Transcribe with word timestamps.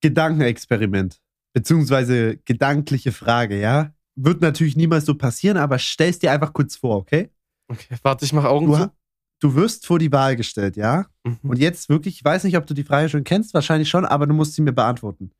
Gedankenexperiment. 0.00 1.20
Beziehungsweise 1.52 2.36
gedankliche 2.38 3.12
Frage, 3.12 3.60
ja? 3.60 3.92
Wird 4.16 4.40
natürlich 4.40 4.76
niemals 4.76 5.06
so 5.06 5.14
passieren, 5.14 5.56
aber 5.56 5.78
stell's 5.78 6.18
dir 6.18 6.32
einfach 6.32 6.52
kurz 6.52 6.76
vor, 6.76 6.96
okay? 6.96 7.30
Okay, 7.68 7.96
warte, 8.02 8.24
ich 8.24 8.32
mache 8.32 8.48
Augen 8.48 8.66
Du, 8.66 8.76
zu. 8.76 8.92
du 9.40 9.54
wirst 9.54 9.86
vor 9.86 9.98
die 9.98 10.12
Wahl 10.12 10.36
gestellt, 10.36 10.76
ja? 10.76 11.06
Mhm. 11.24 11.38
Und 11.42 11.58
jetzt 11.58 11.88
wirklich, 11.88 12.16
ich 12.16 12.24
weiß 12.24 12.44
nicht, 12.44 12.56
ob 12.56 12.66
du 12.66 12.74
die 12.74 12.84
Frage 12.84 13.08
schon 13.08 13.24
kennst, 13.24 13.54
wahrscheinlich 13.54 13.88
schon, 13.88 14.04
aber 14.04 14.26
du 14.26 14.34
musst 14.34 14.54
sie 14.54 14.62
mir 14.62 14.72
beantworten. 14.72 15.32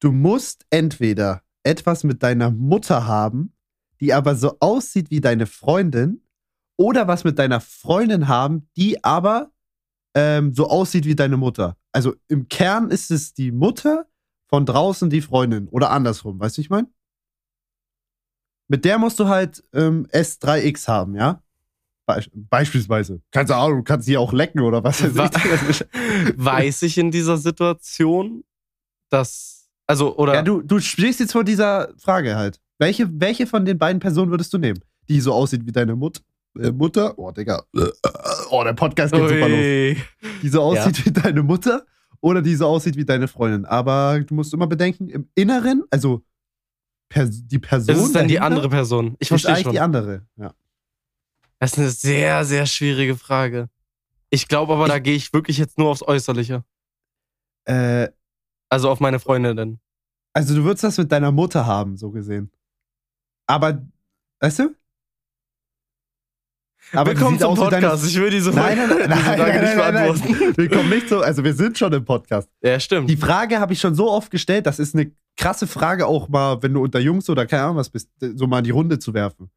Du 0.00 0.12
musst 0.12 0.64
entweder 0.70 1.42
etwas 1.62 2.04
mit 2.04 2.22
deiner 2.22 2.50
Mutter 2.50 3.06
haben, 3.06 3.52
die 4.00 4.12
aber 4.14 4.34
so 4.34 4.56
aussieht 4.60 5.10
wie 5.10 5.20
deine 5.20 5.46
Freundin, 5.46 6.22
oder 6.76 7.08
was 7.08 7.24
mit 7.24 7.38
deiner 7.38 7.60
Freundin 7.60 8.28
haben, 8.28 8.68
die 8.76 9.02
aber 9.02 9.50
ähm, 10.18 10.52
so 10.52 10.68
aussieht 10.68 11.04
wie 11.04 11.14
deine 11.14 11.36
Mutter. 11.36 11.76
Also 11.92 12.14
im 12.26 12.48
Kern 12.48 12.90
ist 12.90 13.10
es 13.10 13.34
die 13.34 13.52
Mutter, 13.52 14.06
von 14.48 14.66
draußen 14.66 15.10
die 15.10 15.20
Freundin. 15.20 15.68
Oder 15.68 15.90
andersrum, 15.90 16.40
weißt 16.40 16.56
du, 16.56 16.60
ich 16.60 16.70
meine? 16.70 16.88
Mit 18.66 18.84
der 18.84 18.98
musst 18.98 19.20
du 19.20 19.28
halt 19.28 19.62
ähm, 19.72 20.06
S3X 20.10 20.88
haben, 20.88 21.14
ja? 21.14 21.42
Beisp 22.06 22.30
beispielsweise. 22.34 23.22
Du 23.30 23.54
Ahnung, 23.54 23.84
kannst 23.84 24.06
sie 24.06 24.16
auch 24.16 24.32
lecken 24.32 24.60
oder 24.60 24.82
was 24.82 25.02
weiß 25.02 25.30
ich. 25.68 25.86
Weiß 26.36 26.82
ich 26.82 26.98
in 26.98 27.10
dieser 27.10 27.36
Situation, 27.36 28.44
dass. 29.10 29.68
Also, 29.86 30.16
oder. 30.16 30.34
Ja, 30.34 30.42
du, 30.42 30.62
du 30.62 30.80
stehst 30.80 31.20
jetzt 31.20 31.32
vor 31.32 31.44
dieser 31.44 31.92
Frage 31.98 32.36
halt. 32.36 32.60
Welche, 32.78 33.08
welche 33.20 33.46
von 33.46 33.64
den 33.66 33.78
beiden 33.78 34.00
Personen 34.00 34.30
würdest 34.30 34.52
du 34.54 34.58
nehmen? 34.58 34.80
Die 35.08 35.20
so 35.20 35.32
aussieht 35.32 35.66
wie 35.66 35.72
deine 35.72 35.96
Mut 35.96 36.18
äh, 36.18 36.22
Mutter? 36.72 37.18
Oh, 37.18 37.30
Digga. 37.30 37.62
Äh, 37.74 37.80
äh, 37.80 37.90
Oh, 38.50 38.62
der 38.64 38.72
Podcast 38.74 39.12
geht 39.12 39.20
super 39.28 39.48
los. 39.48 39.58
Ui. 39.58 39.96
Die 40.42 40.48
so 40.48 40.62
aussieht 40.62 41.04
wie 41.04 41.10
deine 41.12 41.42
Mutter 41.42 41.84
oder 42.20 42.42
die 42.42 42.54
so 42.54 42.66
aussieht 42.66 42.96
wie 42.96 43.04
deine 43.04 43.28
Freundin. 43.28 43.64
Aber 43.64 44.20
du 44.20 44.34
musst 44.34 44.52
immer 44.54 44.66
bedenken, 44.66 45.08
im 45.08 45.28
Inneren, 45.34 45.84
also 45.90 46.22
pers 47.08 47.46
die 47.46 47.58
Person. 47.58 47.94
Das 47.94 48.04
ist 48.04 48.14
dann 48.14 48.28
die 48.28 48.40
andere 48.40 48.68
Person. 48.68 49.16
Ich 49.18 49.28
verstehe 49.28 49.52
eigentlich 49.52 49.64
schon. 49.64 49.72
die 49.72 49.80
andere. 49.80 50.26
Ja. 50.36 50.52
Das 51.58 51.72
ist 51.72 51.78
eine 51.78 51.90
sehr, 51.90 52.44
sehr 52.44 52.66
schwierige 52.66 53.16
Frage. 53.16 53.68
Ich 54.30 54.46
glaube 54.48 54.74
aber, 54.74 54.88
da 54.88 54.98
gehe 54.98 55.14
ich 55.16 55.32
wirklich 55.32 55.58
jetzt 55.58 55.78
nur 55.78 55.88
aufs 55.88 56.02
Äußerliche. 56.02 56.64
Äh, 57.64 58.08
Also 58.68 58.90
auf 58.90 59.00
meine 59.00 59.18
Freundin. 59.18 59.78
also 60.34 60.54
du 60.54 60.64
würdest 60.64 60.84
das 60.84 60.98
mit 60.98 61.10
deiner 61.10 61.32
Mutter 61.32 61.66
haben, 61.66 61.96
so 61.96 62.10
gesehen. 62.10 62.50
Aber, 63.46 63.82
weißt 64.40 64.58
du? 64.60 64.74
Aber 66.92 67.10
Willkommen 67.10 67.38
zum 67.38 67.54
Podcast. 67.54 68.06
Ich 68.06 68.18
will 68.18 68.30
diese 68.30 68.50
Nein, 68.50 68.78
nein, 68.78 68.88
nein, 68.88 69.08
nein, 69.10 69.18
Frage 69.18 69.40
nein, 69.42 69.60
nicht 69.60 69.76
nein, 69.76 69.94
nein, 69.94 70.04
beantworten. 70.12 70.36
nein. 70.40 70.56
Wir 70.56 70.68
kommen 70.70 70.88
nicht 70.88 71.08
so, 71.08 71.20
also 71.20 71.44
wir 71.44 71.52
sind 71.52 71.76
schon 71.76 71.92
im 71.92 72.04
Podcast. 72.04 72.48
Ja, 72.62 72.80
stimmt. 72.80 73.10
Die 73.10 73.16
Frage 73.16 73.60
habe 73.60 73.72
ich 73.72 73.80
schon 73.80 73.94
so 73.94 74.10
oft 74.10 74.30
gestellt, 74.30 74.66
das 74.66 74.78
ist 74.78 74.94
eine 74.94 75.12
krasse 75.36 75.66
Frage 75.66 76.06
auch 76.06 76.28
mal, 76.28 76.62
wenn 76.62 76.72
du 76.72 76.82
unter 76.82 76.98
Jungs 76.98 77.28
oder 77.28 77.46
keine 77.46 77.64
Ahnung 77.64 77.76
was 77.76 77.90
bist, 77.90 78.10
so 78.20 78.46
mal 78.46 78.58
in 78.58 78.64
die 78.64 78.70
Runde 78.70 78.98
zu 78.98 79.12
werfen. 79.12 79.50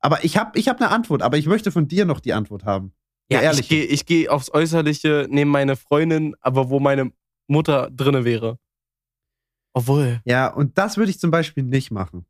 Aber 0.00 0.24
ich 0.24 0.36
habe 0.36 0.58
ich 0.58 0.68
hab 0.68 0.80
eine 0.80 0.90
Antwort, 0.90 1.22
aber 1.22 1.36
ich 1.36 1.46
möchte 1.46 1.72
von 1.72 1.88
dir 1.88 2.04
noch 2.04 2.20
die 2.20 2.32
Antwort 2.32 2.64
haben. 2.64 2.92
ja, 3.30 3.40
ehrlich. 3.40 3.60
ich 3.60 3.68
gehe 3.68 3.84
ich 3.84 4.06
geh 4.06 4.28
aufs 4.28 4.52
Äußerliche, 4.52 5.26
nehme 5.30 5.50
meine 5.50 5.76
Freundin, 5.76 6.36
aber 6.40 6.70
wo 6.70 6.78
meine 6.78 7.12
Mutter 7.48 7.90
drinne 7.90 8.24
wäre. 8.24 8.58
Obwohl. 9.74 10.20
Ja, 10.24 10.48
und 10.48 10.78
das 10.78 10.96
würde 10.96 11.10
ich 11.10 11.18
zum 11.18 11.30
Beispiel 11.30 11.64
nicht 11.64 11.90
machen. 11.90 12.26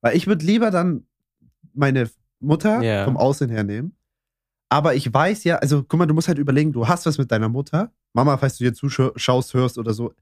Weil 0.00 0.16
ich 0.16 0.26
würde 0.26 0.44
lieber 0.44 0.70
dann 0.70 1.06
meine 1.74 2.10
Mutter 2.42 2.82
Ja. 2.82 3.04
vom 3.04 3.16
Aussehen 3.16 3.50
her 3.50 3.64
nehmen. 3.64 3.96
Aber 4.68 4.94
ich 4.94 5.12
weiß 5.12 5.44
ja, 5.44 5.56
also 5.56 5.82
guck 5.82 5.98
mal, 5.98 6.06
du 6.06 6.14
musst 6.14 6.28
halt 6.28 6.38
überlegen, 6.38 6.72
du 6.72 6.88
hast 6.88 7.04
was 7.06 7.18
mit 7.18 7.30
deiner 7.30 7.48
Mutter. 7.48 7.92
Mama, 8.14 8.36
falls 8.38 8.56
du 8.58 8.64
hier 8.64 8.74
zuschaust, 8.74 9.52
hörst 9.54 9.78
oder 9.78 9.92
so. 9.92 10.14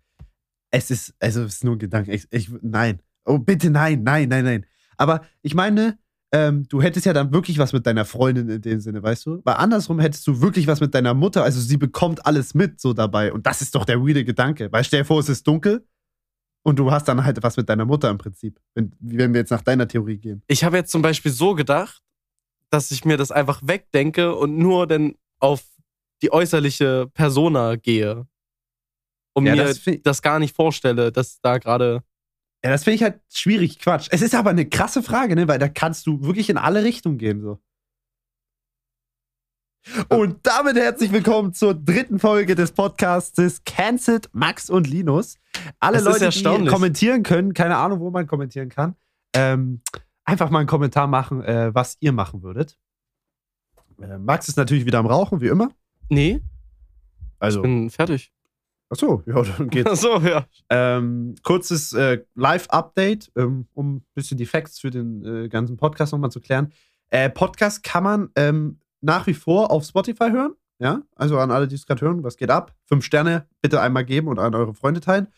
Es 0.73 0.91
ist, 0.91 1.15
also 1.21 1.43
es 1.45 1.55
ist 1.55 1.65
nur 1.65 1.77
ein 1.77 1.79
Gedanke. 1.79 2.13
Ich, 2.13 2.27
ich, 2.31 2.51
nein. 2.63 3.01
Oh, 3.25 3.39
bitte 3.39 3.71
nein, 3.71 4.03
nein, 4.03 4.29
nein, 4.29 4.45
nein. 4.45 4.67
Aber 4.97 5.23
ich 5.43 5.55
meine, 5.55 5.99
ähm, 6.33 6.67
du 6.69 6.81
hättest 6.83 7.07
ja 7.07 7.13
dann 7.13 7.33
wirklich 7.33 7.59
was 7.59 7.73
mit 7.73 7.87
deiner 7.87 8.05
Freundin 8.05 8.49
in 8.49 8.63
dem 8.63 8.81
Sinne, 8.81 9.03
weißt 9.03 9.27
du? 9.27 9.41
Weil 9.45 9.55
andersrum 9.55 9.99
hättest 9.99 10.27
du 10.27 10.41
wirklich 10.41 10.67
was 10.67 10.81
mit 10.81 10.95
deiner 10.95 11.15
Mutter, 11.15 11.43
also 11.43 11.61
sie 11.61 11.77
bekommt 11.77 12.25
alles 12.27 12.55
mit 12.55 12.81
so 12.81 12.93
dabei. 12.93 13.33
Und 13.33 13.47
das 13.47 13.63
ist 13.63 13.75
doch 13.75 13.85
der 13.85 14.01
weirde 14.01 14.25
Gedanke. 14.25 14.71
Weil 14.73 14.85
stell 14.85 15.01
dir 15.01 15.05
vor, 15.07 15.21
es 15.21 15.29
ist 15.29 15.47
dunkel 15.47 15.85
und 16.63 16.79
du 16.79 16.91
hast 16.91 17.09
dann 17.09 17.25
halt 17.25 17.43
was 17.43 17.57
mit 17.57 17.69
deiner 17.69 17.85
Mutter 17.85 18.11
im 18.11 18.19
Prinzip. 18.19 18.61
Wenn, 18.75 18.93
wenn 19.01 19.33
wir 19.33 19.41
jetzt 19.41 19.51
nach 19.51 19.63
deiner 19.63 19.89
Theorie 19.89 20.19
gehen. 20.19 20.43
Ich 20.47 20.63
habe 20.65 20.77
jetzt 20.77 20.93
zum 20.93 21.03
Beispiel 21.03 21.33
so 21.33 21.55
gedacht, 21.55 22.01
dass 22.71 22.91
ich 22.91 23.05
mir 23.05 23.17
das 23.17 23.31
einfach 23.31 23.61
wegdenke 23.65 24.35
und 24.35 24.57
nur 24.57 24.87
dann 24.87 25.15
auf 25.39 25.63
die 26.23 26.33
äußerliche 26.33 27.09
Persona 27.13 27.77
gehe. 27.77 28.27
Und 29.35 29.47
Ja, 29.47 29.55
mir 29.55 29.65
das 29.65 29.83
das, 30.03 30.23
gar 30.23 30.39
nicht 30.39 30.55
vorstelle, 30.55 31.13
dass 31.13 31.41
da 31.41 31.59
gerade. 31.59 32.03
Ja, 32.65 32.71
das 32.71 32.85
finde 32.85 32.97
ich 32.97 33.03
halt 33.03 33.21
schwierig, 33.33 33.79
Quatsch. 33.79 34.09
Es 34.11 34.23
ist 34.23 34.35
aber 34.35 34.51
eine 34.51 34.69
krasse 34.69 35.03
Frage, 35.03 35.35
ne? 35.35 35.49
Weil 35.49 35.59
da 35.59 35.69
kannst 35.69 36.07
du 36.07 36.23
wirklich 36.23 36.51
in 36.51 36.59
alle 36.59 36.85
Richtungen 36.85 37.19
gehen, 37.19 37.41
so. 37.41 37.59
Und 40.11 40.47
damit 40.47 40.77
herzlich 40.77 41.11
willkommen 41.11 41.55
zur 41.55 41.75
dritten 41.75 42.19
Folge 42.19 42.55
des 42.55 42.73
Podcastes 42.73 43.65
Cancelled 43.65 44.29
Max 44.33 44.69
und 44.69 44.87
Linus. 44.87 45.39
Alle 45.79 46.03
Das 46.03 46.21
Leute, 46.21 46.29
die 46.29 46.67
kommentieren 46.67 47.23
können, 47.23 47.55
keine 47.55 47.77
Ahnung, 47.77 48.01
wo 48.01 48.11
man 48.11 48.27
kommentieren 48.27 48.69
kann, 48.69 48.95
ähm, 49.35 49.81
einfach 50.31 50.51
mal 50.51 50.61
einen 50.61 50.69
Kommentar 50.69 51.07
machen, 51.07 51.43
äh, 51.43 51.75
was 51.75 51.97
ihr 52.01 52.13
machen 52.13 52.43
würdet. 52.43 52.79
Äh, 54.01 54.19
Max 54.19 54.49
ist 54.49 54.57
natürlich 54.57 54.87
wieder 54.87 54.99
am 54.99 55.07
Rauchen, 55.07 55.41
wie 55.41 55.49
immer. 55.49 55.71
Nee, 56.09 56.41
Also, 57.39 57.59
ich 57.61 57.63
bin 57.63 57.91
fertig. 57.91 58.33
achso, 58.89 59.23
ja, 59.27 59.43
dann 59.43 59.69
geht's. 59.71 59.91
Ach 59.91 59.97
so, 59.97 60.19
ja. 60.21 60.47
Ähm, 60.69 61.35
kurzes 61.43 61.93
äh, 61.93 62.25
Live-Update, 62.35 63.31
ähm, 63.37 63.67
um 63.75 63.97
ein 63.97 64.05
bisschen 64.15 64.39
die 64.39 64.47
Facts 64.47 64.79
für 64.81 64.91
den 64.91 65.25
äh, 65.25 65.49
ganzen 65.49 65.77
Podcast 65.77 66.13
nochmal 66.13 66.31
zu 66.31 66.41
klären. 66.41 66.73
Äh, 67.11 67.29
Podcast 67.31 67.83
kann 67.83 68.05
man 68.05 68.31
ähm, 68.37 68.79
nach 69.01 69.27
wie 69.27 69.35
vor 69.35 69.71
auf 69.71 69.85
Spotify 69.85 70.31
hören. 70.31 70.55
Ja, 70.79 71.03
also 71.15 71.39
an 71.39 71.51
alle, 71.51 71.69
die 71.69 71.75
es 71.75 71.85
gerade 71.87 72.01
hören, 72.01 72.23
was 72.25 72.39
geht 72.39 72.51
ab? 72.51 72.75
Fünf 72.87 73.05
Sterne 73.05 73.47
bitte 73.61 73.81
einmal 73.83 74.05
geben 74.05 74.29
und 74.29 74.39
an 74.39 74.55
eure 74.55 74.73
Freunde 74.73 75.01
teilen. 75.01 75.29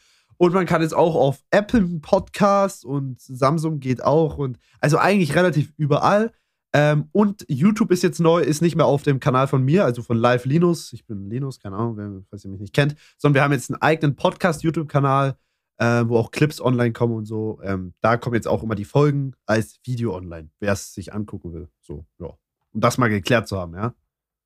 Und 0.42 0.54
man 0.54 0.66
kann 0.66 0.82
jetzt 0.82 0.92
auch 0.92 1.14
auf 1.14 1.44
Apple 1.52 2.00
Podcast 2.00 2.84
und 2.84 3.20
Samsung 3.20 3.78
geht 3.78 4.02
auch 4.02 4.38
und 4.38 4.58
also 4.80 4.98
eigentlich 4.98 5.36
relativ 5.36 5.72
überall. 5.76 6.32
Ähm, 6.72 7.08
und 7.12 7.46
YouTube 7.46 7.92
ist 7.92 8.02
jetzt 8.02 8.18
neu, 8.18 8.40
ist 8.40 8.60
nicht 8.60 8.74
mehr 8.74 8.86
auf 8.86 9.04
dem 9.04 9.20
Kanal 9.20 9.46
von 9.46 9.62
mir, 9.62 9.84
also 9.84 10.02
von 10.02 10.16
Live 10.16 10.44
Linus. 10.44 10.92
Ich 10.94 11.06
bin 11.06 11.30
Linus, 11.30 11.60
keine 11.60 11.76
Ahnung, 11.76 12.26
falls 12.28 12.44
ihr 12.44 12.50
mich 12.50 12.58
nicht 12.58 12.74
kennt, 12.74 12.96
sondern 13.18 13.36
wir 13.36 13.44
haben 13.44 13.52
jetzt 13.52 13.70
einen 13.70 13.80
eigenen 13.80 14.16
Podcast-YouTube-Kanal, 14.16 15.36
äh, 15.76 16.02
wo 16.08 16.16
auch 16.16 16.32
Clips 16.32 16.60
online 16.60 16.92
kommen 16.92 17.14
und 17.14 17.26
so. 17.26 17.60
Ähm, 17.62 17.94
da 18.00 18.16
kommen 18.16 18.34
jetzt 18.34 18.48
auch 18.48 18.64
immer 18.64 18.74
die 18.74 18.84
Folgen 18.84 19.34
als 19.46 19.78
Video 19.84 20.12
online, 20.12 20.50
wer 20.58 20.72
es 20.72 20.92
sich 20.92 21.14
angucken 21.14 21.52
will. 21.52 21.68
So, 21.82 22.04
ja. 22.18 22.36
Um 22.72 22.80
das 22.80 22.98
mal 22.98 23.06
geklärt 23.06 23.46
zu 23.46 23.58
haben, 23.58 23.76
ja. 23.76 23.94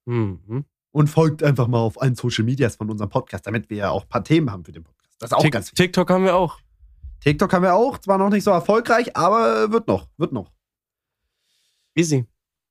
Mhm. 0.05 0.67
Und 0.91 1.09
folgt 1.09 1.43
einfach 1.43 1.69
mal 1.69 1.79
auf 1.79 2.03
allen 2.03 2.17
Social 2.17 2.45
Medias 2.45 2.77
von 2.77 2.91
unserem 2.91 3.09
Podcast, 3.09 3.47
damit 3.47 3.71
wir 3.71 3.79
ja 3.79 3.89
auch 3.89 4.03
ein 4.03 4.09
paar 4.11 4.25
Themen 4.25 4.53
haben 4.53 4.63
für 4.63 4.73
den 4.73 4.85
Podcast. 4.85 5.06
Das 5.19 5.31
ist 5.31 5.37
auch 5.37 5.43
Tik- 5.43 5.53
ganz 5.53 5.67
wichtig. 5.67 5.87
TikTok 5.87 6.11
haben 6.11 6.25
wir 6.25 6.35
auch. 6.35 6.59
TikTok 7.21 7.53
haben 7.53 7.63
wir 7.63 7.75
auch, 7.75 7.99
zwar 7.99 8.19
noch 8.19 8.31
nicht 8.31 8.45
so 8.45 8.51
erfolgreich, 8.51 9.17
aber 9.17 9.73
wird 9.73 9.89
noch, 9.89 10.09
wird 10.17 10.33
noch. 10.33 10.53
Easy. 11.95 12.27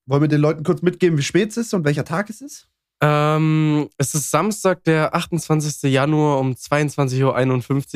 Wollen 0.05 0.21
wir 0.21 0.27
den 0.27 0.41
Leuten 0.41 0.63
kurz 0.63 0.81
mitgeben, 0.81 1.17
wie 1.17 1.23
spät 1.23 1.49
es 1.49 1.57
ist 1.57 1.73
und 1.73 1.83
welcher 1.83 2.05
Tag 2.05 2.29
es 2.29 2.41
ist? 2.41 2.69
Ähm, 3.01 3.89
es 3.97 4.15
ist 4.15 4.31
Samstag, 4.31 4.83
der 4.85 5.13
28. 5.13 5.91
Januar 5.91 6.39
um 6.39 6.53
22.51 6.53 7.23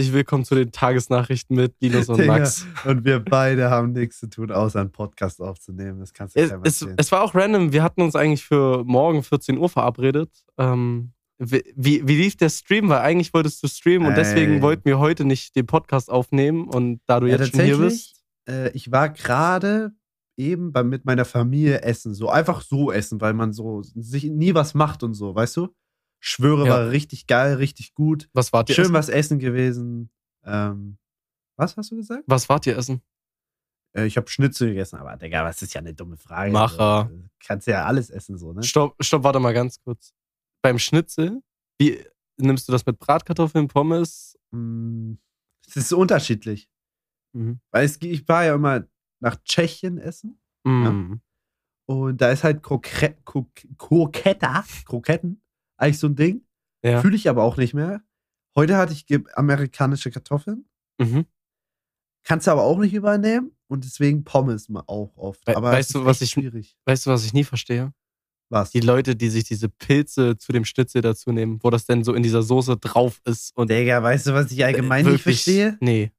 Uhr. 0.07 0.13
Willkommen 0.13 0.43
zu 0.43 0.55
den 0.55 0.71
Tagesnachrichten 0.71 1.55
mit 1.55 1.75
Linus 1.79 2.09
und 2.09 2.25
Max. 2.25 2.65
Und 2.83 3.05
wir 3.05 3.19
beide 3.19 3.69
haben 3.69 3.93
nichts 3.93 4.19
zu 4.19 4.27
tun, 4.29 4.51
außer 4.51 4.81
einen 4.81 4.91
Podcast 4.91 5.39
aufzunehmen. 5.41 5.99
Das 5.99 6.13
kannst 6.13 6.35
du 6.35 6.41
Es, 6.41 6.51
es, 6.81 6.87
es 6.97 7.11
war 7.13 7.21
auch 7.23 7.33
random. 7.33 7.71
Wir 7.71 7.81
hatten 7.81 8.01
uns 8.01 8.15
eigentlich 8.15 8.43
für 8.43 8.83
morgen 8.83 9.23
14 9.23 9.57
Uhr 9.57 9.69
verabredet. 9.69 10.31
Ähm, 10.57 11.13
wie, 11.39 12.05
wie, 12.05 12.15
lief 12.17 12.35
der 12.35 12.49
Stream? 12.49 12.89
Weil 12.89 12.99
eigentlich 12.99 13.33
wolltest 13.33 13.63
du 13.63 13.67
streamen 13.67 14.07
und 14.07 14.15
deswegen 14.15 14.61
wollten 14.61 14.83
wir 14.85 14.99
heute 14.99 15.23
nicht 15.23 15.55
den 15.55 15.65
Podcast 15.65 16.09
aufnehmen. 16.09 16.67
Und 16.67 17.01
da 17.05 17.19
du 17.19 17.27
Ja, 17.27 17.37
jetzt 17.37 17.51
schon 17.51 17.61
hier 17.61 17.77
bist. 17.77 18.21
äh, 18.47 18.69
ich 18.71 18.91
war 18.91 19.09
gerade 19.09 19.93
eben 20.37 20.71
bei, 20.73 20.83
mit 20.83 21.05
meiner 21.05 21.25
Familie 21.25 21.81
essen. 21.81 22.13
So 22.13 22.29
einfach 22.29 22.61
so 22.61 22.91
essen, 22.91 23.21
weil 23.21 23.33
man 23.33 23.53
so 23.53 23.81
sich 23.83 24.25
nie 24.25 24.53
was 24.53 24.73
macht 24.73 25.01
und 25.03 25.13
so, 25.13 25.33
weißt 25.33 25.55
du? 25.57 25.73
Schwöre, 26.21 26.65
Ja. 26.67 26.73
war 26.73 26.89
richtig 26.89 27.27
geil, 27.27 27.55
richtig 27.55 27.93
gut. 27.93 28.29
Was 28.33 28.51
wart 28.51 28.67
ihr 28.69 28.75
Schön 28.75 28.85
essen? 28.85 28.93
was 28.93 29.07
essen 29.09 29.39
gewesen. 29.39 30.09
Ähm, 30.43 30.97
was 31.55 31.77
hast 31.77 31.91
du 31.91 31.95
gesagt? 31.95 32.23
Was 32.27 32.49
wart 32.49 32.67
ihr 32.67 32.77
essen? 32.77 33.01
Äh, 33.95 34.05
ich 34.05 34.17
habe 34.17 34.29
Schnitzel 34.29 34.69
gegessen, 34.69 34.97
aber 34.97 35.15
Digga, 35.15 35.43
das 35.45 35.61
ist 35.61 35.73
ja 35.73 35.79
eine 35.79 35.93
dumme 35.93 36.17
Frage. 36.17 36.51
Macher. 36.51 37.05
Also, 37.09 37.23
kannst 37.45 37.67
ja 37.67 37.85
alles 37.85 38.09
essen, 38.09 38.37
so, 38.37 38.51
ne? 38.53 38.61
Stopp, 38.63 38.95
stopp, 38.99 39.23
warte 39.23 39.39
mal 39.39 39.53
ganz 39.53 39.81
kurz. 39.81 40.13
Beim 40.61 40.79
Schnitzel, 40.79 41.41
wie 41.79 42.03
nimmst 42.37 42.67
du 42.67 42.71
das 42.71 42.85
mit 42.85 42.99
Bratkartoffeln, 42.99 43.67
Pommes? 43.67 44.37
Mm, 44.51 45.13
Es 45.67 45.75
ist 45.77 45.93
unterschiedlich. 45.93 46.69
Mhm. 47.33 47.59
Weil 47.71 47.85
es, 47.85 47.97
ich 48.01 48.27
war 48.27 48.45
ja 48.45 48.55
immer 48.55 48.85
nach 49.21 49.37
Tschechien 49.43 49.97
essen. 49.97 50.39
Mm. 50.65 51.15
Und 51.85 52.21
da 52.21 52.31
ist 52.31 52.43
halt 52.43 52.61
Krokre 52.63 53.15
Krok 53.25 53.49
Kroketta, 53.77 54.63
Kroketten, 54.85 55.41
eigentlich 55.77 55.99
so 55.99 56.07
ein 56.07 56.15
Ding. 56.15 56.45
Ja. 56.83 57.01
Fühle 57.01 57.15
ich 57.15 57.29
aber 57.29 57.43
auch 57.43 57.57
nicht 57.57 57.73
mehr. 57.73 58.01
Heute 58.55 58.77
hatte 58.77 58.93
ich 58.93 59.05
amerikanische 59.37 60.11
Kartoffeln. 60.11 60.67
Mhm. 60.99 61.25
Kannst 62.23 62.47
du 62.47 62.51
aber 62.51 62.63
auch 62.63 62.77
nicht 62.79 62.93
übernehmen. 62.93 63.55
Und 63.67 63.83
deswegen 63.85 64.23
Pommes 64.23 64.67
mal 64.69 64.83
auch 64.87 65.15
oft. 65.17 65.45
We- 65.47 65.55
aber 65.55 65.71
weißt 65.71 65.93
du, 65.95 66.03
was 66.05 66.21
ich- 66.21 66.31
schwierig. 66.31 66.77
Weißt 66.85 67.05
du, 67.05 67.11
was 67.11 67.23
ich 67.25 67.33
nie 67.33 67.43
verstehe? 67.43 67.93
Was? 68.51 68.71
Die 68.71 68.79
Leute, 68.79 69.15
die 69.15 69.29
sich 69.29 69.43
diese 69.43 69.69
Pilze 69.69 70.37
zu 70.37 70.51
dem 70.51 70.65
Schnitzel 70.65 71.01
dazu 71.01 71.31
nehmen, 71.31 71.59
wo 71.61 71.69
das 71.69 71.85
denn 71.85 72.03
so 72.03 72.13
in 72.13 72.23
dieser 72.23 72.41
Soße 72.41 72.77
drauf 72.77 73.21
ist 73.25 73.55
und 73.55 73.69
Digga, 73.69 74.01
weißt 74.01 74.27
du, 74.27 74.33
was 74.33 74.51
ich 74.51 74.65
allgemein 74.65 75.05
Äh, 75.05 75.11
nicht 75.11 75.21
verstehe? 75.21 75.77
Nee. 75.81 76.11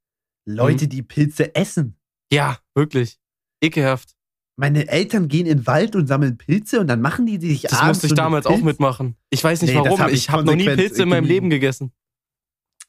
Leute, 0.44 0.85
Mhm. 0.85 0.91
die 0.91 1.03
Pilze 1.03 1.55
essen. 1.55 1.97
Ja, 2.32 2.59
wirklich. 2.75 3.19
Ekelhaft. 3.61 4.15
Meine 4.56 4.87
Eltern 4.88 5.27
gehen 5.29 5.47
in 5.47 5.59
den 5.59 5.67
Wald 5.67 5.97
und 5.97 6.06
sammeln 6.06 6.37
Pilze 6.38 6.81
und 6.81 6.87
dann 6.87 7.00
machen 7.00 7.27
die 7.27 7.38
sich 7.41 7.62
Das 7.62 7.82
musste 7.82 8.06
ich 8.06 8.15
damals 8.15 8.47
auch 8.47 8.61
mitmachen. 8.61 9.17
Ich 9.31 9.43
weiß 9.43 9.62
nicht 9.62 9.73
Nee, 9.73 9.79
warum. 9.81 9.99
hab 9.99 10.09
ich 10.11 10.15
ich 10.15 10.31
habe 10.31 10.44
noch 10.44 10.55
nie 10.55 10.65
Pilze 10.67 11.03
in 11.03 11.09
meinem. 11.09 11.25
Leben 11.25 11.50
gegessen. 11.50 11.93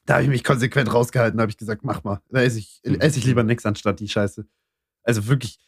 Da 0.04 0.14
habe 0.14 0.24
ich 0.24 0.28
mich 0.28 0.44
konsequent 0.44 0.92
rausgehalten, 0.92 1.40
habe 1.40 1.50
ich 1.50 1.56
gesagt, 1.56 1.84
mach 1.84 2.04
mal. 2.04 2.20
Da 2.30 2.42
esse 2.42 2.58
ich, 2.58 2.80
Mhm. 2.84 3.00
esse 3.00 3.18
ich 3.18 3.24
lieber 3.24 3.42
nichts 3.42 3.64
anstatt 3.66 4.00
die 4.00 4.08
Scheiße. 4.08 4.46
Also 5.02 5.26
wirklich, 5.28 5.58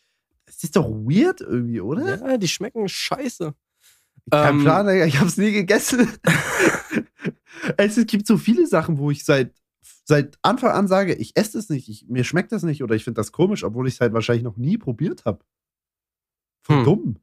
das 0.47 0.63
ist 0.63 0.77
doch 0.77 0.89
weird 0.89 1.41
irgendwie, 1.41 1.81
oder? 1.81 2.19
Ja, 2.19 2.37
die 2.37 2.49
schmecken 2.49 2.89
scheiße. 2.89 3.55
Kein 4.31 4.57
Ähm, 4.57 4.63
Plan, 4.63 4.87
Digga, 4.87 5.05
ich 5.07 5.19
habe 5.19 5.29
es 5.29 5.37
nie 5.37 5.53
gegessen. 5.53 6.09
es 7.77 8.07
gibt 8.07 8.27
so 8.27 8.37
viele 8.39 8.67
Sachen, 8.67 8.99
wo 8.99 9.11
ich 9.11 9.25
seit, 9.25 9.55
seit 10.05 10.39
Anfang 10.43 10.71
an 10.73 10.89
sage, 10.89 11.15
ich 11.15 11.37
esse 11.37 11.59
es 11.59 11.69
nicht, 11.69 11.89
ich, 11.89 12.07
mir 12.09 12.25
schmeckt 12.25 12.53
das 12.53 12.63
nicht 12.63 12.83
oder 12.83 12.95
ich 12.95 13.05
finde 13.05 13.19
das 13.21 13.33
komisch, 13.33 13.65
obwohl 13.65 13.87
ich 13.89 13.95
es 13.95 14.01
halt 14.01 14.13
wahrscheinlich 14.13 14.45
noch 14.45 14.57
nie 14.57 14.79
probiert 14.79 15.25
habe. 15.25 15.45
Voll 16.63 16.79
Hm. 16.79 16.85
dumm. 16.85 17.17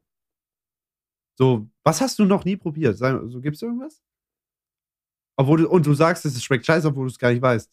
So, 1.37 1.67
was 1.83 2.01
hast 2.01 2.19
du 2.19 2.25
noch 2.25 2.45
nie 2.45 2.55
probiert? 2.55 2.97
Sag, 2.97 3.19
so, 3.27 3.41
gibt's 3.41 3.61
irgendwas? 3.61 4.01
Obwohl 5.37 5.57
du, 5.59 5.69
und 5.69 5.85
du 5.85 5.93
sagst, 5.95 6.23
es 6.25 6.43
schmeckt 6.43 6.65
scheiße, 6.65 6.87
obwohl 6.87 7.07
du 7.07 7.11
es 7.11 7.17
gar 7.17 7.31
nicht 7.31 7.41
weißt. 7.41 7.71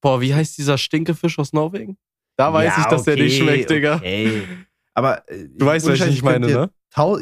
Boah, 0.00 0.20
wie 0.20 0.34
heißt 0.34 0.56
dieser 0.56 0.78
Stinkefisch 0.78 1.38
aus 1.38 1.52
Norwegen? 1.52 1.98
Da 2.36 2.52
weiß 2.52 2.74
Ja, 2.74 2.80
ich, 2.80 2.86
dass 2.86 3.04
der 3.04 3.16
nicht 3.16 3.34
okay, 3.40 3.42
schmeckt, 3.44 3.70
Digga. 3.70 3.96
okay. 3.96 4.48
Aber 4.94 5.28
äh, 5.30 5.48
Du 5.48 5.66
weißt, 5.66 5.86
was 5.86 6.00
ich 6.00 6.06
nicht 6.06 6.22
meine, 6.22 6.46
ne? 6.46 6.70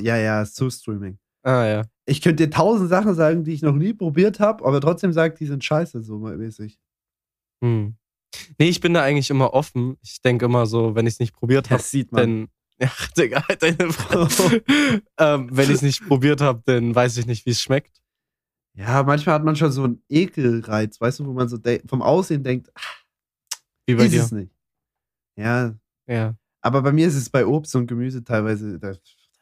Ja, 0.02 0.16
ja, 0.16 0.44
so 0.44 0.68
Streaming. 0.70 1.18
Ah, 1.42 1.64
ja. 1.64 1.82
Ich 2.06 2.20
könnte 2.20 2.44
dir 2.46 2.50
tausend 2.50 2.90
Sachen 2.90 3.14
sagen, 3.14 3.44
die 3.44 3.52
ich 3.52 3.62
noch 3.62 3.74
nie 3.74 3.94
probiert 3.94 4.40
habe, 4.40 4.64
aber 4.64 4.80
trotzdem 4.80 5.12
sagt, 5.12 5.40
die 5.40 5.46
sind 5.46 5.64
scheiße, 5.64 6.02
so 6.02 6.18
mäßig. 6.18 6.78
Hm. 7.62 7.96
Nee, 8.58 8.68
ich 8.68 8.80
bin 8.80 8.94
da 8.94 9.02
eigentlich 9.02 9.30
immer 9.30 9.54
offen. 9.54 9.96
Ich 10.02 10.20
denke 10.22 10.44
immer 10.44 10.66
so, 10.66 10.94
wenn 10.94 11.06
ich 11.06 11.14
es 11.14 11.20
nicht 11.20 11.34
probiert 11.34 11.70
habe, 11.70 11.78
Das 11.78 11.90
sieht 11.90 12.12
man. 12.12 12.22
dann. 12.22 12.48
Ja, 12.82 12.90
Digga, 13.14 13.46
halt 13.46 13.62
deine 13.62 13.92
Fresse. 13.92 14.62
ähm, 15.18 15.50
wenn 15.52 15.64
ich 15.66 15.76
es 15.76 15.82
nicht 15.82 16.02
probiert 16.08 16.40
habe, 16.40 16.62
dann 16.64 16.94
weiß 16.94 17.18
ich 17.18 17.26
nicht, 17.26 17.44
wie 17.44 17.50
es 17.50 17.60
schmeckt. 17.60 18.00
Ja, 18.74 19.02
manchmal 19.02 19.34
hat 19.34 19.44
man 19.44 19.54
schon 19.54 19.70
so 19.70 19.84
einen 19.84 20.02
Ekelreiz, 20.08 20.98
weißt 20.98 21.20
du, 21.20 21.26
wo 21.26 21.34
man 21.34 21.46
so 21.46 21.58
vom 21.86 22.00
Aussehen 22.00 22.42
denkt, 22.42 22.70
ach, 22.74 23.04
Wie 23.86 23.94
bei 23.96 24.04
ist 24.06 24.12
dir. 24.14 24.22
es 24.22 24.32
nicht. 24.32 24.54
Ja, 25.36 25.74
Ja. 26.06 26.34
Aber 26.60 26.82
bei 26.82 26.92
mir 26.92 27.06
ist 27.06 27.16
es 27.16 27.30
bei 27.30 27.46
Obst 27.46 27.74
und 27.76 27.86
Gemüse 27.86 28.22
teilweise, 28.24 28.78
da 28.78 28.88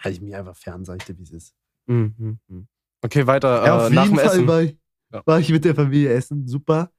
halte 0.00 0.16
ich 0.16 0.20
mich 0.20 0.34
einfach 0.34 0.56
fern, 0.56 0.84
sag 0.84 0.98
ich 1.00 1.04
dir, 1.06 1.18
wie 1.18 1.22
es 1.24 1.30
ist. 1.32 1.54
Mhm, 1.86 2.14
mhm, 2.18 2.38
mhm. 2.48 2.68
Okay, 3.02 3.26
weiter. 3.26 3.64
Ja, 3.64 3.86
äh, 3.86 3.90
nach 3.90 4.08
dem 4.08 4.18
Essen. 4.18 4.46
war 4.46 4.62
ich, 4.62 4.76
Ja. 5.12 5.22
war 5.24 5.38
ich 5.40 5.50
mit 5.50 5.64
der 5.64 5.74
Familie 5.74 6.12
essen, 6.12 6.46
super. 6.46 6.90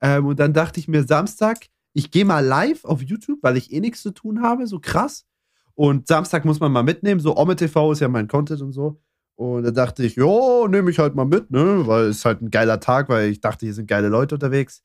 Ähm, 0.00 0.26
und 0.26 0.38
dann 0.38 0.52
dachte 0.52 0.78
ich 0.80 0.88
mir 0.88 1.02
Samstag, 1.04 1.66
ich 1.92 2.10
gehe 2.10 2.24
mal 2.24 2.44
live 2.44 2.84
auf 2.84 3.02
YouTube, 3.02 3.38
weil 3.42 3.56
ich 3.56 3.72
eh 3.72 3.80
nichts 3.80 4.02
zu 4.02 4.10
tun 4.12 4.42
habe, 4.42 4.66
so 4.66 4.78
krass. 4.78 5.26
Und 5.74 6.06
Samstag 6.06 6.44
muss 6.44 6.60
man 6.60 6.72
mal 6.72 6.82
mitnehmen, 6.82 7.20
so 7.20 7.36
Ome 7.36 7.56
TV 7.56 7.92
ist 7.92 8.00
ja 8.00 8.08
mein 8.08 8.28
Content 8.28 8.62
und 8.62 8.72
so. 8.72 9.00
Und 9.36 9.62
da 9.64 9.70
dachte 9.70 10.04
ich, 10.04 10.16
jo, 10.16 10.66
nehme 10.68 10.90
ich 10.90 10.98
halt 10.98 11.14
mal 11.14 11.24
mit, 11.24 11.50
ne, 11.50 11.86
weil 11.86 12.06
es 12.06 12.24
halt 12.24 12.42
ein 12.42 12.50
geiler 12.50 12.80
Tag, 12.80 13.08
weil 13.08 13.30
ich 13.30 13.40
dachte, 13.40 13.66
hier 13.66 13.74
sind 13.74 13.86
geile 13.86 14.08
Leute 14.08 14.34
unterwegs. 14.34 14.82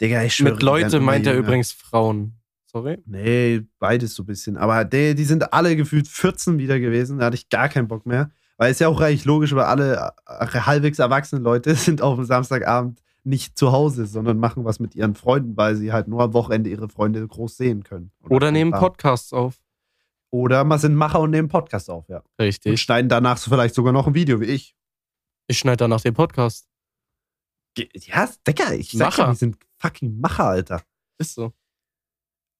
Digga, 0.00 0.22
ich 0.22 0.34
schwöre. 0.34 0.54
Mit 0.54 0.62
Leute 0.62 1.00
meint 1.00 1.26
er 1.26 1.34
jünger. 1.34 1.46
übrigens 1.46 1.72
Frauen. 1.72 2.34
Sorry. 2.74 2.98
Nee, 3.06 3.62
beides 3.78 4.16
so 4.16 4.24
ein 4.24 4.26
bisschen. 4.26 4.56
Aber 4.56 4.84
die, 4.84 5.14
die 5.14 5.24
sind 5.24 5.52
alle 5.52 5.76
gefühlt 5.76 6.08
14 6.08 6.58
wieder 6.58 6.80
gewesen. 6.80 7.18
Da 7.18 7.26
hatte 7.26 7.36
ich 7.36 7.48
gar 7.48 7.68
keinen 7.68 7.86
Bock 7.86 8.04
mehr. 8.04 8.32
Weil 8.56 8.72
es 8.72 8.80
ja 8.80 8.88
auch 8.88 9.00
eigentlich 9.00 9.24
logisch, 9.24 9.54
weil 9.54 9.64
alle 9.64 10.12
äh, 10.26 10.46
halbwegs 10.46 10.98
erwachsene 10.98 11.40
Leute 11.40 11.74
sind 11.76 12.02
auf 12.02 12.16
dem 12.16 12.24
Samstagabend 12.24 13.00
nicht 13.22 13.56
zu 13.56 13.70
Hause, 13.70 14.06
sondern 14.06 14.38
machen 14.38 14.64
was 14.64 14.80
mit 14.80 14.96
ihren 14.96 15.14
Freunden, 15.14 15.56
weil 15.56 15.76
sie 15.76 15.92
halt 15.92 16.08
nur 16.08 16.20
am 16.20 16.34
Wochenende 16.34 16.68
ihre 16.68 16.88
Freunde 16.88 17.26
groß 17.26 17.56
sehen 17.56 17.84
können. 17.84 18.10
Oder 18.28 18.50
nehmen 18.50 18.72
Pod 18.72 18.80
Podcasts 18.80 19.32
auf. 19.32 19.60
Oder 20.30 20.64
mal 20.64 20.78
sind 20.80 20.96
Macher 20.96 21.20
und 21.20 21.30
nehmen 21.30 21.48
Podcast 21.48 21.88
auf, 21.88 22.08
ja. 22.08 22.18
Und 22.18 22.44
Richtig. 22.44 22.80
schneiden 22.80 23.08
danach 23.08 23.38
so 23.38 23.52
vielleicht 23.52 23.76
sogar 23.76 23.92
noch 23.92 24.08
ein 24.08 24.14
Video 24.14 24.40
wie 24.40 24.46
ich. 24.46 24.74
Ich 25.46 25.60
schneide 25.60 25.76
danach 25.76 26.00
den 26.00 26.14
Podcast. 26.14 26.68
Ja, 27.78 28.28
Digga, 28.46 28.72
ich 28.72 28.90
sag 28.90 29.10
Macher. 29.10 29.22
ja, 29.22 29.28
wir 29.28 29.36
sind 29.36 29.58
fucking 29.78 30.18
Macher, 30.18 30.46
Alter. 30.46 30.82
Ist 31.18 31.34
so. 31.34 31.52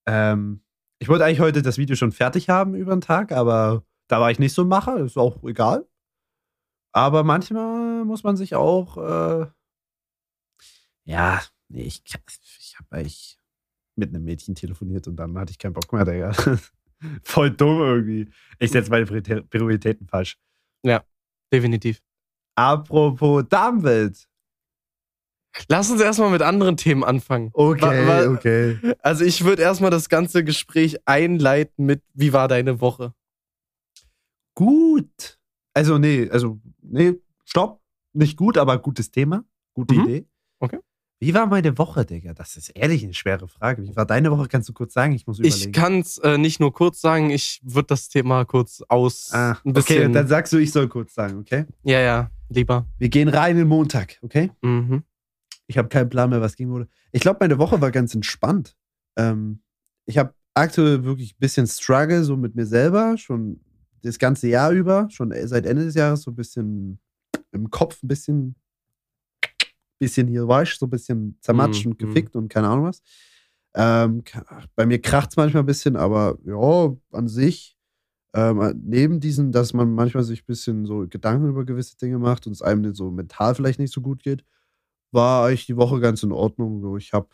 Ähm, 0.06 0.62
ich 1.00 1.08
wollte 1.08 1.24
eigentlich 1.24 1.40
heute 1.40 1.62
das 1.62 1.78
Video 1.78 1.96
schon 1.96 2.12
fertig 2.12 2.48
haben 2.48 2.74
über 2.74 2.94
den 2.94 3.00
Tag, 3.00 3.32
aber 3.32 3.84
da 4.08 4.20
war 4.20 4.30
ich 4.30 4.38
nicht 4.38 4.52
so 4.54 4.62
ein 4.62 4.68
Macher, 4.68 4.98
ist 4.98 5.16
auch 5.16 5.42
egal. 5.44 5.86
Aber 6.92 7.24
manchmal 7.24 8.04
muss 8.04 8.22
man 8.22 8.36
sich 8.36 8.54
auch, 8.54 8.96
äh, 8.98 9.46
ja, 11.04 11.42
nee, 11.68 11.82
ich, 11.82 12.02
ich 12.58 12.76
habe 12.78 12.96
eigentlich 12.96 13.38
mit 13.96 14.10
einem 14.14 14.24
Mädchen 14.24 14.54
telefoniert 14.54 15.06
und 15.08 15.16
dann 15.16 15.36
hatte 15.38 15.50
ich 15.52 15.58
keinen 15.58 15.72
Bock 15.74 15.92
mehr, 15.92 16.04
Digga. 16.04 16.32
Voll 17.22 17.50
dumm 17.50 17.80
irgendwie. 17.80 18.30
Ich 18.58 18.70
setze 18.70 18.90
meine 18.90 19.04
Prioritä- 19.04 19.42
Prioritäten 19.42 20.06
falsch. 20.08 20.38
Definitiv. 21.52 22.00
Apropos 22.56 23.44
Damenwelt. 23.48 24.28
Lass 25.68 25.90
uns 25.90 26.00
erstmal 26.00 26.30
mit 26.30 26.42
anderen 26.42 26.76
Themen 26.76 27.04
anfangen. 27.04 27.50
Okay, 27.52 27.80
Wa- 27.82 28.26
wa- 28.26 28.32
okay. 28.34 28.78
Also 29.00 29.24
ich 29.24 29.44
würde 29.44 29.62
erstmal 29.62 29.90
das 29.90 30.08
ganze 30.08 30.42
Gespräch 30.44 30.96
einleiten 31.06 31.86
mit, 31.86 32.02
wie 32.12 32.32
war 32.32 32.48
deine 32.48 32.80
Woche? 32.80 33.14
Gut. 34.54 35.38
Also, 35.72 35.98
nee, 35.98 36.28
also, 36.30 36.60
nee, 36.82 37.14
stopp. 37.44 37.80
Nicht 38.12 38.36
gut, 38.36 38.58
aber 38.58 38.78
gutes 38.78 39.10
Thema. 39.10 39.44
Gute 39.74 39.94
Mhm. 39.94 40.00
Idee. 40.04 40.26
Okay. 40.60 40.78
Wie 41.20 41.34
war 41.34 41.46
meine 41.46 41.76
Woche, 41.78 42.04
Digga? 42.04 42.34
Das 42.34 42.56
ist 42.56 42.68
ehrlich 42.70 43.02
eine 43.02 43.14
schwere 43.14 43.48
Frage. 43.48 43.82
Wie 43.82 43.96
war 43.96 44.04
deine 44.06 44.30
Woche? 44.30 44.46
Kannst 44.46 44.68
du 44.68 44.72
kurz 44.72 44.92
sagen? 44.92 45.14
Ich 45.14 45.26
muss 45.26 45.38
überlegen. 45.38 45.70
Ich 45.70 45.72
kann 45.72 45.98
es 46.00 46.18
äh, 46.18 46.38
nicht 46.38 46.60
nur 46.60 46.72
kurz 46.72 47.00
sagen, 47.00 47.30
ich 47.30 47.60
würde 47.64 47.86
das 47.88 48.08
Thema 48.08 48.44
kurz 48.44 48.82
aus 48.88 49.30
Ah, 49.32 49.52
ein 49.64 49.70
okay, 49.70 49.72
bisschen. 49.72 50.12
dann 50.12 50.28
sagst 50.28 50.52
du, 50.52 50.58
ich 50.58 50.70
soll 50.70 50.86
kurz 50.88 51.14
sagen, 51.14 51.38
okay? 51.38 51.64
ja, 51.82 51.98
ja, 52.00 52.30
lieber. 52.50 52.86
Wir 52.98 53.08
gehen 53.08 53.28
rein 53.28 53.56
in 53.58 53.66
Montag, 53.66 54.18
okay? 54.22 54.50
Mhm. 54.62 55.02
Ich 55.66 55.78
habe 55.78 55.88
keinen 55.88 56.10
Plan 56.10 56.30
mehr, 56.30 56.40
was 56.40 56.56
ging 56.56 56.70
wurde. 56.70 56.88
Ich 57.12 57.20
glaube, 57.22 57.38
meine 57.40 57.58
Woche 57.58 57.80
war 57.80 57.90
ganz 57.90 58.14
entspannt. 58.14 58.76
Ähm, 59.16 59.62
ich 60.06 60.18
habe 60.18 60.34
aktuell 60.54 61.04
wirklich 61.04 61.32
ein 61.34 61.40
bisschen 61.40 61.66
Struggle 61.66 62.22
so 62.24 62.36
mit 62.36 62.54
mir 62.54 62.66
selber, 62.66 63.16
schon 63.16 63.60
das 64.02 64.18
ganze 64.18 64.48
Jahr 64.48 64.70
über, 64.72 65.08
schon 65.10 65.32
seit 65.46 65.66
Ende 65.66 65.84
des 65.84 65.94
Jahres 65.94 66.22
so 66.22 66.30
ein 66.30 66.36
bisschen 66.36 67.00
im 67.52 67.70
Kopf, 67.70 68.02
ein 68.02 68.08
bisschen, 68.08 68.56
bisschen 69.98 70.28
hier 70.28 70.46
weißt, 70.46 70.78
so 70.78 70.86
ein 70.86 70.90
bisschen 70.90 71.38
zermatscht 71.40 71.86
Mhm, 71.86 71.92
und 71.92 71.98
gefickt 71.98 72.36
und 72.36 72.48
keine 72.48 72.68
Ahnung 72.68 72.86
was. 72.86 73.00
Ähm, 73.74 74.22
bei 74.76 74.86
mir 74.86 75.00
kracht 75.00 75.30
es 75.30 75.36
manchmal 75.36 75.62
ein 75.62 75.66
bisschen, 75.66 75.96
aber 75.96 76.38
ja, 76.44 76.94
an 77.12 77.28
sich, 77.28 77.76
ähm, 78.34 78.82
neben 78.84 79.20
diesem, 79.20 79.52
dass 79.52 79.72
man 79.72 79.92
manchmal 79.92 80.24
sich 80.24 80.42
ein 80.42 80.46
bisschen 80.46 80.84
so 80.86 81.06
Gedanken 81.08 81.48
über 81.48 81.64
gewisse 81.64 81.96
Dinge 81.96 82.18
macht 82.18 82.46
und 82.46 82.52
es 82.52 82.62
einem 82.62 82.94
so 82.94 83.10
mental 83.10 83.54
vielleicht 83.54 83.78
nicht 83.78 83.92
so 83.92 84.00
gut 84.00 84.22
geht, 84.22 84.44
war 85.14 85.46
eigentlich 85.46 85.66
die 85.66 85.76
Woche 85.76 86.00
ganz 86.00 86.22
in 86.22 86.32
Ordnung. 86.32 86.80
So, 86.80 86.96
ich 86.96 87.12
habe 87.12 87.28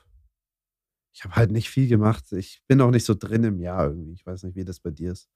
ich 1.13 1.25
hab 1.25 1.37
halt 1.37 1.51
nicht 1.51 1.71
viel 1.71 1.89
gemacht. 1.89 2.31
Ich 2.33 2.63
bin 2.69 2.81
auch 2.81 2.91
nicht 2.91 3.05
so 3.05 3.15
drin 3.15 3.45
im 3.45 3.59
Jahr 3.61 3.89
irgendwie. 3.89 4.13
Ich 4.13 4.25
weiß 4.25 4.45
nicht, 4.45 4.57
wie 4.57 4.65
das 4.65 4.81
bei 4.81 4.91
dir 4.91 5.13
ist. 5.13 5.29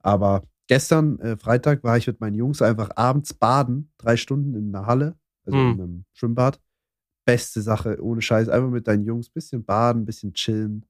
Aber 0.00 0.44
gestern, 0.66 1.18
äh, 1.20 1.36
Freitag, 1.36 1.84
war 1.84 1.96
ich 1.98 2.06
mit 2.06 2.20
meinen 2.20 2.34
Jungs 2.34 2.62
einfach 2.62 2.90
abends 2.96 3.34
baden, 3.34 3.92
drei 3.98 4.16
Stunden 4.16 4.54
in 4.54 4.74
einer 4.74 4.86
Halle, 4.86 5.16
also 5.44 5.58
Hm. 5.58 5.72
in 5.74 5.80
einem 5.80 6.04
Schwimmbad. 6.12 6.60
Beste 7.26 7.62
Sache, 7.62 8.02
ohne 8.02 8.22
Scheiß. 8.22 8.48
Einfach 8.48 8.70
mit 8.70 8.88
deinen 8.88 9.04
Jungs, 9.04 9.30
bisschen 9.30 9.64
baden, 9.64 10.04
bisschen 10.06 10.32
chillen. 10.34 10.86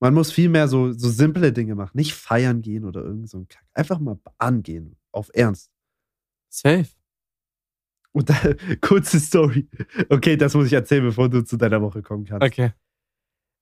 Man 0.00 0.14
muss 0.14 0.32
viel 0.32 0.48
mehr 0.50 0.68
so, 0.68 0.92
so 0.92 1.08
simple 1.08 1.52
Dinge 1.52 1.74
machen. 1.74 1.96
Nicht 1.96 2.14
feiern 2.14 2.62
gehen 2.62 2.84
oder 2.84 3.02
irgend 3.02 3.30
so 3.30 3.38
ein 3.38 3.48
Kack. 3.48 3.64
Einfach 3.74 3.98
mal 4.00 4.16
baden 4.38 4.62
gehen. 4.62 4.96
Auf 5.12 5.30
Ernst. 5.34 5.70
Safe. 6.50 6.88
Und 8.14 8.30
da, 8.30 8.34
kurze 8.80 9.18
Story. 9.20 9.68
Okay, 10.08 10.36
das 10.36 10.54
muss 10.54 10.66
ich 10.66 10.72
erzählen, 10.72 11.04
bevor 11.04 11.28
du 11.28 11.44
zu 11.44 11.56
deiner 11.56 11.82
Woche 11.82 12.00
kommen 12.00 12.24
kannst. 12.24 12.46
Okay. 12.46 12.72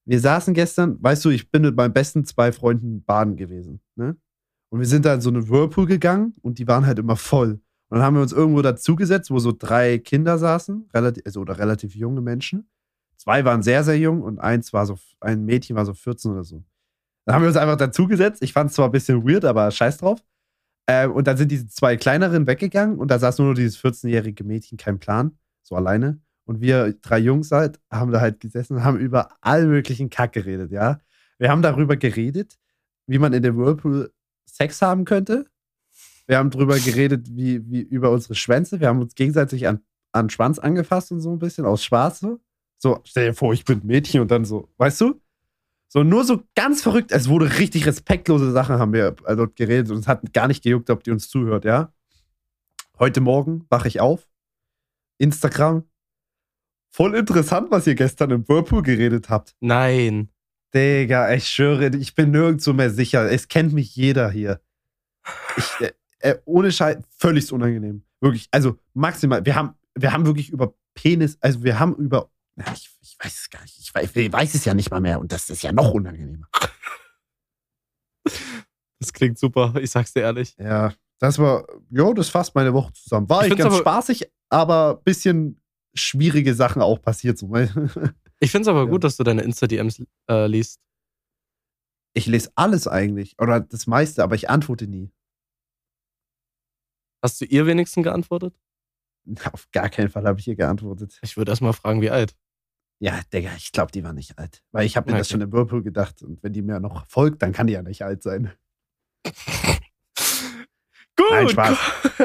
Wir 0.05 0.19
saßen 0.19 0.53
gestern, 0.53 1.01
weißt 1.01 1.25
du, 1.25 1.29
ich 1.29 1.49
bin 1.49 1.63
mit 1.63 1.75
meinen 1.75 1.93
besten 1.93 2.25
zwei 2.25 2.51
Freunden 2.51 3.03
baden 3.03 3.35
gewesen. 3.35 3.81
Ne? 3.95 4.15
Und 4.69 4.79
wir 4.79 4.85
sind 4.85 5.05
da 5.05 5.15
in 5.15 5.21
so 5.21 5.29
eine 5.29 5.49
Whirlpool 5.49 5.85
gegangen 5.85 6.33
und 6.41 6.59
die 6.59 6.67
waren 6.67 6.85
halt 6.85 6.99
immer 6.99 7.15
voll. 7.15 7.61
Und 7.89 7.97
dann 7.97 8.01
haben 8.01 8.15
wir 8.15 8.21
uns 8.21 8.33
irgendwo 8.33 8.61
dazugesetzt, 8.61 9.31
wo 9.31 9.39
so 9.39 9.53
drei 9.57 9.97
Kinder 9.97 10.37
saßen, 10.37 10.89
relativ, 10.93 11.23
also, 11.25 11.41
oder 11.41 11.57
relativ 11.57 11.95
junge 11.95 12.21
Menschen. 12.21 12.69
Zwei 13.17 13.45
waren 13.45 13.63
sehr, 13.63 13.83
sehr 13.83 13.97
jung 13.97 14.21
und 14.21 14.39
eins 14.39 14.73
war 14.73 14.85
so, 14.85 14.97
ein 15.19 15.45
Mädchen 15.45 15.75
war 15.75 15.85
so 15.85 15.93
14 15.93 16.31
oder 16.31 16.43
so. 16.43 16.63
Dann 17.25 17.35
haben 17.35 17.43
wir 17.43 17.47
uns 17.47 17.57
einfach 17.57 17.77
dazugesetzt. 17.77 18.43
Ich 18.43 18.51
fand 18.51 18.69
es 18.69 18.75
zwar 18.75 18.85
ein 18.87 18.91
bisschen 18.91 19.25
weird, 19.25 19.45
aber 19.45 19.71
scheiß 19.71 19.97
drauf. 19.99 20.23
Ähm, 20.87 21.11
und 21.13 21.27
dann 21.27 21.37
sind 21.37 21.51
diese 21.51 21.67
zwei 21.67 21.97
kleineren 21.97 22.45
weggegangen 22.47 22.97
und 22.97 23.09
da 23.09 23.19
saß 23.19 23.39
nur 23.39 23.49
noch 23.49 23.55
dieses 23.55 23.77
14-jährige 23.79 24.43
Mädchen, 24.43 24.77
kein 24.77 24.99
Plan, 24.99 25.37
so 25.61 25.75
alleine. 25.75 26.21
Und 26.45 26.59
wir 26.59 26.93
drei 27.01 27.19
Jungs 27.19 27.51
halt 27.51 27.79
haben 27.89 28.11
da 28.11 28.19
halt 28.19 28.39
gesessen 28.41 28.75
und 28.75 28.83
haben 28.83 28.99
über 28.99 29.29
all 29.41 29.65
möglichen 29.65 30.09
Kack 30.09 30.33
geredet, 30.33 30.71
ja. 30.71 30.99
Wir 31.39 31.49
haben 31.49 31.61
darüber 31.61 31.95
geredet, 31.97 32.57
wie 33.07 33.17
man 33.17 33.33
in 33.33 33.43
dem 33.43 33.57
Whirlpool 33.57 34.11
Sex 34.45 34.81
haben 34.81 35.05
könnte. 35.05 35.45
Wir 36.27 36.37
haben 36.37 36.51
darüber 36.51 36.77
geredet, 36.77 37.27
wie, 37.31 37.69
wie 37.69 37.81
über 37.81 38.11
unsere 38.11 38.35
Schwänze. 38.35 38.79
Wir 38.79 38.87
haben 38.87 39.01
uns 39.01 39.15
gegenseitig 39.15 39.67
an, 39.67 39.81
an 40.11 40.29
Schwanz 40.29 40.59
angefasst 40.59 41.11
und 41.11 41.21
so 41.21 41.31
ein 41.31 41.39
bisschen 41.39 41.65
aus 41.65 41.83
Spaß 41.83 42.19
so. 42.19 42.39
So, 42.77 42.99
stell 43.05 43.27
dir 43.27 43.33
vor, 43.33 43.53
ich 43.53 43.63
bin 43.63 43.81
Mädchen 43.85 44.21
und 44.21 44.29
dann 44.31 44.43
so, 44.43 44.69
weißt 44.77 44.99
du? 45.01 45.21
So, 45.95 46.03
nur 46.03 46.23
so 46.25 46.41
ganz 46.55 46.81
verrückt. 46.81 47.11
Es 47.11 47.29
wurde 47.29 47.59
richtig 47.59 47.85
respektlose 47.85 48.51
Sachen, 48.51 48.79
haben 48.79 48.93
wir 48.93 49.15
äh, 49.27 49.35
dort 49.35 49.55
geredet 49.55 49.91
und 49.91 49.99
es 49.99 50.07
hat 50.07 50.33
gar 50.33 50.47
nicht 50.47 50.63
gejuckt, 50.63 50.89
ob 50.89 51.03
die 51.03 51.11
uns 51.11 51.29
zuhört, 51.29 51.65
ja? 51.65 51.93
Heute 52.97 53.21
Morgen 53.21 53.67
wache 53.69 53.87
ich 53.89 54.01
auf. 54.01 54.27
Instagram. 55.19 55.83
Voll 56.89 57.13
interessant, 57.13 57.69
was 57.69 57.85
ihr 57.85 57.93
gestern 57.93 58.31
im 58.31 58.47
Whirlpool 58.47 58.81
geredet 58.81 59.29
habt. 59.29 59.55
Nein. 59.59 60.29
Digga, 60.73 61.31
ich 61.31 61.47
schwöre, 61.47 61.95
ich 61.95 62.15
bin 62.15 62.31
nirgendwo 62.31 62.73
mehr 62.73 62.89
sicher. 62.89 63.31
Es 63.31 63.47
kennt 63.47 63.71
mich 63.73 63.95
jeder 63.95 64.31
hier. 64.31 64.61
Ich, 65.57 65.79
äh, 65.79 65.91
äh, 66.21 66.39
ohne 66.45 66.71
Scheiß, 66.71 67.03
völlig 67.15 67.51
unangenehm. 67.53 68.03
Wirklich, 68.19 68.47
also 68.49 68.79
maximal. 68.95 69.45
Wir 69.45 69.53
haben, 69.53 69.75
wir 69.93 70.11
haben 70.11 70.25
wirklich 70.25 70.49
über 70.49 70.73
Penis, 70.95 71.37
also 71.39 71.63
wir 71.63 71.79
haben 71.79 71.95
über. 71.97 72.31
Ja, 72.55 72.71
ich, 72.73 72.89
ich 73.01 73.17
weiß 73.19 73.33
es 73.39 73.49
gar 73.49 73.61
nicht. 73.61 73.79
Ich 73.79 73.93
weiß, 73.93 74.15
ich 74.15 74.31
weiß 74.31 74.53
es 74.53 74.65
ja 74.65 74.73
nicht 74.73 74.91
mal 74.91 75.01
mehr 75.01 75.19
und 75.19 75.31
das 75.31 75.49
ist 75.49 75.63
ja 75.63 75.71
noch 75.71 75.91
unangenehmer. 75.91 76.47
Das 78.99 79.11
klingt 79.13 79.37
super, 79.39 79.73
ich 79.81 79.91
sag's 79.91 80.13
dir 80.13 80.21
ehrlich. 80.21 80.55
Ja, 80.57 80.93
das 81.19 81.37
war, 81.39 81.65
jo, 81.89 82.13
das 82.13 82.29
fasst 82.29 82.55
meine 82.55 82.73
Woche 82.73 82.93
zusammen. 82.93 83.29
War 83.29 83.45
Ich 83.45 83.49
ganz 83.55 83.65
aber- 83.73 83.77
spaßig, 83.77 84.31
aber 84.49 84.95
bisschen 85.03 85.61
schwierige 85.95 86.53
Sachen 86.55 86.81
auch 86.81 87.01
passiert. 87.01 87.37
So. 87.37 87.51
Ich 88.39 88.51
find's 88.51 88.67
aber 88.67 88.83
Ja. 88.83 88.89
gut, 88.89 89.05
dass 89.05 89.15
du 89.15 89.23
deine 89.23 89.41
Insta-DMs 89.43 90.03
äh, 90.29 90.47
liest. 90.47 90.81
Ich 92.13 92.25
lese 92.25 92.51
alles 92.55 92.87
eigentlich 92.89 93.39
oder 93.39 93.61
das 93.61 93.87
meiste, 93.87 94.21
aber 94.21 94.35
ich 94.35 94.49
antworte 94.49 94.85
nie. 94.85 95.13
Hast 97.23 97.39
du 97.39 97.45
ihr 97.45 97.65
wenigstens 97.65 98.03
geantwortet? 98.03 98.59
Auf 99.53 99.71
gar 99.71 99.89
keinen 99.89 100.09
Fall 100.09 100.25
habe 100.25 100.41
ich 100.41 100.47
ihr 100.49 100.57
geantwortet. 100.57 101.17
Ich 101.21 101.37
würde 101.37 101.51
erst 101.53 101.61
mal 101.61 101.71
fragen, 101.71 102.01
wie 102.01 102.09
alt. 102.09 102.35
Ja, 103.03 103.19
Digga, 103.33 103.49
ich 103.57 103.73
glaube, 103.73 103.91
die 103.91 104.01
war 104.05 104.13
nicht 104.13 104.39
alt. 104.39 104.63
Weil 104.71 104.85
ich 104.85 104.95
habe 104.95 105.11
mir 105.11 105.17
das 105.17 105.27
Okay. 105.27 105.33
schon 105.33 105.41
im 105.41 105.51
Whirlpool 105.51 105.83
gedacht. 105.83 106.23
Und 106.23 106.41
wenn 106.41 106.53
die 106.53 106.61
mir 106.61 106.79
noch 106.79 107.05
folgt, 107.07 107.41
dann 107.41 107.51
kann 107.51 107.67
die 107.67 107.73
ja 107.73 107.81
nicht 107.81 108.01
alt 108.01 108.23
sein. 108.23 108.53
Gut. 111.17 111.27
Nein, 111.29 111.49
Spaß. 111.49 111.77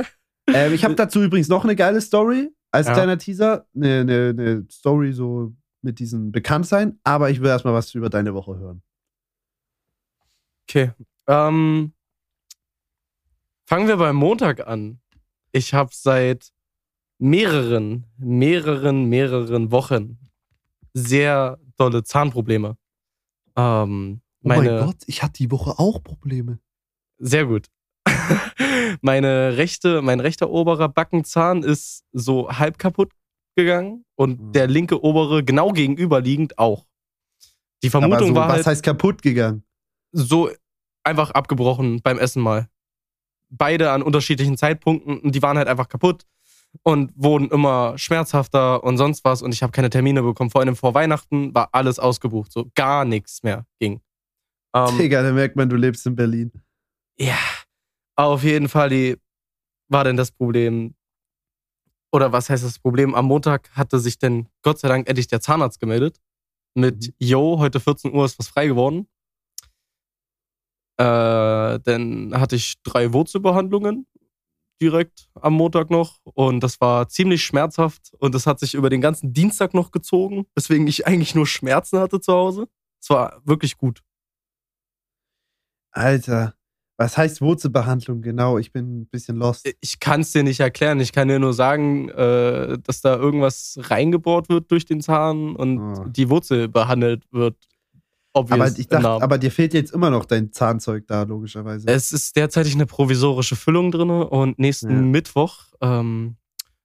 ähm, 0.55 0.73
ich 0.73 0.85
habe 0.85 0.95
dazu 0.95 1.21
übrigens 1.21 1.49
noch 1.49 1.65
eine 1.65 1.75
geile 1.75 2.01
Story 2.01 2.55
als 2.71 2.87
Ja. 2.87 2.93
kleiner 2.93 3.19
Teaser. 3.19 3.67
Eine, 3.75 4.03
eine, 4.03 4.29
eine 4.29 4.67
Story 4.71 5.13
so 5.13 5.53
mit 5.83 5.99
diesem 5.99 6.31
Bekanntsein. 6.31 7.01
Aber 7.03 7.29
ich 7.29 7.41
will 7.41 7.49
erstmal 7.49 7.75
was 7.75 7.93
über 7.97 8.09
deine 8.09 8.33
Woche 8.33 8.57
hören. 8.57 8.83
Okay. 10.69 10.93
Ähm, 11.27 11.93
fangen 13.67 13.89
wir 13.89 13.97
beim 13.97 14.15
Montag 14.15 14.65
an. 14.65 15.01
Ich 15.51 15.75
habe 15.75 15.91
seit 15.93 16.53
mehreren, 17.19 18.07
mehreren, 18.17 19.07
mehreren 19.07 19.73
Wochen 19.73 20.19
sehr 21.07 21.59
dolle 21.77 22.03
Zahnprobleme. 22.05 22.77
Ähm, 23.57 24.21
Oh 24.45 24.49
meine, 24.49 24.95
ich 25.07 25.23
hatte 25.23 25.35
die 25.35 25.51
Woche 25.51 25.79
auch 25.79 26.03
Probleme. 26.03 26.61
Sehr 27.19 27.45
gut. 27.47 27.67
Meine 29.03 29.57
rechte, 29.57 30.01
mein 30.01 30.21
rechter 30.21 30.49
oberer 30.51 30.89
Backenzahn 30.89 31.63
ist 31.65 32.05
so 32.13 32.49
halb 32.51 32.79
kaputt 32.79 33.13
gegangen 33.57 34.05
und 34.15 34.41
Mhm. 34.41 34.53
der 34.53 34.67
linke 34.69 35.03
obere 35.03 35.43
genau 35.45 35.73
gegenüberliegend 35.73 36.59
auch. 36.59 36.87
Die 37.83 37.91
Vermutung 37.91 38.29
so, 38.29 38.35
war 38.37 38.49
was 38.49 38.57
halt 38.59 38.67
heißt 38.67 38.83
kaputt 38.85 39.23
gegangen? 39.23 39.65
so 40.13 40.51
einfach 41.05 41.33
abgebrochen 41.33 42.01
beim 42.03 42.19
Essen 42.19 42.43
mal. 42.43 42.69
Beide 43.51 43.91
an 43.91 44.03
unterschiedlichen 44.03 44.57
Zeitpunkten 44.57 45.19
und 45.19 45.35
die 45.35 45.43
waren 45.43 45.59
halt 45.59 45.69
einfach 45.69 45.89
kaputt 45.89 46.25
und 46.83 47.13
wurden 47.17 47.51
immer 47.51 47.97
schmerzhafter 47.99 48.83
und 48.85 48.97
sonst 48.99 49.25
was 49.25 49.43
und 49.43 49.53
ich 49.53 49.63
habe 49.63 49.73
keine 49.73 49.91
Termine 49.91 50.23
bekommen. 50.23 50.51
Vor 50.51 50.61
allem 50.61 50.77
vor 50.77 50.95
Weihnachten 50.95 51.55
war 51.55 51.69
alles 51.73 51.99
ausgebucht, 51.99 52.53
so 52.53 52.71
gar 52.75 53.05
nichts 53.05 53.43
mehr 53.43 53.67
ging. 53.79 54.01
Ähm, 54.75 54.99
Digga, 54.99 55.23
da 55.23 55.33
merkt 55.33 55.57
man, 55.57 55.69
du 55.69 55.77
lebst 55.77 56.07
in 56.07 56.15
Berlin. 56.17 56.53
Ja, 57.19 57.39
auf 58.17 58.43
jeden 58.45 58.69
Fall 58.69 58.91
die, 58.91 59.17
war 59.89 60.05
denn 60.05 60.17
das 60.17 60.31
Problem, 60.31 60.95
oder 62.13 62.33
was 62.33 62.49
heißt 62.49 62.65
das 62.65 62.79
Problem? 62.79 63.15
Am 63.15 63.27
Montag 63.27 63.71
hatte 63.77 63.99
sich 63.99 64.19
denn 64.19 64.49
Gott 64.63 64.79
sei 64.79 64.89
Dank 64.89 65.09
endlich 65.09 65.27
der 65.27 65.41
Zahnarzt 65.41 65.81
gemeldet 65.81 66.21
mit, 66.75 67.09
Mhm. 67.09 67.15
yo, 67.19 67.59
heute 67.59 67.81
14 67.81 68.15
Uhr 68.15 68.25
ist 68.25 68.39
was 68.39 68.49
frei 68.49 68.67
geworden. 68.67 69.09
Äh, 70.99 71.79
dann 71.81 72.33
hatte 72.35 72.57
ich 72.57 72.75
drei 72.83 73.13
Wurzelbehandlungen 73.13 74.07
direkt 74.81 75.29
am 75.35 75.55
Montag 75.55 75.91
noch 75.91 76.19
und 76.25 76.61
das 76.61 76.81
war 76.81 77.09
ziemlich 77.09 77.43
schmerzhaft 77.45 78.13
und 78.19 78.35
das 78.35 78.47
hat 78.47 78.61
sich 78.61 78.75
über 78.75 78.91
den 78.91 79.01
ganzen 79.01 79.33
Dienstag 79.33 79.75
noch 79.75 79.91
gezogen, 79.91 80.47
weswegen 80.55 80.87
ich 80.87 81.07
eigentlich 81.07 81.35
nur 81.35 81.47
Schmerzen 81.47 81.99
hatte 81.99 82.21
zu 82.21 82.33
Hause. 82.33 82.69
Es 83.01 83.11
war 83.11 83.41
wirklich 83.45 83.77
gut. 83.77 84.03
Alter, 85.93 86.55
was 86.97 87.17
heißt 87.17 87.41
Wurzelbehandlung 87.41 88.23
genau? 88.23 88.59
Ich 88.59 88.73
bin 88.73 89.01
ein 89.03 89.07
bisschen 89.07 89.37
lost. 89.37 89.69
ich 89.81 90.01
kann 90.01 90.21
es 90.23 90.33
dir 90.33 90.43
nicht 90.43 90.61
erklären. 90.61 91.01
Ich 91.01 91.13
kann 91.13 91.29
dir 91.29 91.39
nur 91.39 91.53
sagen, 91.55 92.09
äh, 92.11 92.79
dass 92.83 93.01
da 93.01 93.17
irgendwas 93.17 93.79
reingebohrt 93.83 94.49
wird 94.49 94.71
durch 94.71 94.85
den 94.85 95.01
Zahn 95.01 95.55
und 95.57 95.79
Oh. 95.79 96.05
die 96.09 96.29
Wurzel 96.29 96.69
behandelt 96.69 97.25
wird. 97.31 97.57
Obvious 98.35 98.61
Aber 98.71 98.79
ich 98.79 98.89
dachte, 98.89 99.09
aber 99.09 99.39
dir 99.39 99.51
fehlt 99.51 99.75
jetzt 99.75 99.93
immer 99.93 100.11
noch 100.11 100.25
dein 100.25 100.53
Zahnzeug 100.53 101.07
da, 101.07 101.23
logischerweise. 101.23 101.89
es 101.89 102.13
ist 102.13 102.37
derzeitig 102.37 102.75
eine 102.75 102.87
provisorische 102.87 103.57
Füllung 103.57 103.91
drin 103.91 104.11
und 104.11 104.59
nächsten 104.59 104.91
Ja. 104.91 104.97
Mittwoch, 105.01 105.65
ähm, 105.81 106.37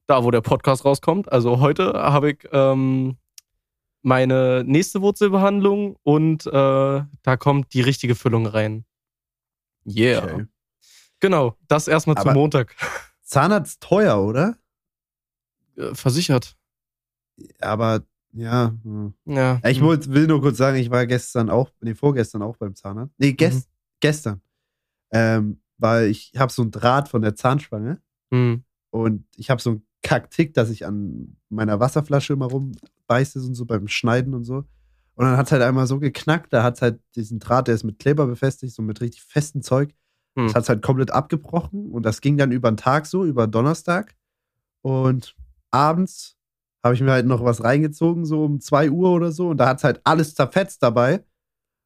da 0.08 0.24
wo 0.24 0.32
der 0.32 0.42
Podcast 0.42 0.86
rauskommt, 0.86 1.32
also 1.32 1.60
heute, 1.60 1.94
habe 1.94 2.32
ich 2.32 2.48
ähm, 2.52 3.18
meine 4.02 4.64
nächste 4.66 5.02
Wurzelbehandlung 5.02 5.98
und 6.04 6.46
äh, 6.48 6.50
da 6.52 7.38
kommt 7.38 7.74
die 7.74 7.82
richtige 7.82 8.16
Füllung 8.16 8.46
rein. 8.48 8.86
Yeah. 9.86 10.24
Okay. 10.24 10.46
Genau, 11.20 11.58
das 11.68 11.88
erstmal 11.88 12.16
zum 12.18 12.30
Aber- 12.30 12.34
Montag. 12.40 12.76
Zahnarzt 13.22 13.82
teuer, 13.82 14.22
oder? 14.22 14.58
Äh, 15.78 15.94
Versichert. 15.96 16.56
Aber 17.60 18.04
ja. 18.34 18.74
hm. 18.84 19.14
Ja. 19.26 19.60
Ich 19.68 19.82
wollt, 19.82 20.10
will 20.12 20.28
nur 20.28 20.42
kurz 20.42 20.58
sagen, 20.58 20.78
ich 20.78 20.90
war 20.92 21.06
gestern 21.08 21.50
auch, 21.50 21.70
nee, 21.82 21.96
vorgestern 21.96 22.42
auch 22.42 22.58
beim 22.58 22.76
Zahnarzt. 22.76 23.14
Nee, 23.18 23.34
gest, 23.34 23.68
Mhm. 23.68 23.72
gestern. 24.00 24.42
Ähm, 25.12 25.60
weil 25.78 26.08
ich 26.08 26.34
habe 26.38 26.52
so 26.52 26.62
ein 26.64 26.72
Draht 26.72 27.10
von 27.10 27.22
der 27.22 27.36
Zahnspange 27.36 28.02
Hm. 28.34 28.64
und 28.92 29.26
ich 29.36 29.50
habe 29.50 29.62
so 29.62 29.70
einen 29.72 29.86
Kacktick, 30.02 30.54
dass 30.54 30.70
ich 30.70 30.86
an 30.86 31.38
meiner 31.50 31.80
Wasserflasche 31.80 32.34
immer 32.34 32.48
rumbeiße 32.48 33.40
und 33.40 33.56
so 33.56 33.66
beim 33.66 33.88
Schneiden 33.88 34.34
und 34.34 34.44
so. 34.44 34.66
Und 35.16 35.26
dann 35.26 35.38
hat 35.38 35.46
es 35.46 35.52
halt 35.52 35.62
einmal 35.62 35.86
so 35.88 36.00
geknackt, 36.00 36.52
da 36.54 36.64
hat 36.64 36.76
es 36.76 36.82
halt 36.82 37.00
diesen 37.16 37.40
Draht, 37.40 37.68
der 37.68 37.76
ist 37.76 37.84
mit 37.84 38.00
Kleber 38.00 38.26
befestigt, 38.26 38.74
so 38.74 38.82
mit 38.82 39.00
richtig 39.02 39.22
festem 39.24 39.62
Zeug. 39.62 39.94
Hm. 40.36 40.48
Das 40.48 40.56
hat 40.56 40.64
es 40.64 40.70
halt 40.70 40.82
komplett 40.82 41.12
abgebrochen 41.12 41.92
und 41.92 42.04
das 42.04 42.20
ging 42.22 42.38
dann 42.38 42.52
über 42.52 42.72
den 42.72 42.78
Tag 42.78 43.06
so, 43.06 43.24
über 43.24 43.46
Donnerstag. 43.48 44.16
Und 44.82 45.36
abends 45.70 46.36
habe 46.84 46.96
ich 46.96 47.02
mir 47.02 47.12
halt 47.12 47.26
noch 47.26 47.44
was 47.44 47.64
reingezogen, 47.64 48.26
so 48.26 48.44
um 48.44 48.60
2 48.60 48.90
Uhr 48.92 49.12
oder 49.12 49.32
so. 49.32 49.50
Und 49.50 49.58
da 49.58 49.68
hat 49.68 49.78
es 49.78 49.84
halt 49.84 50.02
alles 50.04 50.36
zerfetzt 50.36 50.84
dabei. 50.84 51.24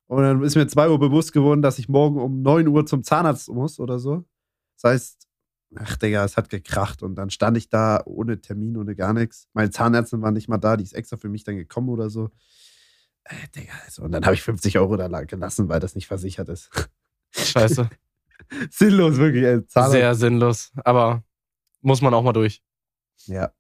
Und 0.08 0.24
dann 0.24 0.42
ist 0.44 0.56
mir 0.56 0.68
2 0.68 0.89
Uhr 0.89 1.00
bewusst 1.00 1.34
geworden, 1.34 1.62
dass 1.62 1.80
ich 1.80 1.88
morgen 1.89 2.20
um 2.20 2.42
9 2.42 2.68
Uhr 2.68 2.86
zum 2.86 3.04
Zahnarzt 3.04 3.50
muss 3.50 3.80
oder 3.80 4.00
so. 4.00 4.25
Das 4.82 4.92
heißt, 4.92 5.27
ach 5.75 5.98
Digga, 5.98 6.24
es 6.24 6.38
hat 6.38 6.50
gekracht. 6.50 7.04
Und 7.04 7.16
dann 7.16 7.30
stand 7.30 7.58
ich 7.58 7.70
da 7.70 8.01
ohne 8.06 8.39
Termin, 8.42 8.77
ohne 8.77 8.96
gar 8.96 9.13
nichts. 9.13 9.48
Meine 9.54 9.70
Zahnärztin 9.70 10.22
war 10.22 10.32
nicht 10.32 10.48
mal 10.50 10.58
da, 10.58 10.77
die 10.77 10.84
ist 10.84 10.94
extra 10.94 11.18
für 11.18 11.30
mich 11.30 11.44
dann 11.44 11.58
gekommen 11.58 11.89
oder 11.89 12.10
so. 12.10 12.30
Äh, 13.25 13.36
Digga, 13.56 13.74
also, 13.86 14.04
und 14.04 14.12
dann 14.13 14.24
habe 14.25 14.34
ich 14.34 14.42
50 14.42 14.80
Euro 14.80 14.96
da 14.98 15.08
la- 15.08 15.25
gelassen, 15.25 15.68
weil 15.70 15.80
das 15.82 15.94
nicht 15.96 16.08
versichert 16.08 16.50
ist. 16.50 16.72
Scheiße. 17.32 17.89
Sinnlos, 18.72 19.18
wirklich. 19.18 19.44
Ey. 19.44 19.68
Zahnarzt. 19.68 19.92
Sehr 19.92 20.16
sinnlos. 20.16 20.72
Aber 20.86 21.24
muss 21.82 22.01
man 22.01 22.13
auch 22.13 22.24
mal 22.24 22.34
durch. 22.34 22.63
Ja. 23.25 23.51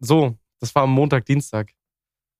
So, 0.00 0.36
das 0.64 0.74
war 0.74 0.84
am 0.84 0.90
Montag, 0.92 1.26
Dienstag. 1.26 1.72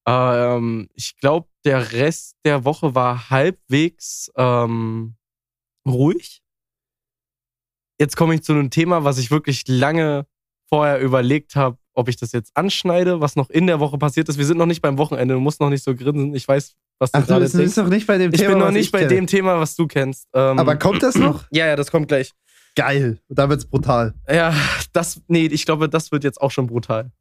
Ähm, 0.07 0.89
ich 0.95 1.17
glaube, 1.19 1.49
der 1.65 1.93
Rest 1.93 2.37
der 2.45 2.65
Woche 2.65 2.95
war 2.95 3.29
halbwegs 3.31 4.31
ähm, 4.37 5.17
ruhig. 5.87 6.41
Jetzt 8.01 8.17
komme 8.17 8.35
ich 8.35 8.43
zu 8.43 8.53
einem 8.53 8.71
Thema, 8.71 9.05
was 9.05 9.19
ich 9.19 9.31
wirklich 9.31 9.65
lange 9.69 10.27
vorher 10.69 11.01
überlegt 11.01 11.55
habe, 11.55 11.79
ob 11.95 12.09
ich 12.09 12.17
das 12.17 12.33
jetzt 12.33 12.51
anschneide, 12.57 13.21
was 13.21 13.37
noch 13.37 13.51
in 13.51 13.67
der 13.67 13.79
Woche 13.81 13.99
passiert 13.99 14.29
ist. 14.29 14.39
Wir 14.39 14.47
sind 14.47 14.57
noch 14.59 14.67
nicht 14.67 14.83
beim 14.83 14.99
Wochenende, 14.99 15.35
du 15.35 15.41
musst 15.41 15.61
noch 15.61 15.71
nicht 15.71 15.85
so 15.85 15.95
grinsen. 15.95 16.35
Ich 16.35 16.49
weiß, 16.49 16.75
was 16.99 17.13
du 17.13 17.19
Ach, 17.19 17.23
du 17.23 17.29
gerade 17.29 17.43
bist, 17.45 17.55
denkst. 17.55 17.65
bist 17.67 17.77
noch 17.77 17.89
nicht 17.89 18.07
bei 18.07 18.19
dem 18.19 18.33
Ich 18.33 18.41
Thema. 18.41 18.51
bin 18.51 18.59
noch 18.59 18.71
nicht 18.73 18.87
ich 18.87 18.93
bei 18.93 19.01
kenne. 19.01 19.11
dem 19.15 19.27
Thema, 19.27 19.61
was 19.61 19.77
du 19.77 19.87
kennst. 19.87 20.29
Ähm, 20.35 20.59
Aber 20.59 20.77
kommt 20.77 21.03
das 21.03 21.15
noch? 21.15 21.45
Ja, 21.51 21.67
ja, 21.67 21.77
das 21.77 21.91
kommt 21.91 22.09
gleich. 22.09 22.33
geil. 22.75 23.21
Da 23.29 23.49
wird's 23.49 23.67
brutal. 23.67 24.15
Ja, 24.29 24.55
das, 24.93 25.21
nee, 25.29 25.47
ich 25.47 25.65
glaube, 25.67 25.89
das 25.89 26.11
wird 26.11 26.25
jetzt 26.25 26.41
auch 26.41 26.51
schon 26.51 26.67
brutal. 26.67 27.13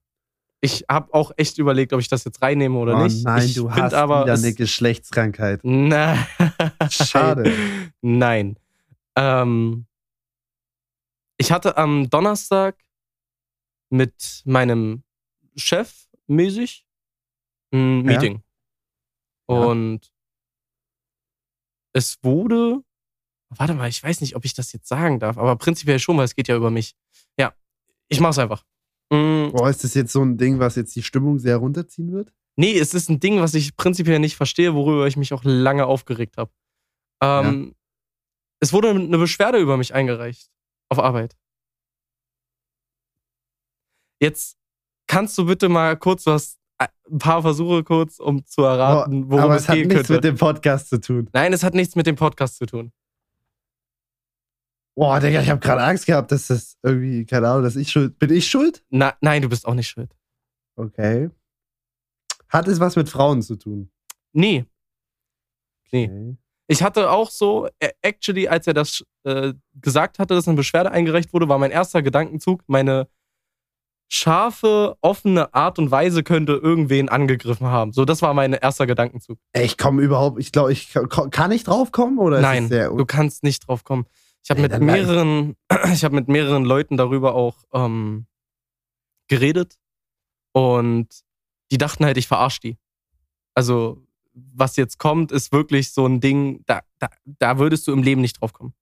Ich 0.65 0.85
habe 0.89 1.13
auch 1.13 1.33
echt 1.35 1.57
überlegt, 1.57 1.91
ob 1.91 1.99
ich 1.99 2.07
das 2.07 2.23
jetzt 2.23 2.41
reinnehme 2.41 2.79
oder 2.79 2.95
oh 2.95 3.03
nicht. 3.03 3.25
nein, 3.25 3.45
ich 3.45 3.53
du 3.53 3.69
hast 3.69 3.93
aber, 3.93 4.23
wieder 4.23 4.35
eine 4.35 4.53
Geschlechtskrankheit. 4.53 5.59
Nein. 5.63 6.25
Schade. 6.89 7.51
Nein. 8.01 8.57
Ähm, 9.17 9.87
ich 11.35 11.51
hatte 11.51 11.75
am 11.75 12.09
Donnerstag 12.09 12.81
mit 13.89 14.41
meinem 14.45 15.03
Chef 15.57 16.07
mäßig 16.27 16.85
ein 17.73 17.97
Ja. 17.97 18.03
Meeting. 18.13 18.43
Ja. 19.49 19.55
Und 19.65 20.13
es 21.91 22.19
wurde, 22.23 22.81
warte 23.49 23.73
mal, 23.73 23.89
ich 23.89 24.01
weiß 24.01 24.21
nicht, 24.21 24.37
ob 24.37 24.45
ich 24.45 24.53
das 24.53 24.71
jetzt 24.71 24.87
sagen 24.87 25.19
darf, 25.19 25.37
aber 25.37 25.57
prinzipiell 25.57 25.99
schon, 25.99 26.15
weil 26.15 26.23
es 26.23 26.35
geht 26.35 26.47
ja 26.47 26.55
über 26.55 26.71
mich. 26.71 26.95
Ja, 27.37 27.53
ich 28.07 28.21
mach's 28.21 28.39
einfach. 28.39 28.63
Mm, 29.15 29.51
Boah, 29.51 29.69
ist 29.69 29.83
das 29.83 29.93
jetzt 29.93 30.11
so 30.11 30.23
ein 30.23 30.37
Ding, 30.37 30.59
was 30.59 30.75
jetzt 30.75 30.95
die 30.95 31.03
Stimmung 31.03 31.37
sehr 31.39 31.57
runterziehen 31.57 32.11
wird? 32.11 32.33
Nee, 32.55 32.77
es 32.77 32.93
ist 32.93 33.09
ein 33.09 33.19
Ding, 33.19 33.39
was 33.39 33.53
ich 33.53 33.75
prinzipiell 33.75 34.19
nicht 34.19 34.35
verstehe, 34.35 34.73
worüber 34.75 35.07
ich 35.07 35.17
mich 35.17 35.33
auch 35.33 35.43
lange 35.43 35.85
aufgeregt 35.85 36.37
habe. 36.37 36.51
Ähm, 37.21 37.75
Es 38.59 38.73
wurde 38.73 38.89
eine 38.91 39.17
Beschwerde 39.17 39.57
über 39.59 39.75
mich 39.77 39.93
eingereicht 39.93 40.49
auf 40.89 40.99
Arbeit. 40.99 41.35
Jetzt 44.21 44.57
kannst 45.07 45.37
du 45.37 45.45
bitte 45.45 45.69
mal 45.69 45.97
kurz, 45.97 46.23
du 46.23 46.31
hast 46.31 46.57
ein 46.79 47.17
paar 47.17 47.41
Versuche 47.41 47.83
kurz, 47.83 48.19
um 48.19 48.45
zu 48.45 48.63
erraten, 48.63 49.29
worum 49.29 49.43
Aber 49.45 49.55
es 49.55 49.63
es 49.63 49.69
hat 49.69 49.77
nichts 49.77 49.93
könnte. 49.93 50.13
mit 50.13 50.23
dem 50.23 50.35
Podcast 50.37 50.89
zu 50.89 50.99
tun. 50.99 51.29
Nein, 51.33 51.53
es 51.53 51.63
hat 51.63 51.73
nichts 51.73 51.95
mit 51.95 52.07
dem 52.07 52.15
Podcast 52.15 52.57
zu 52.57 52.65
tun. 52.65 52.91
Boah, 54.95 55.19
Digga, 55.19 55.41
ich 55.41 55.49
habe 55.49 55.59
gerade 55.59 55.81
Angst 55.83 56.05
gehabt, 56.05 56.31
dass 56.31 56.47
das 56.47 56.77
irgendwie, 56.83 57.25
keine 57.25 57.47
Ahnung, 57.49 57.63
dass 57.63 57.75
ich 57.75 57.89
schuld. 57.89 58.19
Bin 58.19 58.31
ich 58.31 58.47
schuld? 58.47 58.83
Na, 58.89 59.15
nein, 59.21 59.41
du 59.41 59.49
bist 59.49 59.65
auch 59.65 59.73
nicht 59.73 59.87
schuld. 59.87 60.15
Okay. 60.75 61.29
Hat 62.49 62.67
es 62.67 62.79
was 62.79 62.95
mit 62.95 63.09
Frauen 63.09 63.41
zu 63.41 63.55
tun? 63.55 63.89
Nee, 64.33 64.65
Nee. 65.93 66.05
Okay. 66.05 66.37
Ich 66.67 66.81
hatte 66.81 67.11
auch 67.11 67.29
so, 67.29 67.67
äh, 67.79 67.89
actually, 68.01 68.47
als 68.47 68.65
er 68.67 68.73
das 68.73 69.03
äh, 69.25 69.53
gesagt 69.75 70.17
hatte, 70.17 70.33
dass 70.33 70.47
eine 70.47 70.57
Beschwerde 70.57 70.91
eingereicht 70.91 71.31
wurde, 71.33 71.47
war 71.47 71.59
mein 71.59 71.71
erster 71.71 72.01
Gedankenzug, 72.01 72.63
meine 72.67 73.07
scharfe, 74.09 74.95
offene 75.01 75.53
Art 75.53 75.77
und 75.77 75.91
Weise 75.91 76.23
könnte 76.23 76.53
irgendwen 76.53 77.09
angegriffen 77.09 77.67
haben. 77.67 77.91
So, 77.93 78.05
das 78.05 78.21
war 78.21 78.33
mein 78.33 78.53
erster 78.53 78.87
Gedankenzug. 78.87 79.37
Ey, 79.51 79.65
Ich 79.65 79.77
komme 79.77 80.01
überhaupt, 80.01 80.39
ich 80.39 80.51
glaube, 80.51 80.71
ich 80.71 80.93
kann 81.31 81.51
ich 81.51 81.63
drauf 81.63 81.91
kommen 81.91 82.17
oder 82.17 82.39
Nein, 82.39 82.69
du 82.69 83.05
kannst 83.05 83.43
nicht 83.43 83.67
drauf 83.67 83.83
kommen. 83.83 84.05
Ich 84.43 84.49
habe 84.49 84.61
Nee, 84.61 84.67
mit 84.67 84.81
mehreren, 84.81 85.55
ich 85.93 86.03
habe 86.03 86.15
mit 86.15 86.27
mehreren 86.27 86.65
Leuten 86.65 86.97
darüber 86.97 87.33
auch 87.35 87.63
ähm, 87.73 88.27
geredet 89.27 89.79
und 90.51 91.07
die 91.71 91.77
dachten 91.77 92.05
halt, 92.05 92.17
ich 92.17 92.27
verarsch 92.27 92.59
die. 92.59 92.77
Also 93.55 94.05
was 94.33 94.75
jetzt 94.75 94.97
kommt, 94.97 95.31
ist 95.31 95.51
wirklich 95.51 95.91
so 95.91 96.05
ein 96.05 96.19
Ding, 96.19 96.63
da, 96.65 96.81
da, 96.99 97.09
da 97.25 97.59
würdest 97.59 97.87
du 97.87 97.93
im 97.93 98.03
Leben 98.03 98.21
nicht 98.21 98.41
drauf 98.41 98.51
kommen. 98.51 98.73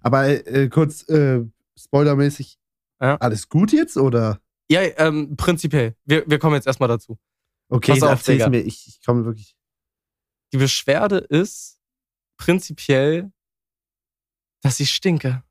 Aber 0.00 0.26
äh, 0.26 0.68
kurz 0.68 1.08
äh, 1.08 1.44
spoilermäßig, 1.78 2.58
Ja. 3.00 3.16
alles 3.16 3.48
gut 3.48 3.72
jetzt 3.72 3.96
oder? 3.96 4.40
Ja, 4.70 4.80
ähm, 4.98 5.36
prinzipiell. 5.36 5.94
Wir, 6.04 6.28
wir 6.28 6.38
kommen 6.38 6.54
jetzt 6.54 6.66
erstmal 6.66 6.88
dazu. 6.88 7.18
Okay, 7.68 7.92
Pass 7.92 8.02
auf, 8.02 8.10
erzähl's 8.10 8.48
mir, 8.48 8.60
ich, 8.60 8.86
ich 8.88 9.04
komme 9.04 9.24
wirklich. 9.24 9.56
Die 10.52 10.56
Beschwerde 10.58 11.18
ist 11.18 11.78
prinzipiell, 12.38 13.30
dass 14.62 14.80
ich 14.80 14.90
stinke. 14.90 15.42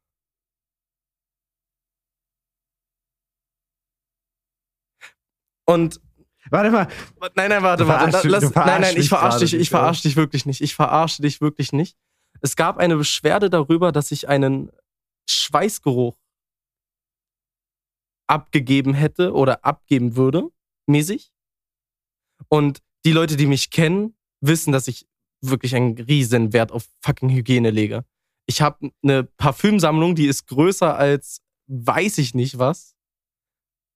Und 5.66 6.02
Warte 6.52 6.72
mal, 6.72 6.88
nein, 7.36 7.50
nein, 7.50 7.62
warte, 7.64 7.88
warte. 7.88 8.28
Lass, 8.28 8.56
nein, 8.56 8.82
nein, 8.82 8.98
ich 8.98 9.10
verarsche 9.10 9.40
dich, 9.40 9.54
ich 9.54 9.70
verarsche 9.70 10.02
dich 10.04 10.16
wirklich 10.16 10.46
nicht. 10.46 10.62
Ich 10.62 10.74
verarsche 10.74 11.22
dich 11.22 11.42
wirklich 11.42 11.74
nicht. 11.74 11.96
Es 12.42 12.56
gab 12.56 12.78
eine 12.78 12.98
Beschwerde 12.98 13.50
darüber, 13.50 13.92
dass 13.92 14.12
ich 14.12 14.28
einen 14.28 14.72
Schweißgeruch 15.30 16.18
abgegeben 18.28 18.94
hätte 18.94 19.34
oder 19.34 19.66
abgeben 19.66 20.16
würde, 20.16 20.50
mäßig. 20.88 21.32
Und 22.48 22.80
die 23.06 23.12
Leute, 23.12 23.38
die 23.38 23.46
mich 23.46 23.70
kennen, 23.70 24.16
wissen, 24.42 24.72
dass 24.72 24.88
ich 24.88 25.08
wirklich 25.42 25.76
einen 25.76 25.98
riesen 25.98 26.54
Wert 26.54 26.72
auf 26.72 26.88
fucking 27.02 27.30
Hygiene 27.30 27.70
lege. 27.70 28.06
Ich 28.50 28.64
habe 28.64 28.90
eine 29.04 29.26
Parfümsammlung, 29.26 30.16
die 30.16 30.26
ist 30.26 30.48
größer 30.48 30.98
als 30.98 31.44
weiß 31.68 32.18
ich 32.18 32.34
nicht 32.34 32.58
was. 32.58 32.96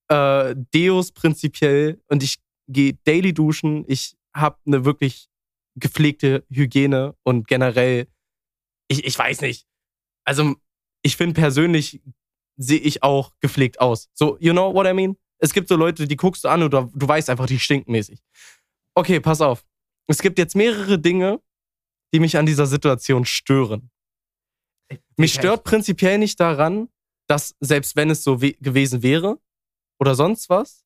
Äh, 0.09 0.53
Deos 0.75 1.11
prinzipiell 1.11 1.99
und 2.07 2.21
ich 2.21 2.37
gehe 2.67 2.93
daily 3.03 3.33
duschen. 3.33 3.83
Ich 3.87 4.15
habe 4.31 4.59
eine 4.67 4.85
wirklich 4.85 5.27
gepflegte 5.75 6.45
Hygiene 6.49 7.15
und 7.23 7.47
generell, 7.47 8.07
ich, 8.87 9.03
ich 9.03 9.17
weiß 9.17 9.41
nicht. 9.41 9.65
Also, 10.23 10.53
ich 11.01 11.17
finde 11.17 11.33
persönlich 11.33 12.03
sehe 12.55 12.77
ich 12.77 13.01
auch 13.01 13.33
gepflegt 13.39 13.81
aus. 13.81 14.11
So, 14.13 14.37
you 14.39 14.51
know 14.51 14.71
what 14.71 14.85
I 14.85 14.93
mean? 14.93 15.17
Es 15.39 15.51
gibt 15.53 15.67
so 15.67 15.75
Leute, 15.75 16.07
die 16.07 16.15
guckst 16.15 16.43
du 16.43 16.49
an 16.49 16.61
und 16.61 16.71
du, 16.71 16.91
du 16.93 17.07
weißt 17.07 17.31
einfach, 17.31 17.47
die 17.47 17.57
stinken 17.57 17.91
mäßig. 17.91 18.21
Okay, 18.93 19.19
pass 19.19 19.41
auf. 19.41 19.65
Es 20.05 20.21
gibt 20.21 20.37
jetzt 20.37 20.55
mehrere 20.55 20.99
Dinge, 20.99 21.41
die 22.13 22.19
mich 22.19 22.37
an 22.37 22.45
dieser 22.45 22.67
Situation 22.67 23.25
stören. 23.25 23.89
Mich 25.17 25.33
stört 25.33 25.63
prinzipiell 25.63 26.17
nicht 26.17 26.39
daran, 26.39 26.89
dass 27.27 27.55
selbst 27.59 27.95
wenn 27.95 28.09
es 28.09 28.23
so 28.23 28.41
we 28.41 28.53
gewesen 28.53 29.01
wäre 29.03 29.39
oder 29.99 30.15
sonst 30.15 30.49
was, 30.49 30.83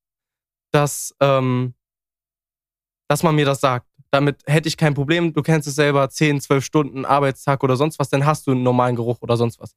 dass, 0.71 1.15
ähm, 1.19 1.73
dass 3.07 3.23
man 3.23 3.35
mir 3.35 3.45
das 3.45 3.61
sagt. 3.61 3.87
Damit 4.11 4.41
hätte 4.45 4.67
ich 4.69 4.77
kein 4.77 4.93
Problem. 4.93 5.33
Du 5.33 5.41
kennst 5.41 5.67
es 5.67 5.75
selber, 5.75 6.09
10, 6.09 6.39
12 6.39 6.63
Stunden 6.63 7.05
Arbeitstag 7.05 7.61
oder 7.63 7.75
sonst 7.75 7.99
was, 7.99 8.09
dann 8.09 8.25
hast 8.25 8.47
du 8.47 8.51
einen 8.51 8.63
normalen 8.63 8.95
Geruch 8.95 9.17
oder 9.21 9.35
sonst 9.35 9.59
was. 9.59 9.75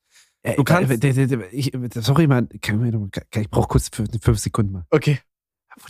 Du 0.56 0.62
kannst- 0.64 0.90
Äh, 1.02 1.08
äh, 1.08 1.34
äh, 1.34 1.46
ich, 1.50 1.72
sorry, 1.96 2.28
kann, 2.60 2.88
ich 3.34 3.50
brauche 3.50 3.68
kurz 3.68 3.88
fünf, 3.88 4.38
Sekunden 4.38 4.72
mal. 4.72 4.86
Okay. 4.90 5.18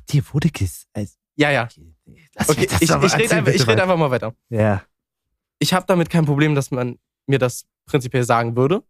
Dir 0.08 0.22
wurde 0.32 0.50
ges. 0.50 0.86
Also, 0.92 1.14
Ja, 1.36 1.50
ja. 1.50 1.68
lass 2.34 2.48
Okay, 2.48 2.66
ich, 2.80 2.88
mal 2.88 3.04
ich 3.04 3.14
rede 3.16 3.34
einfach, 3.36 3.52
ich 3.52 3.60
red 3.66 3.76
mal. 3.76 3.80
einfach 3.82 3.96
mal 3.96 4.10
weiter. 4.10 4.34
Ja. 4.48 4.82
ich 5.58 5.72
habe 5.74 5.84
damit 5.86 6.08
kein 6.08 6.24
Problem, 6.24 6.54
dass 6.54 6.70
man 6.70 6.98
mir 7.26 7.38
das 7.38 7.66
prinzipiell 7.90 8.24
sagen 8.24 8.56
würde. 8.56 8.82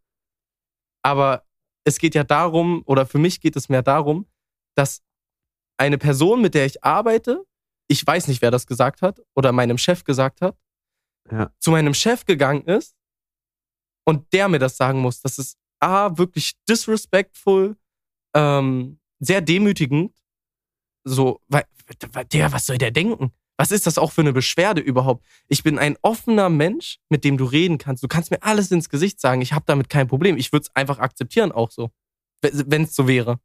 Aber 1.03 1.47
es 1.85 1.99
geht 1.99 2.15
ja 2.15 2.25
darum, 2.25 2.83
oder 2.87 3.07
für 3.07 3.19
mich 3.19 3.41
geht 3.41 3.57
es 3.57 3.69
mehr 3.69 3.83
darum, 3.83 4.27
dass 4.77 5.03
eine 5.79 5.99
Person, 5.99 6.43
mit 6.43 6.55
der 6.55 6.67
ich 6.67 6.85
arbeite, 6.85 7.45
ich 7.89 8.07
weiß 8.07 8.29
nicht, 8.29 8.43
wer 8.43 8.51
das 8.51 8.67
gesagt 8.67 9.03
hat, 9.03 9.21
oder 9.35 9.53
meinem 9.53 9.79
Chef 9.79 10.05
gesagt 10.05 10.43
hat, 10.43 10.57
Ja. 11.31 11.53
zu 11.59 11.71
meinem 11.71 11.95
Chef 11.95 12.25
gegangen 12.25 12.65
ist 12.67 12.95
und 14.07 14.33
der 14.33 14.49
mir 14.49 14.59
das 14.59 14.77
sagen 14.77 15.01
muss. 15.01 15.21
Das 15.21 15.39
ist 15.39 15.57
A, 15.81 16.17
wirklich 16.19 16.53
disrespectful, 16.69 17.77
ähm, 18.35 19.01
sehr 19.19 19.41
demütigend. 19.41 20.15
So, 21.05 21.41
weil, 21.49 21.65
der, 22.33 22.53
was 22.53 22.67
soll 22.67 22.77
der 22.79 22.91
denken? 22.91 23.33
Was 23.61 23.73
ist 23.73 23.87
das 23.87 23.99
auch 23.99 24.11
für 24.11 24.23
eine 24.23 24.33
Beschwerde 24.33 24.81
überhaupt? 24.81 25.23
Ich 25.47 25.63
bin 25.63 25.79
ein 25.79 25.99
offener 26.01 26.49
Mensch, 26.49 26.99
mit 27.11 27.25
dem 27.25 27.37
du 27.37 27.45
reden 27.45 27.77
kannst. 27.77 28.03
Du 28.03 28.09
kannst 28.09 28.31
mir 28.31 28.43
alles 28.43 28.71
ins 28.71 28.89
Gesicht 28.89 29.21
sagen. 29.21 29.43
Ich 29.43 29.53
habe 29.53 29.67
damit 29.67 29.91
kein 29.91 30.09
Problem. 30.09 30.39
Ich 30.39 30.51
würde 30.51 30.63
es 30.63 30.75
einfach 30.75 30.99
akzeptieren, 30.99 31.53
auch 31.53 31.71
so. 31.71 31.91
Wenn 32.41 32.85
es 32.85 32.97
so 32.97 33.07
wäre. 33.07 33.39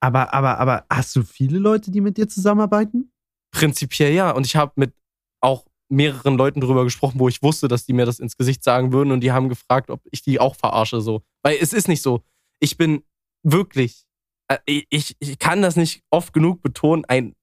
Aber, 0.00 0.34
aber, 0.34 0.58
aber 0.58 0.86
hast 0.90 1.14
du 1.14 1.22
viele 1.22 1.60
Leute, 1.60 1.92
die 1.92 2.00
mit 2.00 2.16
dir 2.16 2.28
zusammenarbeiten? 2.28 3.12
Prinzipiell 3.52 4.12
ja. 4.12 4.32
Und 4.32 4.44
ich 4.44 4.56
habe 4.56 4.72
mit 4.74 4.92
auch 5.40 5.66
mehreren 5.88 6.36
Leuten 6.36 6.60
drüber 6.60 6.82
gesprochen, 6.82 7.20
wo 7.20 7.28
ich 7.28 7.40
wusste, 7.40 7.68
dass 7.68 7.86
die 7.86 7.92
mir 7.92 8.06
das 8.06 8.18
ins 8.18 8.36
Gesicht 8.36 8.64
sagen 8.64 8.92
würden 8.92 9.12
und 9.12 9.20
die 9.20 9.30
haben 9.30 9.48
gefragt, 9.48 9.90
ob 9.90 10.00
ich 10.10 10.22
die 10.22 10.40
auch 10.40 10.56
verarsche 10.56 11.00
so. 11.00 11.22
Weil 11.44 11.58
es 11.60 11.72
ist 11.72 11.86
nicht 11.86 12.02
so. 12.02 12.24
Ich 12.58 12.76
bin 12.76 13.04
wirklich, 13.44 14.02
äh, 14.48 14.58
ich, 14.66 15.14
ich 15.20 15.38
kann 15.38 15.62
das 15.62 15.76
nicht 15.76 16.02
oft 16.10 16.32
genug 16.32 16.60
betonen, 16.60 17.04
ein, 17.04 17.36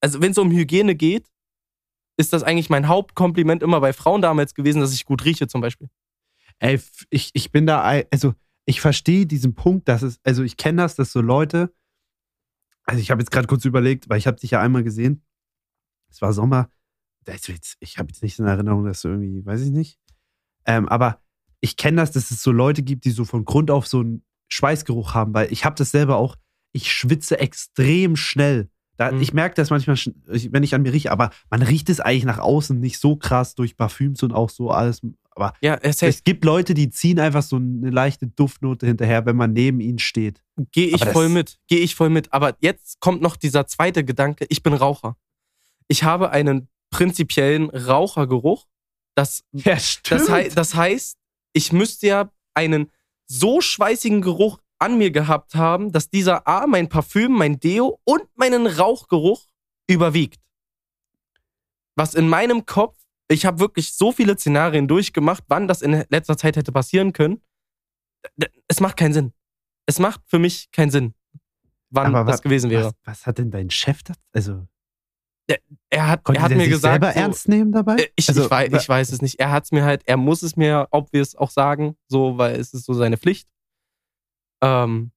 also 0.00 0.22
wenn 0.22 0.32
es 0.32 0.38
um 0.38 0.50
Hygiene 0.50 0.94
geht, 0.94 1.28
ist 2.22 2.32
das 2.32 2.42
eigentlich 2.42 2.70
mein 2.70 2.88
Hauptkompliment 2.88 3.62
immer 3.62 3.80
bei 3.80 3.92
Frauen 3.92 4.22
damals 4.22 4.54
gewesen, 4.54 4.80
dass 4.80 4.94
ich 4.94 5.04
gut 5.04 5.24
rieche 5.24 5.48
zum 5.48 5.60
Beispiel. 5.60 5.88
Ey, 6.60 6.80
ich, 7.10 7.30
ich 7.34 7.50
bin 7.50 7.66
da, 7.66 7.82
also 8.10 8.34
ich 8.64 8.80
verstehe 8.80 9.26
diesen 9.26 9.54
Punkt, 9.54 9.88
dass 9.88 10.02
es, 10.02 10.20
also 10.22 10.44
ich 10.44 10.56
kenne 10.56 10.82
das, 10.82 10.94
dass 10.94 11.10
so 11.12 11.20
Leute, 11.20 11.74
also 12.84 13.00
ich 13.00 13.10
habe 13.10 13.20
jetzt 13.20 13.32
gerade 13.32 13.48
kurz 13.48 13.64
überlegt, 13.64 14.08
weil 14.08 14.18
ich 14.18 14.28
habe 14.28 14.38
dich 14.38 14.52
ja 14.52 14.60
einmal 14.60 14.84
gesehen, 14.84 15.24
es 16.08 16.22
war 16.22 16.32
Sommer, 16.32 16.70
ich 17.26 17.98
habe 17.98 18.08
jetzt 18.08 18.22
nicht 18.22 18.38
in 18.38 18.46
Erinnerung, 18.46 18.84
dass 18.84 19.02
du 19.02 19.08
irgendwie, 19.08 19.44
weiß 19.44 19.62
ich 19.62 19.70
nicht, 19.70 19.98
ähm, 20.64 20.88
aber 20.88 21.20
ich 21.60 21.76
kenne 21.76 21.96
das, 21.96 22.12
dass 22.12 22.30
es 22.30 22.42
so 22.42 22.52
Leute 22.52 22.82
gibt, 22.82 23.04
die 23.04 23.10
so 23.10 23.24
von 23.24 23.44
Grund 23.44 23.70
auf 23.70 23.86
so 23.88 24.00
einen 24.00 24.24
Schweißgeruch 24.48 25.14
haben, 25.14 25.34
weil 25.34 25.52
ich 25.52 25.64
habe 25.64 25.76
das 25.76 25.90
selber 25.90 26.16
auch, 26.16 26.36
ich 26.72 26.92
schwitze 26.92 27.38
extrem 27.38 28.16
schnell. 28.16 28.70
Da, 28.96 29.10
Mhm. 29.10 29.22
Ich 29.22 29.32
merke 29.32 29.54
das 29.54 29.70
manchmal, 29.70 29.96
wenn 30.26 30.62
ich 30.62 30.74
an 30.74 30.82
mir 30.82 30.92
rieche, 30.92 31.10
aber 31.10 31.30
man 31.50 31.62
riecht 31.62 31.88
es 31.88 32.00
eigentlich 32.00 32.24
nach 32.24 32.38
außen 32.38 32.78
nicht 32.78 32.98
so 32.98 33.16
krass 33.16 33.54
durch 33.54 33.76
Parfüms 33.76 34.22
und 34.22 34.32
auch 34.32 34.50
so 34.50 34.70
alles 34.70 35.00
Aber 35.34 35.54
Ja, 35.62 35.74
er 35.74 35.92
safe. 35.94 36.08
es 36.10 36.24
gibt 36.24 36.44
Leute, 36.44 36.74
die 36.74 36.90
ziehen 36.90 37.18
einfach 37.18 37.42
so 37.42 37.56
eine 37.56 37.88
leichte 37.88 38.26
Duftnote 38.26 38.86
hinterher, 38.86 39.24
wenn 39.24 39.36
man 39.36 39.54
neben 39.54 39.80
ihnen 39.80 39.98
steht. 39.98 40.42
Gehe 40.72 40.88
ich 40.88 41.02
voll 41.06 41.30
mit. 41.30 41.58
Gehe 41.68 41.78
ich 41.80 41.94
voll 41.94 42.10
mit. 42.10 42.30
Aber 42.34 42.54
jetzt 42.60 43.00
kommt 43.00 43.22
noch 43.22 43.36
dieser 43.36 43.66
zweite 43.66 44.04
Gedanke. 44.04 44.44
Ich 44.50 44.62
bin 44.62 44.74
Raucher. 44.74 45.16
Ich 45.88 46.04
habe 46.04 46.30
einen 46.30 46.68
prinzipiellen 46.90 47.70
Rauchergeruch. 47.70 48.66
Das, 49.14 49.42
Ja, 49.52 49.74
das, 50.08 50.28
hei 50.30 50.48
das 50.50 50.74
heißt, 50.74 51.16
ich 51.54 51.72
müsste 51.72 52.06
ja 52.08 52.30
einen 52.54 52.90
so 53.26 53.62
schweißigen 53.62 54.20
Geruch 54.20 54.58
an 54.82 54.98
mir 54.98 55.12
gehabt 55.12 55.54
haben, 55.54 55.92
dass 55.92 56.10
dieser 56.10 56.46
A, 56.48 56.66
mein 56.66 56.88
Parfüm, 56.88 57.32
mein 57.32 57.60
Deo 57.60 58.00
und 58.04 58.24
meinen 58.34 58.66
Rauchgeruch 58.66 59.46
überwiegt. 59.88 60.40
Was 61.94 62.14
in 62.14 62.28
meinem 62.28 62.66
Kopf, 62.66 62.98
ich 63.28 63.46
habe 63.46 63.60
wirklich 63.60 63.94
so 63.94 64.10
viele 64.10 64.36
Szenarien 64.36 64.88
durchgemacht, 64.88 65.44
wann 65.46 65.68
das 65.68 65.82
in 65.82 66.04
letzter 66.08 66.36
Zeit 66.36 66.56
hätte 66.56 66.72
passieren 66.72 67.12
können. 67.12 67.40
Es 68.66 68.80
macht 68.80 68.96
keinen 68.96 69.12
Sinn. 69.12 69.32
Es 69.86 69.98
macht 69.98 70.20
für 70.26 70.38
mich 70.38 70.70
keinen 70.72 70.90
Sinn, 70.90 71.14
wann 71.90 72.14
Aber 72.14 72.30
das 72.30 72.42
gewesen 72.42 72.70
wäre. 72.70 72.86
Was, 72.86 72.94
was 73.04 73.26
hat 73.26 73.38
denn 73.38 73.50
dein 73.50 73.70
Chef 73.70 74.02
da? 74.02 74.14
Also, 74.32 74.66
Er 75.90 76.08
hat, 76.08 76.24
konnte 76.24 76.40
er 76.40 76.44
hat 76.44 76.52
mir 76.52 76.68
gesagt, 76.68 76.92
selber 76.92 77.12
so, 77.12 77.18
ernst 77.20 77.48
nehmen 77.48 77.72
dabei? 77.72 77.96
Äh, 77.96 78.08
Ich, 78.16 78.28
Also, 78.28 78.44
ich, 78.44 78.50
weiß, 78.50 78.72
ich 78.72 78.88
weiß 78.88 79.12
es 79.12 79.22
nicht. 79.22 79.38
Er 79.38 79.50
hat 79.50 79.64
es 79.64 79.72
mir 79.72 79.84
halt, 79.84 80.02
er 80.06 80.16
muss 80.16 80.42
es 80.42 80.56
mir 80.56 80.88
obvious 80.90 81.36
auch 81.36 81.50
sagen, 81.50 81.96
so, 82.08 82.38
weil 82.38 82.56
es 82.58 82.74
ist 82.74 82.84
so 82.86 82.94
seine 82.94 83.16
Pflicht. 83.16 83.48
Ähm, 84.62 85.12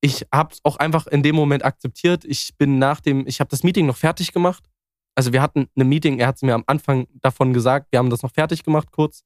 ich 0.00 0.26
habe 0.32 0.54
es 0.54 0.60
auch 0.64 0.76
einfach 0.76 1.06
in 1.06 1.22
dem 1.22 1.34
Moment 1.34 1.64
akzeptiert. 1.64 2.24
Ich 2.24 2.56
bin 2.56 2.78
nach 2.78 3.00
dem, 3.00 3.26
ich 3.26 3.40
habe 3.40 3.50
das 3.50 3.62
Meeting 3.62 3.86
noch 3.86 3.96
fertig 3.96 4.32
gemacht. 4.32 4.64
Also 5.14 5.32
wir 5.32 5.42
hatten 5.42 5.68
ein 5.76 5.88
Meeting, 5.88 6.18
er 6.18 6.28
hat 6.28 6.36
es 6.36 6.42
mir 6.42 6.54
am 6.54 6.64
Anfang 6.66 7.06
davon 7.20 7.52
gesagt, 7.52 7.88
wir 7.90 7.98
haben 7.98 8.10
das 8.10 8.22
noch 8.22 8.32
fertig 8.32 8.64
gemacht 8.64 8.90
kurz. 8.92 9.24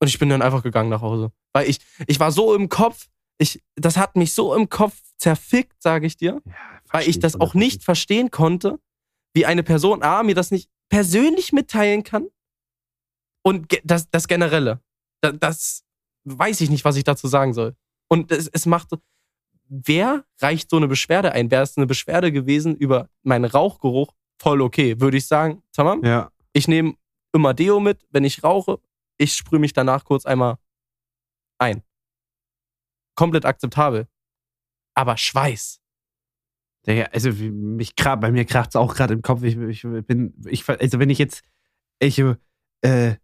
Und 0.00 0.08
ich 0.08 0.18
bin 0.18 0.28
dann 0.28 0.42
einfach 0.42 0.62
gegangen 0.62 0.88
nach 0.88 1.02
Hause. 1.02 1.30
Weil 1.52 1.68
ich, 1.68 1.78
ich 2.06 2.18
war 2.18 2.32
so 2.32 2.54
im 2.54 2.68
Kopf, 2.68 3.08
ich, 3.38 3.62
das 3.76 3.96
hat 3.96 4.16
mich 4.16 4.34
so 4.34 4.54
im 4.54 4.68
Kopf 4.68 5.00
zerfickt, 5.16 5.80
sage 5.80 6.06
ich 6.06 6.16
dir 6.16 6.40
Ja, 6.44 6.52
weil 6.90 7.08
ich 7.08 7.20
das 7.20 7.40
auch 7.40 7.54
nicht 7.54 7.82
100%. 7.82 7.84
verstehen 7.84 8.30
konnte, 8.30 8.80
wie 9.34 9.46
eine 9.46 9.62
Person 9.62 10.02
A 10.02 10.22
mir 10.22 10.34
das 10.34 10.50
nicht 10.50 10.68
persönlich 10.88 11.52
mitteilen 11.52 12.02
kann 12.02 12.28
und 13.44 13.78
das, 13.84 14.10
das 14.10 14.26
Generelle. 14.28 14.80
Das, 15.20 15.38
das 15.38 15.84
weiß 16.24 16.60
ich 16.60 16.70
nicht, 16.70 16.84
was 16.84 16.96
ich 16.96 17.04
dazu 17.04 17.28
sagen 17.28 17.54
soll. 17.54 17.76
Und 18.12 18.30
es, 18.30 18.46
es 18.48 18.66
macht, 18.66 18.90
so- 18.90 18.98
wer 19.68 20.26
reicht 20.38 20.68
so 20.68 20.76
eine 20.76 20.86
Beschwerde 20.86 21.32
ein? 21.32 21.50
Wäre 21.50 21.62
es 21.62 21.78
eine 21.78 21.86
Beschwerde 21.86 22.30
gewesen 22.30 22.76
über 22.76 23.08
meinen 23.22 23.46
Rauchgeruch? 23.46 24.12
Voll 24.38 24.60
okay, 24.60 25.00
würde 25.00 25.16
ich 25.16 25.26
sagen. 25.26 25.62
Tamam, 25.72 26.04
Ja. 26.04 26.30
ich 26.52 26.68
nehme 26.68 26.94
immer 27.32 27.54
Deo 27.54 27.80
mit, 27.80 28.06
wenn 28.10 28.24
ich 28.24 28.44
rauche. 28.44 28.80
Ich 29.16 29.32
sprühe 29.34 29.58
mich 29.60 29.72
danach 29.72 30.04
kurz 30.04 30.26
einmal 30.26 30.58
ein. 31.58 31.82
Komplett 33.14 33.46
akzeptabel. 33.46 34.08
Aber 34.94 35.16
Schweiß. 35.16 35.80
Digga, 36.86 37.04
also 37.12 37.30
mich 37.32 37.96
grad, 37.96 38.20
bei 38.20 38.30
mir 38.30 38.44
kracht 38.44 38.70
es 38.70 38.76
auch 38.76 38.94
gerade 38.94 39.14
im 39.14 39.22
Kopf. 39.22 39.42
Ich, 39.42 39.56
ich 39.56 39.82
bin, 40.06 40.34
ich, 40.46 40.68
also 40.68 40.98
wenn 40.98 41.08
ich 41.08 41.18
jetzt, 41.18 41.42
ich, 41.98 42.18
äh, 42.82 43.16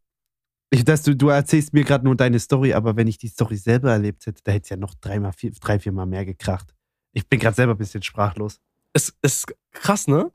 ich, 0.71 0.85
dass 0.85 1.03
du, 1.03 1.17
du 1.17 1.29
erzählst 1.29 1.73
mir 1.73 1.85
gerade 1.85 2.05
nur 2.05 2.15
deine 2.15 2.39
Story, 2.39 2.75
aber 2.75 2.97
wenn 2.97 3.07
ich 3.07 3.19
die 3.19 3.29
Story 3.29 3.57
selber 3.57 3.93
erlebt 3.93 4.27
hätte, 4.27 4.43
da 4.45 4.53
hätte 4.53 4.65
es 4.65 4.69
ja 4.69 4.77
noch 4.77 4.95
dreimal, 4.95 5.33
vier, 5.33 5.53
drei, 5.53 5.79
viermal 5.79 6.07
mehr 6.07 6.25
gekracht. 6.25 6.75
Ich 7.13 7.27
bin 7.27 7.41
gerade 7.41 7.57
selber 7.57 7.75
ein 7.75 7.79
bisschen 7.79 8.03
sprachlos. 8.03 8.61
Es 8.93 9.15
ist 9.23 9.47
krass, 9.73 10.09
ne? 10.09 10.31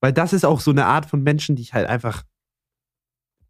Weil 0.00 0.12
das 0.12 0.32
ist 0.32 0.44
auch 0.44 0.60
so 0.60 0.70
eine 0.70 0.86
Art 0.86 1.06
von 1.06 1.22
Menschen, 1.22 1.56
die 1.56 1.62
ich 1.62 1.74
halt 1.74 1.86
einfach 1.86 2.24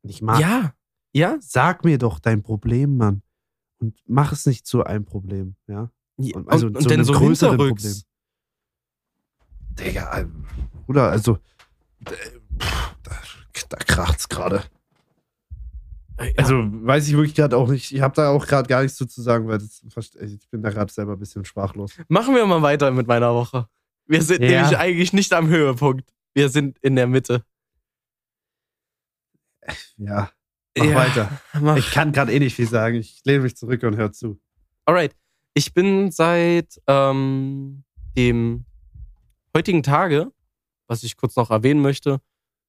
nicht 0.02 0.22
mag. 0.22 0.40
Ja. 0.40 0.74
Ja? 1.12 1.36
Sag 1.40 1.84
mir 1.84 1.98
doch 1.98 2.18
dein 2.18 2.42
Problem, 2.42 2.96
Mann. 2.96 3.22
Und 3.78 3.96
mach 4.06 4.32
es 4.32 4.46
nicht 4.46 4.66
zu 4.66 4.84
einem 4.84 5.04
Problem, 5.04 5.56
ja? 5.66 5.90
Und 6.16 6.48
also 6.48 6.66
und, 6.66 6.74
zu 6.74 6.78
und 6.78 6.84
dann 6.86 6.92
einem 6.92 7.04
so 7.04 7.12
größeren 7.12 7.58
hinterrücks. 7.58 8.04
Digga, 9.78 10.24
Bruder, 10.86 11.10
also, 11.10 11.38
äh, 12.06 12.14
da, 13.02 13.12
da 13.68 13.76
kracht's 13.78 14.28
gerade. 14.28 14.62
Also, 16.37 16.55
weiß 16.57 17.09
ich 17.09 17.14
wirklich 17.14 17.35
gerade 17.35 17.57
auch 17.57 17.68
nicht. 17.68 17.90
Ich 17.92 18.00
habe 18.00 18.14
da 18.14 18.31
auch 18.31 18.46
gerade 18.46 18.68
gar 18.68 18.83
nichts 18.83 18.96
so 18.98 19.05
zu 19.05 19.20
sagen, 19.20 19.48
weil 19.48 19.59
das, 19.59 19.83
ich 20.20 20.48
bin 20.48 20.62
da 20.62 20.70
gerade 20.70 20.92
selber 20.92 21.12
ein 21.14 21.18
bisschen 21.18 21.44
sprachlos. 21.44 21.92
Machen 22.09 22.35
wir 22.35 22.46
mal 22.46 22.62
weiter 22.62 22.90
mit 22.92 23.07
meiner 23.09 23.35
Woche. 23.35 23.68
Wir 24.07 24.22
sind 24.22 24.42
Ja. 24.42 24.62
nämlich 24.62 24.79
eigentlich 24.79 25.12
nicht 25.12 25.33
am 25.33 25.48
Höhepunkt. 25.48 26.09
Wir 26.35 26.48
sind 26.50 26.79
in 26.81 26.94
der 26.94 27.07
Mitte. 27.09 27.44
Ja, 29.96 30.31
mach 30.77 30.85
Ja, 30.85 30.94
weiter. 30.94 31.40
Mach. 31.61 31.77
Ich 31.77 31.90
kann 31.90 32.12
gerade 32.12 32.33
eh 32.33 32.38
nicht 32.38 32.55
viel 32.55 32.68
sagen. 32.68 32.96
Ich 32.96 33.22
lehne 33.24 33.42
mich 33.44 33.57
zurück 33.57 33.83
und 33.83 33.96
hör 33.96 34.12
zu. 34.12 34.38
Alright. 34.85 35.14
Ich 35.55 35.72
bin 35.72 36.11
seit 36.11 36.81
ähm, 36.87 37.85
dem 38.16 38.64
heutigen 39.57 39.83
Tage, 39.83 40.33
was 40.88 41.03
ich 41.05 41.16
kurz 41.16 41.37
noch 41.37 41.50
erwähnen 41.50 41.81
möchte, 41.81 42.20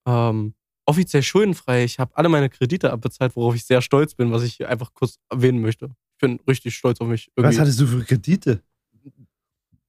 ähm, 0.07 0.53
offiziell 0.85 1.23
schuldenfrei. 1.23 1.83
Ich 1.83 1.99
habe 1.99 2.15
alle 2.15 2.29
meine 2.29 2.49
Kredite 2.49 2.91
abbezahlt, 2.91 3.35
worauf 3.35 3.55
ich 3.55 3.65
sehr 3.65 3.81
stolz 3.81 4.15
bin, 4.15 4.31
was 4.31 4.43
ich 4.43 4.55
hier 4.55 4.69
einfach 4.69 4.93
kurz 4.93 5.17
erwähnen 5.29 5.61
möchte. 5.61 5.95
Ich 6.13 6.19
bin 6.19 6.39
richtig 6.47 6.75
stolz 6.75 7.01
auf 7.01 7.07
mich. 7.07 7.29
Was 7.35 7.43
Irgendwie 7.43 7.59
hattest 7.59 7.79
du 7.79 7.87
für 7.87 8.03
Kredite? 8.03 8.61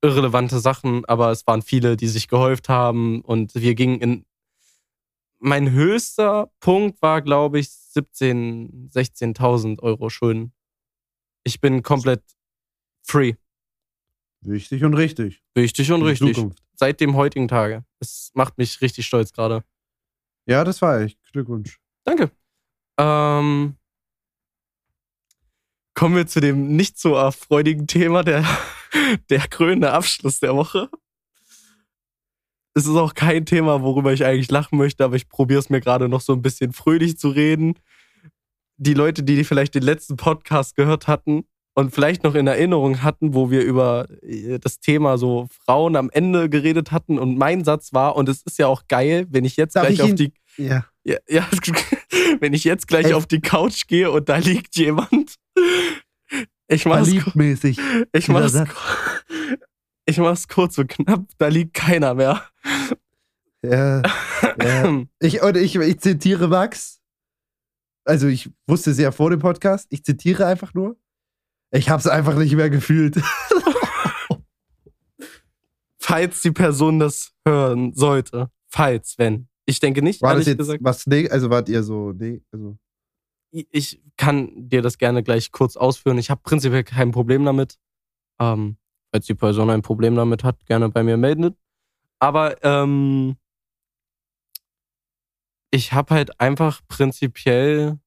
irrelevante 0.02 0.61
Sachen, 0.61 1.04
aber 1.06 1.30
es 1.30 1.46
waren 1.46 1.62
viele, 1.62 1.96
die 1.96 2.09
sich 2.09 2.28
gehäuft 2.28 2.68
haben 2.68 3.20
und 3.22 3.54
wir 3.54 3.74
gingen 3.74 4.00
in. 4.00 4.24
Mein 5.38 5.70
höchster 5.70 6.50
Punkt 6.61 7.02
war, 7.02 7.20
glaube 7.20 7.59
ich, 7.59 7.66
17.000, 7.66 8.90
16.000 8.92 9.80
Euro 9.80 10.09
Schulden. 10.09 10.52
Ich 11.44 11.61
bin 11.61 11.82
komplett 11.82 12.22
free. 13.02 13.35
Wichtig 14.40 14.82
und 14.82 14.94
richtig. 14.94 15.42
Richtig 15.56 15.92
und 15.92 16.00
die 16.00 16.06
richtig. 16.06 16.35
Zukunft. 16.35 16.62
Seit 16.74 17.00
dem 17.00 17.16
heutigen 17.16 17.48
Tage. 17.48 17.85
Es 18.00 18.30
macht 18.35 18.56
mich 18.56 18.80
richtig 18.80 19.06
stolz 19.06 19.32
gerade. 19.32 19.62
Ja, 20.46 20.64
das 20.64 20.80
war 20.80 21.02
ich. 21.02 21.18
Glückwunsch. 21.32 21.80
Danke. 22.04 22.30
Ähm, 22.98 23.76
kommen 25.94 26.16
wir 26.16 26.26
zu 26.26 26.40
dem 26.40 26.76
nicht 26.76 26.98
so 26.98 27.14
erfreudigen 27.14 27.87
Thema, 27.87 28.22
der, 28.22 28.44
der 29.30 29.40
krönende 29.48 29.92
Abschluss 29.92 30.40
der 30.40 30.54
Woche. 30.54 30.88
Es 32.74 32.87
ist 32.87 32.96
auch 32.96 33.14
kein 33.14 33.46
Thema, 33.46 33.82
worüber 33.82 34.12
ich 34.12 34.24
eigentlich 34.24 34.50
lachen 34.50 34.78
möchte, 34.78 35.04
aber 35.04 35.16
ich 35.16 35.28
probiere 35.28 35.61
es 35.61 35.70
mir 35.70 35.80
gerade 35.80 36.09
noch 36.09 36.20
so 36.20 36.32
ein 36.32 36.42
bisschen 36.42 36.72
fröhlich 36.72 37.18
zu 37.18 37.30
reden. 37.30 37.78
Die 38.76 38.94
Leute, 38.94 39.22
die 39.22 39.44
vielleicht 39.44 39.74
den 39.74 39.82
letzten 39.82 40.16
Podcast 40.16 40.76
gehört 40.76 41.09
hatten 41.09 41.46
und 41.76 41.94
vielleicht 41.94 42.24
noch 42.24 42.34
in 42.34 42.46
Erinnerung 42.46 43.02
hatten, 43.02 43.34
wo 43.34 43.50
wir 43.50 43.62
über 43.62 44.08
äh, 44.22 44.58
das 44.58 44.80
Thema 44.80 45.18
so 45.18 45.46
Frauen 45.50 45.94
am 45.94 46.08
Ende 46.10 46.48
geredet 46.48 46.90
hatten 46.90 47.18
und 47.18 47.36
mein 47.36 47.64
Satz 47.64 47.92
war, 47.92 48.16
und 48.16 48.30
es 48.30 48.42
ist 48.42 48.58
ja 48.58 48.66
auch 48.66 48.84
geil, 48.88 49.26
wenn 49.30 49.44
ich 49.44 49.56
jetzt 49.56 49.76
Darf 49.76 49.86
gleich 49.86 49.98
ich 49.98 50.02
auf 50.02 50.14
die 50.14 50.32
Ja. 50.56 50.86
ja, 51.04 51.18
ja, 51.28 51.46
wenn 52.40 52.54
ich 52.54 52.64
jetzt 52.64 52.88
gleich 52.88 53.06
Ey. 53.06 53.12
auf 53.12 53.26
die 53.26 53.40
Couch 53.40 53.86
gehe 53.88 54.10
und 54.10 54.28
da 54.30 54.38
liegt 54.38 54.74
jemand. 54.76 55.36
Ich 56.66 56.86
mach's, 56.86 57.08
Verliebtmäßig. 57.08 57.78
ich 58.12 58.28
mach's, 58.28 58.54
ich 60.06 60.16
mach's 60.16 60.48
kurz 60.48 60.78
und 60.78 60.88
knapp, 60.88 61.26
da 61.36 61.48
liegt 61.48 61.74
keiner 61.74 62.14
mehr. 62.14 62.42
Ja. 63.62 64.00
ja. 64.62 65.02
Ich, 65.20 65.42
und 65.42 65.56
ich, 65.58 65.76
ich 65.76 66.00
zitiere 66.00 66.48
Max. 66.48 67.02
Also 68.06 68.28
ich 68.28 68.48
wusste 68.66 68.92
es 68.92 68.98
ja 68.98 69.12
vor 69.12 69.28
dem 69.28 69.40
Podcast. 69.40 69.88
Ich 69.90 70.04
zitiere 70.04 70.46
einfach 70.46 70.72
nur. 70.72 70.96
Ich 71.70 71.88
habe 71.88 72.00
es 72.00 72.07
einfach 72.07 72.37
nicht 72.37 72.55
mehr 72.55 72.70
gefühlt. 72.70 73.16
Falls 75.98 76.40
die 76.42 76.52
Person 76.52 76.98
das 76.98 77.33
hören 77.46 77.92
sollte. 77.94 78.50
Falls, 78.68 79.18
wenn. 79.18 79.48
Ich 79.64 79.81
denke 79.81 80.02
nicht, 80.02 80.22
War 80.22 80.37
das 80.37 80.46
jetzt 80.46 80.59
gesagt. 80.59 80.85
was? 80.85 81.07
Nee, 81.07 81.29
also 81.29 81.50
wart 81.50 81.68
ihr 81.68 81.83
so? 81.83 82.12
Nee, 82.12 82.42
also. 82.52 82.79
Ich 83.50 84.00
kann 84.16 84.68
dir 84.68 84.83
das 84.83 84.98
gerne 84.98 85.22
gleich 85.22 85.50
kurz 85.50 85.76
ausführen. 85.76 86.18
Ich 86.18 86.31
habe 86.31 86.40
prinzipiell 86.44 86.85
kein 86.85 87.11
Problem 87.11 87.44
damit. 87.44 87.79
Ähm, 88.38 88.76
falls 89.11 89.26
die 89.26 89.35
Person 89.35 89.70
ein 89.70 89.83
Problem 89.83 90.14
damit 90.14 90.44
hat, 90.44 90.64
gerne 90.66 90.88
bei 90.90 91.02
mir 91.02 91.16
melden. 91.16 91.57
Aber 92.18 92.62
ähm, 92.64 93.37
ich 95.70 95.92
habe 95.92 96.14
halt 96.14 96.40
einfach 96.40 96.81
prinzipiell 96.88 97.98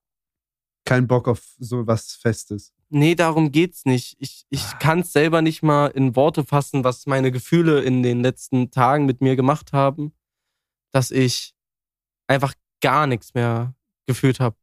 Kein 0.86 1.08
Bock 1.08 1.28
auf 1.28 1.42
so 1.60 1.86
was 1.86 2.14
Festes. 2.14 2.74
Nee, 2.92 3.14
darum 3.14 3.52
geht's 3.52 3.86
nicht. 3.86 4.18
Ich, 4.20 4.46
ich 4.50 4.80
kann 4.80 5.02
es 5.02 5.14
selber 5.14 5.42
nicht 5.44 5.62
mal 5.62 5.88
in 5.88 6.16
Worte 6.16 6.44
fassen, 6.44 6.84
was 6.84 7.06
meine 7.06 7.32
Gefühle 7.32 7.82
in 7.82 8.02
den 8.02 8.22
letzten 8.22 8.72
Tagen 8.72 9.06
mit 9.06 9.22
mir 9.22 9.36
gemacht 9.36 9.74
haben, 9.74 10.12
dass 10.92 11.12
ich 11.12 11.54
einfach 12.28 12.56
gar 12.82 13.06
nichts 13.06 13.36
mehr 13.36 13.76
gefühlt 14.08 14.40
habe. 14.40 14.56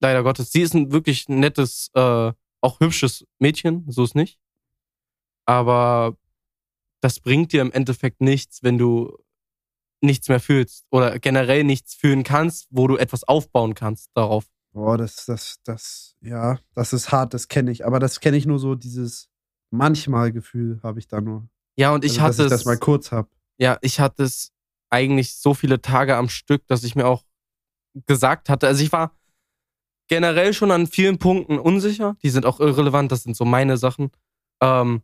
Leider 0.00 0.22
Gottes. 0.22 0.52
Sie 0.52 0.60
ist 0.60 0.74
ein 0.74 0.92
wirklich 0.92 1.28
nettes, 1.28 1.90
äh, 1.94 2.32
auch 2.60 2.80
hübsches 2.80 3.26
Mädchen, 3.38 3.84
so 3.88 4.04
ist 4.04 4.14
nicht. 4.14 4.38
Aber 5.46 6.16
das 7.00 7.20
bringt 7.20 7.52
dir 7.52 7.62
im 7.62 7.72
Endeffekt 7.72 8.20
nichts, 8.20 8.62
wenn 8.62 8.76
du 8.76 9.16
nichts 10.02 10.28
mehr 10.28 10.40
fühlst 10.40 10.86
oder 10.90 11.18
generell 11.18 11.64
nichts 11.64 11.94
fühlen 11.94 12.24
kannst, 12.24 12.68
wo 12.70 12.86
du 12.86 12.96
etwas 12.96 13.24
aufbauen 13.24 13.74
kannst 13.74 14.10
darauf. 14.14 14.46
Boah, 14.72 14.96
das, 14.96 15.24
das, 15.26 15.58
das, 15.64 16.16
ja, 16.20 16.58
das 16.74 16.92
ist 16.92 17.10
hart, 17.12 17.34
das 17.34 17.48
kenne 17.48 17.70
ich. 17.70 17.84
Aber 17.84 17.98
das 17.98 18.20
kenne 18.20 18.36
ich 18.36 18.46
nur 18.46 18.58
so, 18.58 18.74
dieses 18.74 19.28
manchmal 19.70 20.32
Gefühl 20.32 20.80
habe 20.82 20.98
ich 20.98 21.08
da 21.08 21.20
nur. 21.20 21.48
Ja, 21.76 21.92
und 21.92 22.04
ich 22.04 22.20
also, 22.20 22.22
hatte 22.22 22.36
dass 22.36 22.38
ich 22.38 22.44
es. 22.46 22.58
das 22.60 22.64
mal 22.66 22.78
kurz 22.78 23.10
habe. 23.12 23.28
Ja, 23.58 23.78
ich 23.82 24.00
hatte 24.00 24.22
es 24.22 24.52
eigentlich 24.90 25.34
so 25.36 25.54
viele 25.54 25.80
Tage 25.80 26.16
am 26.16 26.28
Stück, 26.28 26.66
dass 26.66 26.84
ich 26.84 26.94
mir 26.94 27.06
auch 27.06 27.24
gesagt 28.06 28.48
hatte, 28.48 28.66
also 28.66 28.82
ich 28.82 28.92
war 28.92 29.16
generell 30.08 30.52
schon 30.54 30.70
an 30.70 30.86
vielen 30.86 31.18
Punkten 31.18 31.58
unsicher. 31.58 32.16
Die 32.22 32.30
sind 32.30 32.46
auch 32.46 32.60
irrelevant, 32.60 33.12
das 33.12 33.22
sind 33.22 33.36
so 33.36 33.44
meine 33.44 33.76
Sachen. 33.76 34.10
Ähm, 34.60 35.02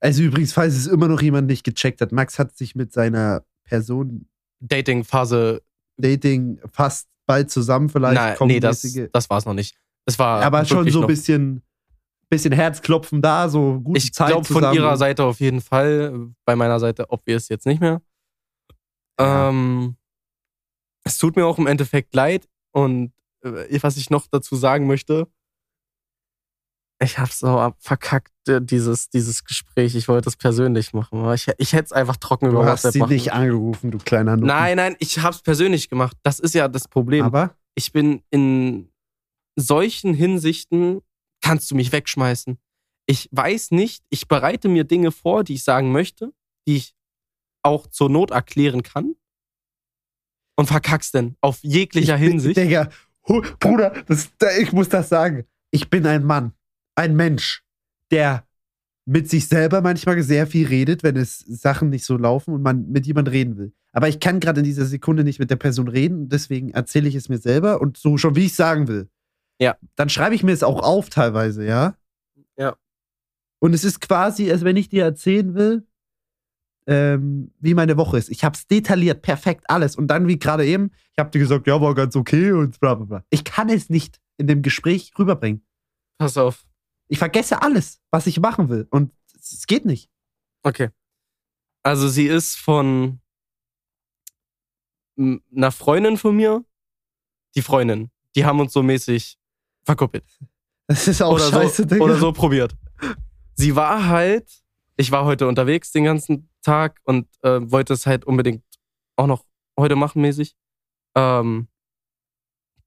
Also 0.00 0.22
übrigens, 0.22 0.52
falls 0.52 0.74
es 0.74 0.86
immer 0.86 1.08
noch 1.08 1.22
jemand 1.22 1.46
nicht 1.48 1.64
gecheckt 1.64 2.00
hat, 2.00 2.12
Max 2.12 2.38
hat 2.38 2.56
sich 2.56 2.74
mit 2.74 2.92
seiner 2.92 3.44
Person 3.64 4.28
Dating-Phase. 4.60 5.62
Dating 5.98 6.58
fast 6.72 7.08
bald 7.26 7.50
zusammen 7.50 7.88
vielleicht. 7.88 8.40
Nein, 8.40 8.48
nee, 8.48 8.60
das, 8.60 8.82
das 9.12 9.30
war 9.30 9.38
es 9.38 9.44
noch 9.44 9.54
nicht. 9.54 9.76
Es 10.04 10.18
war 10.18 10.42
aber 10.42 10.64
schon 10.64 10.88
so 10.90 11.02
ein 11.02 11.06
bisschen, 11.06 11.62
bisschen 12.28 12.52
Herzklopfen 12.52 13.22
da, 13.22 13.48
so 13.48 13.80
gute 13.80 13.98
Ich 13.98 14.12
Zeit 14.12 14.28
glaube 14.28 14.44
von 14.44 14.56
zusammen. 14.56 14.74
ihrer 14.74 14.96
Seite 14.96 15.24
auf 15.24 15.40
jeden 15.40 15.60
Fall. 15.60 16.30
Bei 16.44 16.56
meiner 16.56 16.80
Seite, 16.80 17.10
ob 17.10 17.26
wir 17.26 17.36
es 17.36 17.48
jetzt 17.48 17.66
nicht 17.66 17.80
mehr. 17.80 18.02
Ja. 19.20 19.48
Ähm, 19.48 19.96
es 21.04 21.18
tut 21.18 21.36
mir 21.36 21.46
auch 21.46 21.58
im 21.58 21.66
Endeffekt 21.66 22.14
leid. 22.14 22.48
Und 22.72 23.12
äh, 23.42 23.78
was 23.82 23.96
ich 23.96 24.10
noch 24.10 24.26
dazu 24.28 24.56
sagen 24.56 24.86
möchte, 24.86 25.28
ich 27.02 27.18
habe 27.18 27.30
so 27.32 27.72
verkackt, 27.78 28.30
äh, 28.48 28.60
dieses, 28.60 29.08
dieses 29.10 29.44
Gespräch. 29.44 29.94
Ich 29.94 30.08
wollte 30.08 30.28
es 30.28 30.36
persönlich 30.36 30.92
machen. 30.92 31.18
aber 31.20 31.34
Ich, 31.34 31.46
ich 31.58 31.72
hätte 31.72 31.86
es 31.86 31.92
einfach 31.92 32.16
trocken 32.16 32.46
Du 32.46 32.52
über 32.52 32.64
hast 32.64 32.84
WhatsApp 32.84 32.92
sie 32.92 32.98
machen. 33.00 33.12
nicht 33.12 33.32
angerufen, 33.32 33.90
du 33.90 33.98
kleiner 33.98 34.32
Nutten. 34.32 34.46
Nein, 34.46 34.76
nein, 34.76 34.96
ich 34.98 35.18
habe 35.20 35.34
es 35.34 35.42
persönlich 35.42 35.88
gemacht. 35.88 36.16
Das 36.22 36.38
ist 36.40 36.54
ja 36.54 36.68
das 36.68 36.88
Problem. 36.88 37.24
Aber 37.24 37.56
ich 37.74 37.92
bin 37.92 38.22
in 38.30 38.90
solchen 39.56 40.14
Hinsichten, 40.14 41.00
kannst 41.42 41.70
du 41.70 41.74
mich 41.74 41.92
wegschmeißen. 41.92 42.58
Ich 43.06 43.28
weiß 43.32 43.72
nicht, 43.72 44.04
ich 44.10 44.28
bereite 44.28 44.68
mir 44.68 44.84
Dinge 44.84 45.10
vor, 45.12 45.44
die 45.44 45.54
ich 45.54 45.64
sagen 45.64 45.92
möchte, 45.92 46.32
die 46.66 46.76
ich 46.76 46.94
auch 47.62 47.86
zur 47.86 48.08
Not 48.10 48.30
erklären 48.30 48.82
kann. 48.82 49.14
Und 50.56 50.66
verkack's 50.66 51.10
denn 51.10 51.36
auf 51.40 51.58
jeglicher 51.62 52.14
ich 52.16 52.20
bin- 52.20 52.30
Hinsicht. 52.32 52.56
Digga, 52.56 52.88
Bruder, 53.22 53.90
das, 54.06 54.30
da- 54.38 54.56
ich 54.56 54.72
muss 54.72 54.88
das 54.88 55.08
sagen. 55.08 55.44
Ich 55.70 55.88
bin 55.88 56.06
ein 56.06 56.24
Mann, 56.24 56.52
ein 56.94 57.16
Mensch, 57.16 57.64
der 58.10 58.46
mit 59.04 59.28
sich 59.28 59.48
selber 59.48 59.80
manchmal 59.80 60.22
sehr 60.22 60.46
viel 60.46 60.66
redet, 60.66 61.02
wenn 61.02 61.16
es 61.16 61.38
Sachen 61.38 61.90
nicht 61.90 62.04
so 62.04 62.16
laufen 62.16 62.54
und 62.54 62.62
man 62.62 62.88
mit 62.90 63.06
jemand 63.06 63.30
reden 63.30 63.56
will. 63.56 63.72
Aber 63.92 64.08
ich 64.08 64.20
kann 64.20 64.40
gerade 64.40 64.60
in 64.60 64.64
dieser 64.64 64.86
Sekunde 64.86 65.24
nicht 65.24 65.38
mit 65.38 65.50
der 65.50 65.56
Person 65.56 65.88
reden, 65.88 66.28
deswegen 66.28 66.70
erzähle 66.70 67.08
ich 67.08 67.14
es 67.14 67.28
mir 67.28 67.38
selber 67.38 67.80
und 67.80 67.96
so 67.96 68.16
schon, 68.16 68.36
wie 68.36 68.46
ich 68.46 68.54
sagen 68.54 68.88
will. 68.88 69.08
Ja. 69.60 69.76
Dann 69.96 70.08
schreibe 70.08 70.34
ich 70.34 70.42
mir 70.42 70.52
es 70.52 70.62
auch 70.62 70.82
auf 70.82 71.10
teilweise, 71.10 71.64
ja? 71.64 71.94
Ja. 72.56 72.76
Und 73.58 73.74
es 73.74 73.84
ist 73.84 74.00
quasi, 74.00 74.50
als 74.50 74.64
wenn 74.64 74.76
ich 74.76 74.88
dir 74.88 75.04
erzählen 75.04 75.54
will, 75.54 75.86
ähm, 76.86 77.52
wie 77.60 77.74
meine 77.74 77.96
Woche 77.96 78.18
ist. 78.18 78.30
Ich 78.30 78.44
habe 78.44 78.56
es 78.56 78.66
detailliert, 78.66 79.22
perfekt, 79.22 79.64
alles. 79.68 79.94
Und 79.94 80.08
dann, 80.08 80.26
wie 80.26 80.38
gerade 80.38 80.66
eben, 80.66 80.90
ich 81.12 81.18
habe 81.18 81.30
dir 81.30 81.38
gesagt, 81.38 81.66
ja, 81.66 81.80
war 81.80 81.94
ganz 81.94 82.16
okay 82.16 82.52
und 82.52 82.80
bla 82.80 82.94
bla 82.94 83.04
bla. 83.04 83.24
Ich 83.30 83.44
kann 83.44 83.68
es 83.68 83.88
nicht 83.88 84.20
in 84.36 84.46
dem 84.46 84.62
Gespräch 84.62 85.12
rüberbringen. 85.18 85.64
Pass 86.18 86.36
auf. 86.36 86.64
Ich 87.08 87.18
vergesse 87.18 87.62
alles, 87.62 88.00
was 88.10 88.26
ich 88.26 88.40
machen 88.40 88.68
will. 88.68 88.86
Und 88.90 89.12
es 89.34 89.66
geht 89.66 89.84
nicht. 89.84 90.10
Okay. 90.62 90.90
Also 91.82 92.08
sie 92.08 92.26
ist 92.26 92.56
von 92.56 93.20
einer 95.16 95.72
Freundin 95.72 96.16
von 96.16 96.36
mir. 96.36 96.64
Die 97.54 97.62
Freundin. 97.62 98.10
Die 98.34 98.44
haben 98.44 98.60
uns 98.60 98.72
so 98.72 98.82
mäßig 98.82 99.38
verkuppelt. 99.84 100.24
Das 100.86 101.06
ist 101.06 101.22
auch 101.22 101.34
oder, 101.34 101.50
scheiße, 101.50 101.82
so, 101.82 101.88
Digga. 101.88 102.04
oder 102.04 102.16
so 102.16 102.32
probiert. 102.32 102.74
Sie 103.54 103.76
war 103.76 104.06
halt, 104.08 104.50
ich 104.96 105.10
war 105.10 105.24
heute 105.24 105.46
unterwegs 105.46 105.92
den 105.92 106.04
ganzen 106.04 106.48
Tag 106.62 107.00
und 107.04 107.28
äh, 107.42 107.60
wollte 107.70 107.92
es 107.92 108.06
halt 108.06 108.24
unbedingt 108.24 108.64
auch 109.16 109.26
noch 109.26 109.44
heute 109.78 109.96
machen 109.96 110.22
mäßig. 110.22 110.56
Ähm, 111.14 111.68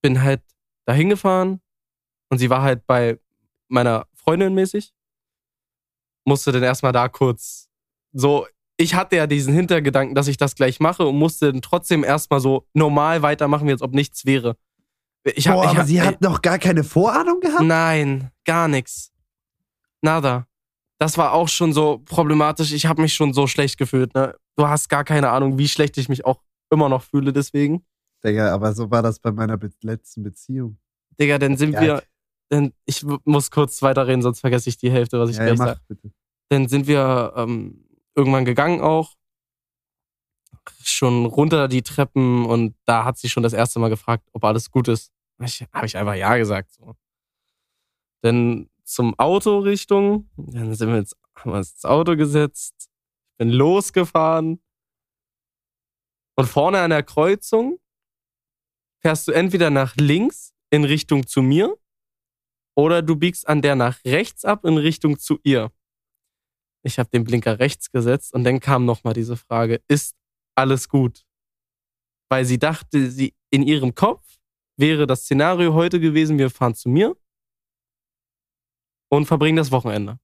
bin 0.01 0.21
halt 0.21 0.41
dahin 0.86 1.10
gefahren 1.10 1.62
und 2.30 2.39
sie 2.39 2.49
war 2.49 2.62
halt 2.62 2.86
bei 2.86 3.19
meiner 3.75 4.07
Freundin 4.15 4.55
mäßig. 4.55 4.91
Musste 6.25 6.51
dann 6.51 6.63
erstmal 6.63 6.91
da 6.91 7.07
kurz 7.07 7.69
so, 8.17 8.47
ich 8.77 8.95
hatte 8.95 9.17
ja 9.17 9.27
diesen 9.27 9.53
Hintergedanken, 9.53 10.15
dass 10.15 10.27
ich 10.27 10.38
das 10.38 10.55
gleich 10.55 10.79
mache 10.79 11.05
und 11.05 11.17
musste 11.17 11.51
dann 11.51 11.61
trotzdem 11.61 12.03
erstmal 12.03 12.39
so 12.39 12.65
normal 12.73 13.21
weitermachen, 13.21 13.67
wie 13.67 13.71
als 13.73 13.81
ob 13.81 13.93
nichts 13.93 14.25
wäre. 14.25 14.57
Ich 15.23 15.47
hab, 15.47 15.55
Boah, 15.55 15.63
ich 15.65 15.69
aber 15.71 15.79
hab, 15.79 15.88
sie 15.88 16.01
hat 16.01 16.21
noch 16.21 16.41
gar 16.41 16.57
keine 16.59 16.83
Vorahnung 16.83 17.39
gehabt? 17.41 17.63
Nein, 17.63 18.31
gar 18.45 18.67
nichts. 18.67 19.11
Nada. 20.01 20.47
Das 20.97 21.17
war 21.17 21.33
auch 21.33 21.49
schon 21.49 21.73
so 21.73 21.99
problematisch. 22.05 22.71
Ich 22.71 22.85
habe 22.85 23.01
mich 23.01 23.13
schon 23.13 23.33
so 23.33 23.47
schlecht 23.47 23.77
gefühlt. 23.77 24.13
Ne? 24.15 24.35
Du 24.55 24.67
hast 24.67 24.88
gar 24.88 25.03
keine 25.03 25.29
Ahnung, 25.29 25.57
wie 25.57 25.67
schlecht 25.67 25.97
ich 25.97 26.07
mich 26.07 26.25
auch 26.25 26.41
immer 26.71 26.88
noch 26.89 27.03
fühle 27.03 27.33
deswegen. 27.33 27.85
Digga, 28.23 28.53
aber 28.53 28.73
so 28.73 28.89
war 28.89 29.01
das 29.01 29.19
bei 29.19 29.31
meiner 29.31 29.57
be 29.57 29.71
letzten 29.81 30.23
Beziehung. 30.23 30.77
Digga, 31.19 31.38
dann 31.38 31.57
sind 31.57 31.73
Ja. 31.73 31.81
wir. 31.81 32.03
Denn 32.51 32.73
ich 32.86 33.03
muss 33.23 33.49
kurz 33.49 33.81
weiterreden, 33.81 34.21
sonst 34.21 34.41
vergesse 34.41 34.69
ich 34.69 34.77
die 34.77 34.91
Hälfte, 34.91 35.19
was 35.19 35.31
ich 35.31 35.38
Ja, 35.38 35.45
gleich 35.45 35.58
sage. 35.58 35.79
Dann 36.49 36.67
sind 36.67 36.88
wir 36.88 37.34
ähm, 37.36 37.88
irgendwann 38.15 38.45
gegangen 38.45 38.81
auch. 38.81 39.15
Schon 40.84 41.25
runter 41.25 41.67
die 41.67 41.81
Treppen 41.81 42.45
und 42.45 42.75
da 42.86 43.05
hat 43.05 43.17
sie 43.17 43.29
schon 43.29 43.43
das 43.43 43.53
erste 43.53 43.79
Mal 43.79 43.89
gefragt, 43.89 44.27
ob 44.34 44.43
alles 44.43 44.69
gut 44.71 44.88
ist. 44.88 45.12
Ich, 45.43 45.65
Habe 45.71 45.86
ich 45.86 45.97
einfach 45.97 46.15
ja 46.15 46.38
gesagt. 46.38 46.71
So. 46.71 46.95
Dann 48.21 48.69
zum 48.84 49.17
Auto 49.19 49.60
Richtung. 49.60 50.29
Dann 50.38 50.73
sind 50.75 50.89
wir 50.89 50.97
jetzt, 50.97 51.17
haben 51.36 51.51
wir 51.51 51.58
uns 51.58 51.73
ins 51.73 51.86
Auto 51.86 52.15
gesetzt. 52.15 52.89
Bin 53.38 53.49
losgefahren. 53.49 54.62
Und 56.38 56.47
vorne 56.47 56.79
an 56.81 56.89
der 56.91 57.03
Kreuzung 57.03 57.79
fährst 59.01 59.27
du 59.27 59.31
entweder 59.31 59.69
nach 59.69 59.95
links 59.95 60.53
in 60.69 60.84
Richtung 60.84 61.27
zu 61.27 61.41
mir 61.41 61.77
oder 62.75 63.01
du 63.01 63.15
biegst 63.15 63.47
an 63.47 63.61
der 63.61 63.75
nach 63.75 64.03
rechts 64.05 64.45
ab 64.45 64.65
in 64.65 64.77
Richtung 64.77 65.17
zu 65.17 65.39
ihr. 65.43 65.71
Ich 66.83 66.99
habe 66.99 67.09
den 67.09 67.23
Blinker 67.23 67.59
rechts 67.59 67.91
gesetzt 67.91 68.33
und 68.33 68.43
dann 68.43 68.59
kam 68.59 68.85
nochmal 68.85 69.13
diese 69.13 69.38
Frage, 69.38 69.81
ist 69.88 70.15
alles 70.55 70.88
gut? 70.88 71.25
Weil 72.29 72.45
sie 72.45 72.59
dachte, 72.59 73.09
sie 73.09 73.33
in 73.49 73.63
ihrem 73.63 73.95
Kopf 73.95 74.38
wäre 74.77 75.07
das 75.07 75.21
Szenario 75.21 75.73
heute 75.73 75.99
gewesen, 75.99 76.38
wir 76.38 76.49
fahren 76.49 76.75
zu 76.75 76.89
mir 76.89 77.15
und 79.09 79.25
verbringen 79.25 79.57
das 79.57 79.71
Wochenende. 79.71 80.19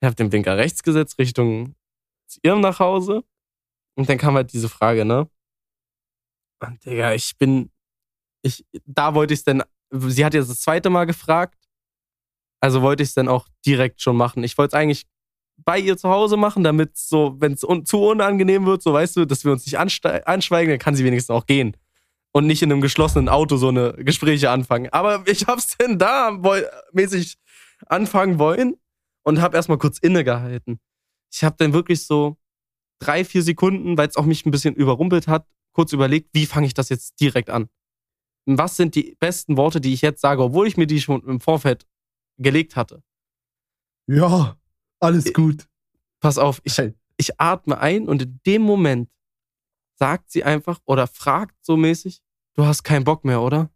Ich 0.00 0.06
habe 0.06 0.14
den 0.14 0.30
Blinker 0.30 0.56
rechts 0.56 0.82
gesetzt 0.82 1.18
Richtung 1.18 1.74
zu 2.26 2.40
ihrem 2.42 2.60
nach 2.60 2.78
Hause 2.78 3.24
und 3.96 4.08
dann 4.08 4.18
kam 4.18 4.34
halt 4.34 4.52
diese 4.52 4.68
Frage, 4.68 5.04
ne? 5.04 5.30
Und 6.60 6.84
Digga, 6.84 7.12
ich 7.12 7.36
bin, 7.38 7.70
ich, 8.42 8.64
da 8.86 9.14
wollte 9.14 9.34
ich 9.34 9.40
es 9.40 9.44
dann, 9.44 9.62
sie 9.92 10.24
hat 10.24 10.34
jetzt 10.34 10.50
das 10.50 10.60
zweite 10.60 10.90
Mal 10.90 11.04
gefragt, 11.04 11.58
also 12.60 12.82
wollte 12.82 13.02
ich 13.02 13.10
es 13.10 13.14
dann 13.14 13.28
auch 13.28 13.48
direkt 13.66 14.00
schon 14.00 14.16
machen. 14.16 14.44
Ich 14.44 14.56
wollte 14.56 14.76
es 14.76 14.80
eigentlich 14.80 15.06
bei 15.58 15.78
ihr 15.78 15.96
zu 15.96 16.08
Hause 16.08 16.36
machen, 16.36 16.64
damit 16.64 16.96
so, 16.96 17.36
wenn 17.38 17.52
es 17.52 17.64
un 17.64 17.84
zu 17.84 18.02
unangenehm 18.02 18.66
wird, 18.66 18.82
so 18.82 18.92
weißt 18.92 19.16
du, 19.16 19.24
dass 19.24 19.44
wir 19.44 19.52
uns 19.52 19.66
nicht 19.66 19.78
anschweigen, 19.78 20.70
dann 20.70 20.78
kann 20.78 20.94
sie 20.94 21.04
wenigstens 21.04 21.34
auch 21.34 21.46
gehen. 21.46 21.76
Und 22.32 22.46
nicht 22.46 22.62
in 22.62 22.72
einem 22.72 22.80
geschlossenen 22.80 23.28
Auto 23.28 23.56
so 23.56 23.68
eine 23.68 23.92
Gespräche 23.92 24.50
anfangen. 24.50 24.88
Aber 24.90 25.22
ich 25.26 25.46
hab's 25.46 25.76
denn 25.80 25.98
da 25.98 26.38
mäßig 26.92 27.36
anfangen 27.86 28.38
wollen 28.38 28.76
und 29.22 29.40
hab 29.42 29.54
erstmal 29.54 29.78
kurz 29.78 29.98
innegehalten. 29.98 30.80
Ich 31.30 31.44
hab 31.44 31.58
dann 31.58 31.72
wirklich 31.72 32.06
so 32.06 32.38
drei, 33.00 33.24
vier 33.24 33.42
Sekunden, 33.42 33.98
weil 33.98 34.08
es 34.08 34.16
auch 34.16 34.24
mich 34.24 34.46
ein 34.46 34.50
bisschen 34.50 34.74
überrumpelt 34.74 35.28
hat, 35.28 35.46
kurz 35.72 35.92
überlegt, 35.92 36.30
wie 36.32 36.46
fange 36.46 36.66
ich 36.66 36.74
das 36.74 36.88
jetzt 36.88 37.20
direkt 37.20 37.50
an? 37.50 37.68
Was 38.46 38.76
sind 38.76 38.94
die 38.94 39.16
besten 39.20 39.56
Worte, 39.56 39.80
die 39.80 39.92
ich 39.92 40.02
jetzt 40.02 40.20
sage, 40.20 40.42
obwohl 40.42 40.66
ich 40.66 40.76
mir 40.76 40.86
die 40.86 41.00
schon 41.00 41.22
im 41.26 41.40
Vorfeld 41.40 41.86
gelegt 42.38 42.74
hatte? 42.76 43.02
Ja, 44.06 44.56
alles 45.00 45.32
gut. 45.32 45.68
Pass 46.20 46.38
auf, 46.38 46.60
ich, 46.64 46.76
Hey, 46.78 46.94
ich 47.16 47.40
atme 47.40 47.78
ein 47.78 48.08
und 48.08 48.22
in 48.22 48.40
dem 48.46 48.62
Moment 48.62 49.08
sagt 49.94 50.30
sie 50.30 50.42
einfach 50.42 50.80
oder 50.84 51.06
fragt 51.06 51.54
so 51.64 51.76
mäßig, 51.76 52.20
du 52.54 52.66
hast 52.66 52.82
keinen 52.82 53.04
Bock 53.04 53.24
mehr, 53.24 53.40
oder? 53.40 53.70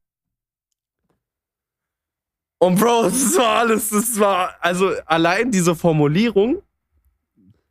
Und 2.59 2.79
Bro, 2.79 3.03
das 3.05 3.37
war 3.37 3.59
alles, 3.59 3.91
das 3.91 4.19
war, 4.19 4.55
also 4.61 4.93
allein 5.05 5.51
diese 5.51 5.75
Formulierung. 5.77 6.63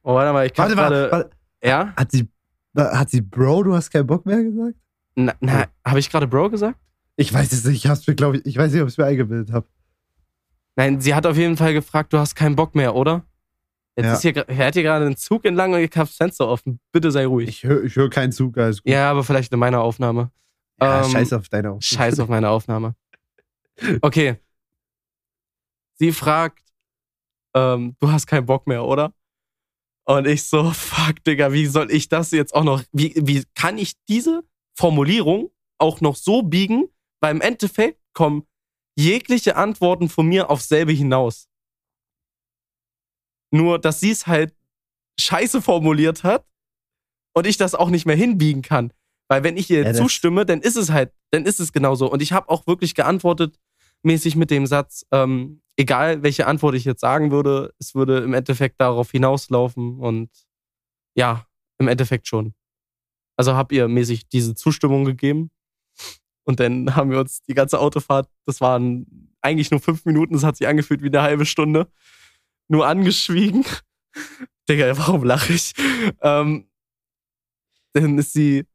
Oh, 0.04 0.14
warte 0.14 0.32
mal, 0.34 0.46
ich 0.46 0.54
kann 0.54 0.66
Warte 0.70 0.76
mal, 0.76 0.90
gerade. 0.90 1.12
warte. 1.12 1.30
Ja? 1.64 1.94
Hat 1.98 2.12
sie, 2.12 2.28
hat 2.78 3.10
sie, 3.10 3.22
Bro, 3.22 3.64
du 3.64 3.74
hast 3.74 3.90
keinen 3.90 4.08
Bock 4.08 4.26
mehr 4.26 4.44
gesagt? 4.44 4.76
Na, 5.16 5.34
na 5.40 5.66
habe 5.86 6.00
ich 6.00 6.10
gerade 6.10 6.28
Bro 6.28 6.52
gesagt? 6.52 6.80
Ich 7.18 7.34
weiß 7.34 7.52
es 7.54 7.64
nicht, 7.64 7.84
ich 7.84 7.90
hab's 7.90 8.06
mir, 8.08 8.16
glaube 8.16 8.38
ich, 8.38 8.46
ich 8.46 8.58
weiß 8.58 8.72
nicht, 8.74 8.82
ob 8.82 8.88
ich 8.88 8.94
es 8.94 8.98
mir 8.98 9.06
eingebildet 9.06 9.52
habe. 9.54 9.68
Nein, 10.76 11.00
sie 11.00 11.16
hat 11.16 11.26
auf 11.26 11.38
jeden 11.38 11.56
Fall 11.56 11.74
gefragt, 11.74 12.12
du 12.12 12.18
hast 12.18 12.36
keinen 12.36 12.56
Bock 12.56 12.76
mehr, 12.76 12.96
oder? 12.96 13.26
Jetzt 13.96 14.06
Ja. 14.06 14.14
ist 14.14 14.22
hier, 14.24 14.32
gra- 14.34 14.54
fährt 14.54 14.74
hier 14.74 14.84
gerade 14.84 15.06
ein 15.06 15.16
Zug 15.16 15.46
entlang 15.46 15.74
und 15.74 15.80
ich 15.80 15.90
habe 15.96 16.08
das 16.08 16.18
Fenster 16.18 16.48
offen. 16.50 16.82
Bitte 16.92 17.12
sei 17.12 17.26
ruhig. 17.26 17.48
Ich 17.48 17.64
höre 17.64 17.84
ich 17.86 17.96
hör 17.96 18.10
keinen 18.10 18.34
Zug, 18.34 18.58
alles 18.58 18.84
gut. 18.84 18.92
Ja, 18.92 19.10
aber 19.10 19.24
vielleicht 19.24 19.54
in 19.54 19.60
meiner 19.60 19.80
Aufnahme. 19.82 20.32
Ja, 20.82 21.06
Ähm, 21.06 21.12
scheiß 21.12 21.32
auf 21.32 21.48
deine 21.48 21.70
Aufnahme. 21.70 21.82
Scheiß 21.82 22.20
auf 22.20 22.28
meine 22.28 22.50
Aufnahme. 22.50 22.96
Okay. 24.02 24.38
Sie 25.98 26.12
fragt, 26.12 26.60
ähm, 27.54 27.96
du 28.00 28.12
hast 28.12 28.28
keinen 28.28 28.46
Bock 28.46 28.68
mehr, 28.68 28.84
oder? 28.84 29.14
Und 30.06 30.28
ich 30.28 30.44
so, 30.44 30.72
fuck, 30.72 31.24
Digga, 31.24 31.52
wie 31.54 31.66
soll 31.66 31.90
ich 31.92 32.10
das 32.10 32.32
jetzt 32.32 32.54
auch 32.54 32.64
noch, 32.66 32.84
wie, 32.92 33.14
wie 33.18 33.44
kann 33.56 33.78
ich 33.78 33.94
diese 34.08 34.44
Formulierung 34.78 35.52
auch 35.78 36.00
noch 36.02 36.16
so 36.18 36.42
biegen, 36.44 36.86
weil 37.26 37.34
im 37.34 37.42
Endeffekt 37.42 38.00
kommen 38.14 38.46
jegliche 38.96 39.56
Antworten 39.56 40.10
von 40.10 40.28
mir 40.28 40.52
auf 40.52 40.62
selbe 40.62 40.92
hinaus. 40.92 41.50
Nur, 43.52 43.80
dass 43.80 44.00
sie 44.00 44.12
es 44.12 44.28
halt 44.28 44.56
scheiße 45.20 45.64
formuliert 45.64 46.24
hat 46.24 46.46
und 47.36 47.48
ich 47.48 47.58
das 47.58 47.74
auch 47.74 47.90
nicht 47.90 48.06
mehr 48.06 48.16
hinbiegen 48.16 48.62
kann. 48.62 48.94
Weil 49.28 49.44
wenn 49.44 49.58
ich 49.58 49.72
ihr 49.72 49.84
Ja, 49.84 49.94
zustimme, 49.96 50.46
dann 50.46 50.62
ist 50.62 50.76
es 50.76 50.92
halt, 50.92 51.14
dann 51.32 51.48
ist 51.48 51.60
es 51.60 51.74
genauso. 51.74 52.12
Und 52.12 52.22
ich 52.22 52.32
habe 52.32 52.48
auch 52.48 52.68
wirklich 52.68 52.94
geantwortet, 52.94 53.60
mäßig 54.04 54.36
mit 54.36 54.52
dem 54.52 54.68
Satz, 54.68 55.04
ähm, 55.12 55.64
egal 55.78 56.22
welche 56.22 56.46
Antwort 56.46 56.76
ich 56.76 56.86
jetzt 56.86 57.02
sagen 57.02 57.32
würde, 57.32 57.74
es 57.80 57.96
würde 57.96 58.20
im 58.20 58.36
Endeffekt 58.36 58.80
darauf 58.80 59.10
hinauslaufen 59.10 59.98
und 59.98 60.30
ja, 61.16 61.48
im 61.80 61.88
Endeffekt 61.88 62.28
schon. 62.28 62.54
Also 63.36 63.56
hab 63.56 63.72
ihr 63.72 63.88
mäßig 63.88 64.30
diese 64.30 64.54
Zustimmung 64.54 65.06
gegeben 65.06 65.50
und 66.46 66.60
dann 66.60 66.96
haben 66.96 67.12
wir 67.12 67.20
uns 67.20 67.42
die 67.44 67.54
ganze 67.54 67.80
Autofahrt, 67.80 68.30
das 68.46 68.62
waren 68.62 69.32
eigentlich 69.42 69.72
nur 69.72 69.80
fünf 69.80 70.06
Minuten, 70.06 70.34
das 70.34 70.44
hat 70.44 70.58
sich 70.58 70.68
angefühlt 70.68 71.02
wie 71.02 71.08
eine 71.08 71.22
halbe 71.22 71.46
Stunde, 71.46 71.92
nur 72.68 72.88
angeschwiegen. 72.88 73.66
Digga, 74.70 74.98
warum 74.98 75.24
lache 75.24 75.54
ich? 75.54 75.74
Ähm, 76.22 76.68
dann 77.94 78.18
ist 78.18 78.34
sie, 78.34 78.66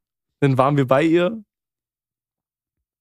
dann 0.40 0.58
waren 0.58 0.76
wir 0.76 0.86
bei 0.86 1.02
ihr. 1.02 1.42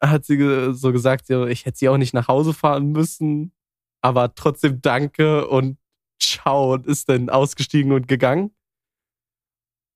Hat 0.01 0.25
sie 0.25 0.73
so 0.73 0.91
gesagt, 0.91 1.29
ich 1.29 1.65
hätte 1.65 1.77
sie 1.77 1.89
auch 1.89 1.97
nicht 1.97 2.13
nach 2.13 2.27
Hause 2.27 2.53
fahren 2.53 2.91
müssen, 2.91 3.51
aber 4.01 4.34
trotzdem 4.34 4.82
danke 4.82 5.47
und 5.47 5.77
ciao 6.21 6.73
und 6.73 6.88
ist 6.88 7.10
dann 7.10 7.29
ausgestiegen 7.29 7.91
und 7.91 8.08
gegangen. 8.08 8.51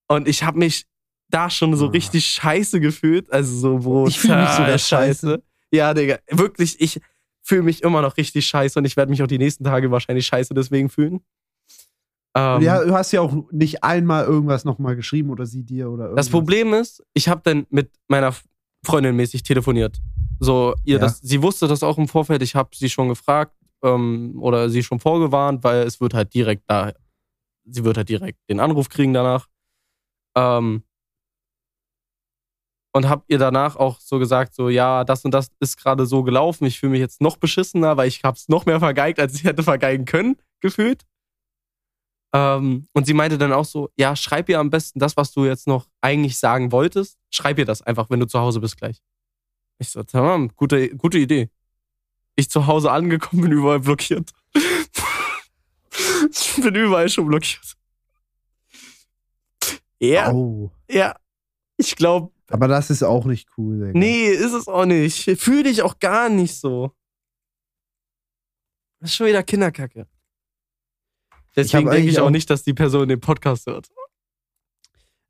Und 0.07 0.27
ich 0.27 0.43
habe 0.43 0.59
mich 0.59 0.85
da 1.33 1.49
schon 1.49 1.75
so 1.75 1.87
Ah. 1.87 1.91
richtig 1.91 2.25
scheiße 2.25 2.79
gefühlt, 2.79 3.31
also 3.31 3.55
so 3.55 3.77
brutal 3.79 4.09
Ich 4.09 4.19
fühl 4.19 4.35
mich 4.35 4.49
sogar 4.49 4.77
scheiße. 4.77 5.41
Ja, 5.71 5.93
Digga, 5.93 6.19
wirklich, 6.29 6.79
ich 6.79 6.99
fühle 7.41 7.63
mich 7.63 7.81
immer 7.83 8.01
noch 8.01 8.15
richtig 8.17 8.45
scheiße 8.47 8.77
und 8.79 8.85
ich 8.85 8.95
werde 8.95 9.09
mich 9.09 9.21
auch 9.23 9.27
die 9.27 9.37
nächsten 9.39 9.63
Tage 9.63 9.89
wahrscheinlich 9.91 10.25
scheiße 10.27 10.53
deswegen 10.53 10.89
fühlen. 10.89 11.21
Ähm, 12.35 12.61
Ja, 12.61 12.83
du 12.83 12.93
hast 12.93 13.11
ja 13.11 13.21
auch 13.21 13.33
nicht 13.51 13.83
einmal 13.83 14.25
irgendwas 14.25 14.65
nochmal 14.65 14.95
geschrieben 14.95 15.29
oder 15.29 15.45
sie 15.45 15.63
dir 15.63 15.89
oder 15.89 16.05
irgendwas. 16.05 16.25
Das 16.25 16.31
Problem 16.31 16.73
ist, 16.73 17.03
ich 17.13 17.27
habe 17.27 17.41
dann 17.43 17.65
mit 17.69 17.91
meiner 18.07 18.33
Freundin 18.85 19.15
mäßig 19.15 19.43
telefoniert. 19.43 19.99
So, 20.39 20.73
ihr 20.83 20.95
Ja. 20.95 21.01
das, 21.01 21.19
sie 21.19 21.41
wusste 21.41 21.67
das 21.67 21.83
auch 21.83 21.97
im 21.97 22.07
Vorfeld. 22.07 22.41
Ich 22.41 22.55
habe 22.55 22.69
sie 22.75 22.89
schon 22.89 23.09
gefragt 23.09 23.55
ähm, 23.83 24.35
oder 24.39 24.69
sie 24.69 24.83
schon 24.83 24.99
vorgewarnt, 24.99 25.63
weil 25.63 25.83
es 25.83 26.01
wird 26.01 26.13
halt 26.13 26.33
direkt 26.33 26.63
da, 26.67 26.91
sie 27.65 27.83
wird 27.83 27.97
halt 27.97 28.09
direkt 28.09 28.39
den 28.49 28.59
Anruf 28.59 28.89
kriegen 28.89 29.13
danach. 29.13 29.47
Ähm, 30.35 30.83
und 32.93 33.09
habe 33.09 33.23
ihr 33.27 33.39
danach 33.39 33.75
auch 33.75 33.99
so 33.99 34.19
gesagt, 34.19 34.53
so 34.55 34.69
ja, 34.69 35.03
das 35.03 35.25
und 35.25 35.31
das 35.31 35.49
ist 35.59 35.77
gerade 35.77 36.05
so 36.05 36.23
gelaufen. 36.23 36.65
Ich 36.65 36.79
fühle 36.79 36.91
mich 36.91 36.99
jetzt 37.01 37.21
noch 37.21 37.37
beschissener, 37.37 37.97
weil 37.97 38.07
ich 38.07 38.23
habe 38.23 38.37
es 38.37 38.47
noch 38.47 38.65
mehr 38.65 38.79
vergeigt, 38.79 39.19
als 39.19 39.33
ich 39.35 39.43
hätte 39.43 39.63
vergeigen 39.63 40.05
können, 40.05 40.37
gefühlt. 40.61 41.03
Ähm, 42.35 42.87
und 42.93 43.05
sie 43.05 43.13
meinte 43.13 43.37
dann 43.37 43.51
auch 43.53 43.65
so, 43.65 43.89
ja, 43.95 44.15
schreib 44.15 44.49
ihr 44.49 44.59
am 44.59 44.69
besten 44.69 44.99
das, 44.99 45.17
was 45.17 45.31
du 45.31 45.45
jetzt 45.45 45.67
noch 45.67 45.87
eigentlich 46.01 46.37
sagen 46.37 46.71
wolltest. 46.71 47.17
Schreib 47.31 47.59
ihr 47.59 47.65
das 47.65 47.81
einfach, 47.81 48.09
wenn 48.09 48.19
du 48.19 48.27
zu 48.27 48.39
Hause 48.39 48.59
bist 48.59 48.77
gleich. 48.77 49.01
Ich 49.79 49.89
so, 49.89 50.03
tamam, 50.03 50.49
gute, 50.55 50.95
gute 50.95 51.17
Idee. 51.17 51.49
Ich 52.35 52.49
zu 52.49 52.65
Hause 52.67 52.91
angekommen, 52.91 53.43
bin 53.43 53.51
überall 53.51 53.79
blockiert. 53.79 54.31
ich 56.31 56.55
bin 56.61 56.75
überall 56.75 57.09
schon 57.09 57.27
blockiert. 57.27 57.73
Ja, 59.99 60.31
Oh. 60.31 60.71
ja. 60.89 61.15
Ich 61.77 61.95
glaube, 61.95 62.32
Aber 62.49 62.67
das 62.67 62.89
ist 62.89 63.03
auch 63.03 63.25
nicht 63.25 63.49
cool, 63.57 63.79
Digga. 63.87 63.97
nee, 63.99 64.27
ist 64.27 64.53
es 64.53 64.67
auch 64.67 64.85
nicht. 64.85 65.23
Fühle 65.39 65.63
dich 65.63 65.81
auch 65.81 65.99
gar 65.99 66.29
nicht 66.29 66.55
so. 66.55 66.91
Das 68.99 69.09
ist 69.11 69.15
schon 69.15 69.27
wieder 69.27 69.43
Kinderkacke. 69.43 70.07
Deswegen 71.55 71.89
denke 71.89 72.09
ich 72.09 72.19
auch 72.19 72.25
auch- 72.27 72.29
nicht, 72.31 72.49
dass 72.49 72.63
die 72.63 72.73
Person 72.73 73.07
den 73.07 73.19
Podcast 73.19 73.65
hört. 73.67 73.89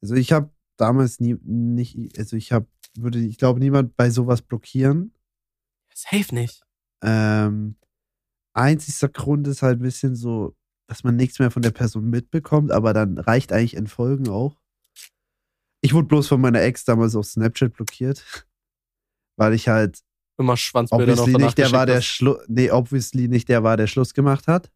Also 0.01 0.15
ich 0.15 0.31
habe 0.31 0.49
damals 0.77 1.19
nie, 1.19 1.35
nicht, 1.43 2.17
also 2.17 2.35
ich 2.35 2.51
habe, 2.51 2.67
würde, 2.97 3.19
ich 3.19 3.37
glaube, 3.37 3.59
niemand 3.59 3.95
bei 3.95 4.09
sowas 4.09 4.41
blockieren. 4.41 5.13
Safe 5.93 6.33
nicht. 6.35 6.63
Ähm, 7.01 7.75
einzigster 8.53 9.09
Grund 9.09 9.47
ist 9.47 9.61
halt 9.61 9.79
ein 9.79 9.83
bisschen 9.83 10.15
so, 10.15 10.55
dass 10.87 11.03
man 11.03 11.15
nichts 11.15 11.39
mehr 11.39 11.51
von 11.51 11.61
der 11.61 11.71
Person 11.71 12.09
mitbekommt, 12.09 12.71
aber 12.71 12.93
dann 12.93 13.17
reicht 13.17 13.51
eigentlich 13.51 13.75
Entfolgen 13.75 14.27
auch. 14.29 14.61
Ich 15.83 15.93
wurde 15.93 16.07
bloß 16.07 16.29
von 16.29 16.39
meiner 16.39 16.61
Ex 16.61 16.85
damals 16.85 17.13
auf 17.15 17.25
Snapchat 17.25 17.73
blockiert, 17.73 18.47
weil 19.37 19.53
ich 19.53 19.67
halt 19.67 19.99
Immer 20.37 20.57
Schwanzbilder 20.57 21.15
noch 21.15 21.23
obviously 21.23 21.43
nicht 21.43 21.57
der 21.57 21.71
war, 21.73 21.85
der 21.85 22.01
Schluss, 22.01 22.39
nee, 22.47 22.71
obviously 22.71 23.27
nicht 23.27 23.49
der 23.49 23.63
war, 23.63 23.77
der 23.77 23.87
Schluss 23.87 24.13
gemacht 24.13 24.47
hat. 24.47 24.71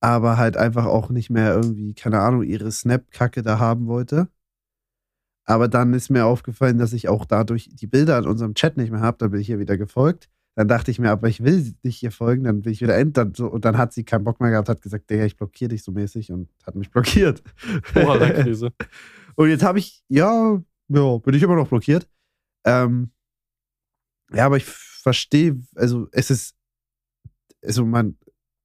Aber 0.00 0.38
halt 0.38 0.56
einfach 0.56 0.86
auch 0.86 1.10
nicht 1.10 1.28
mehr 1.28 1.54
irgendwie, 1.54 1.92
keine 1.92 2.20
Ahnung, 2.20 2.42
ihre 2.42 2.70
Snap-Kacke 2.72 3.42
da 3.42 3.58
haben 3.58 3.86
wollte. 3.86 4.28
Aber 5.44 5.66
dann 5.68 5.92
ist 5.92 6.08
mir 6.08 6.24
aufgefallen, 6.24 6.78
dass 6.78 6.92
ich 6.92 7.08
auch 7.08 7.24
dadurch 7.26 7.68
die 7.72 7.88
Bilder 7.88 8.16
in 8.18 8.26
unserem 8.26 8.54
Chat 8.54 8.76
nicht 8.76 8.92
mehr 8.92 9.00
habe. 9.00 9.18
Dann 9.18 9.32
bin 9.32 9.40
ich 9.40 9.50
ihr 9.50 9.58
wieder 9.58 9.76
gefolgt. 9.76 10.30
Dann 10.54 10.68
dachte 10.68 10.90
ich 10.90 10.98
mir, 10.98 11.10
aber 11.10 11.28
ich 11.28 11.42
will 11.42 11.74
nicht 11.82 12.02
ihr 12.02 12.12
folgen, 12.12 12.44
dann 12.44 12.62
bin 12.62 12.72
ich 12.72 12.80
wieder. 12.80 13.04
Dann 13.04 13.34
so, 13.34 13.46
und 13.46 13.64
dann 13.64 13.76
hat 13.76 13.92
sie 13.92 14.04
keinen 14.04 14.24
Bock 14.24 14.40
mehr 14.40 14.50
gehabt, 14.50 14.68
hat 14.68 14.82
gesagt, 14.82 15.10
Digga, 15.10 15.24
ich 15.24 15.36
blockiere 15.36 15.70
dich 15.70 15.82
so 15.82 15.92
mäßig 15.92 16.32
und 16.32 16.48
hat 16.64 16.76
mich 16.76 16.90
blockiert. 16.92 17.42
hast. 17.94 18.04
Moralkrise. 18.04 18.72
Und 19.40 19.48
jetzt 19.48 19.62
habe 19.62 19.78
ich, 19.78 20.04
ja, 20.08 20.62
ja, 20.88 21.16
bin 21.16 21.32
ich 21.34 21.42
immer 21.42 21.56
noch 21.56 21.68
blockiert. 21.68 22.06
Ähm, 22.66 23.10
ja, 24.34 24.44
aber 24.44 24.58
ich 24.58 24.66
verstehe, 24.66 25.58
also 25.76 26.08
es 26.12 26.30
ist, 26.30 26.54
also 27.64 27.86
man, 27.86 28.18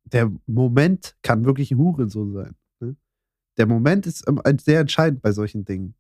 der 0.04 0.30
Moment 0.46 1.16
kann 1.22 1.46
wirklich 1.46 1.72
ein 1.72 1.78
Hurensohn 1.78 2.34
sein. 2.34 2.58
Ne? 2.82 2.98
Der 3.56 3.68
Moment 3.68 4.06
ist 4.06 4.26
sehr 4.66 4.82
entscheidend 4.82 5.22
bei 5.22 5.32
solchen 5.32 5.64
Dingen. 5.64 5.96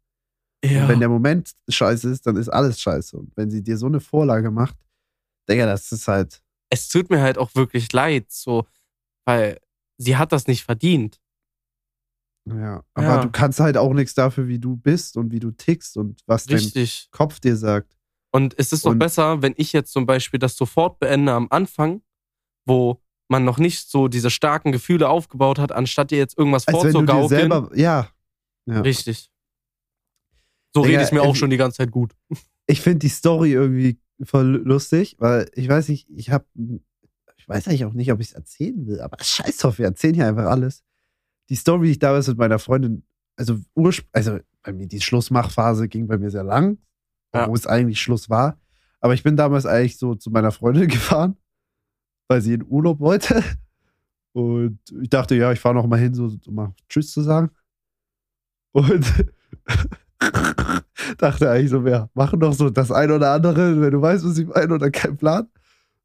ja. 0.61 0.89
Wenn 0.89 0.99
der 0.99 1.07
Moment 1.07 1.53
scheiße 1.69 2.09
ist, 2.09 2.27
dann 2.27 2.35
ist 2.35 2.49
alles 2.49 2.81
scheiße. 2.81 3.15
Und 3.15 3.31
wenn 3.37 3.49
sie 3.49 3.63
dir 3.63 3.77
so 3.77 3.85
eine 3.85 4.01
Vorlage 4.01 4.51
macht, 4.51 4.75
Digga, 5.49 5.67
das 5.67 5.89
ist 5.93 6.09
halt, 6.09 6.43
es 6.69 6.89
tut 6.89 7.09
mir 7.09 7.21
halt 7.21 7.37
auch 7.37 7.55
wirklich 7.55 7.93
leid, 7.93 8.29
so, 8.29 8.67
weil 9.23 9.57
sie 9.97 10.17
hat 10.17 10.33
das 10.33 10.47
nicht 10.47 10.65
verdient. 10.65 11.21
Ja. 12.45 12.83
Aber 12.93 13.05
Ja. 13.07 13.21
du 13.21 13.29
kannst 13.31 13.59
halt 13.59 13.77
auch 13.77 13.93
nichts 13.93 14.13
dafür, 14.13 14.47
wie 14.47 14.59
du 14.59 14.75
bist 14.75 15.17
und 15.17 15.31
wie 15.31 15.39
du 15.39 15.51
tickst 15.51 15.97
und 15.97 16.21
was 16.25 16.45
dein 16.45 16.57
Richtig. 16.57 17.07
Kopf 17.11 17.39
dir 17.39 17.55
sagt. 17.57 17.95
Und 18.31 18.53
es 18.57 18.71
ist 18.73 18.85
doch 18.85 18.91
Und- 18.91 18.99
besser, 18.99 19.41
wenn 19.41 19.53
ich 19.57 19.71
jetzt 19.73 19.91
zum 19.91 20.05
Beispiel 20.05 20.39
das 20.39 20.55
sofort 20.57 20.99
beende 20.99 21.31
am 21.31 21.47
Anfang, 21.49 22.01
wo 22.65 23.01
man 23.27 23.43
noch 23.45 23.57
nicht 23.57 23.89
so 23.89 24.07
diese 24.07 24.29
starken 24.29 24.71
Gefühle 24.71 25.09
aufgebaut 25.09 25.57
hat, 25.57 25.71
anstatt 25.71 26.11
dir 26.11 26.17
jetzt 26.17 26.37
irgendwas 26.37 26.67
Als 26.67 26.75
wenn 26.83 26.91
du 26.93 27.01
dir 27.01 27.07
vorzugaukeln. 27.13 27.29
selber, 27.29 27.69
ja, 27.75 28.09
ja. 28.67 28.81
Richtig. 28.81 29.29
So 30.75 30.83
Digga, 30.83 30.97
rede 30.97 31.03
ich 31.07 31.11
mir 31.13 31.21
auch 31.21 31.33
äh, 31.33 31.37
schon 31.37 31.49
die 31.49 31.57
ganze 31.57 31.77
Zeit 31.77 31.91
gut. 31.91 32.13
ich 32.67 32.81
finde 32.81 32.99
die 32.99 33.09
Story 33.09 33.53
irgendwie 33.53 33.99
voll 34.23 34.57
lustig, 34.63 35.15
weil 35.19 35.49
ich 35.53 35.67
weiß 35.69 35.87
nicht, 35.89 36.07
ich 36.09 36.29
habe, 36.31 36.45
ich 37.37 37.47
weiß 37.47 37.67
eigentlich 37.67 37.85
auch 37.85 37.93
nicht, 37.93 38.11
ob 38.11 38.19
ich 38.19 38.27
es 38.27 38.33
erzählen 38.33 38.85
will, 38.85 38.99
aber 39.01 39.17
scheiß 39.23 39.57
drauf, 39.57 39.77
wir 39.79 39.85
erzählen 39.85 40.13
hier 40.15 40.27
einfach 40.27 40.45
alles. 40.45 40.83
Die 41.49 41.55
Story, 41.55 41.87
die 41.87 41.91
ich 41.93 41.99
damals 41.99 42.27
mit 42.27 42.37
meiner 42.37 42.59
Freundin, 42.59 43.03
also 43.37 43.59
also 44.13 44.39
bei 44.63 44.73
mir 44.73 44.87
die 44.87 45.01
Schlussmachphase 45.01 45.87
ging 45.87 46.07
bei 46.07 46.17
mir 46.17 46.31
sehr 46.31 46.43
lang, 46.43 46.77
Ja. 47.33 47.47
wo 47.47 47.53
es 47.55 47.67
eigentlich 47.67 48.01
Schluss 48.01 48.29
war. 48.29 48.59
Aber 48.99 49.13
ich 49.13 49.21
bin 49.23 49.35
damals 49.37 49.65
eigentlich 49.65 49.97
so 49.97 50.15
zu 50.15 50.31
meiner 50.31 50.51
Freundin 50.51 50.87
gefahren, 50.89 51.37
weil 52.27 52.41
sie 52.41 52.53
in 52.53 52.65
Urlaub 52.67 52.99
wollte. 52.99 53.43
Und 54.33 54.79
ich 55.01 55.09
dachte, 55.09 55.35
ja, 55.35 55.51
ich 55.51 55.59
fahre 55.59 55.75
noch 55.75 55.85
mal 55.87 55.99
hin, 55.99 56.13
so, 56.13 56.27
so 56.29 56.51
mal 56.51 56.73
Tschüss 56.89 57.11
zu 57.11 57.21
sagen. 57.21 57.51
Und 58.73 59.05
dachte 61.17 61.49
eigentlich 61.49 61.69
so, 61.69 61.85
wir 61.85 62.09
machen 62.13 62.39
doch 62.39 62.53
so 62.53 62.69
das 62.69 62.91
ein 62.91 63.11
oder 63.11 63.31
andere, 63.33 63.79
wenn 63.79 63.91
du 63.91 64.01
weißt, 64.01 64.25
was 64.25 64.37
ich 64.37 64.47
meine, 64.47 64.73
oder 64.73 64.89
kein 64.91 65.15
Plan. 65.17 65.47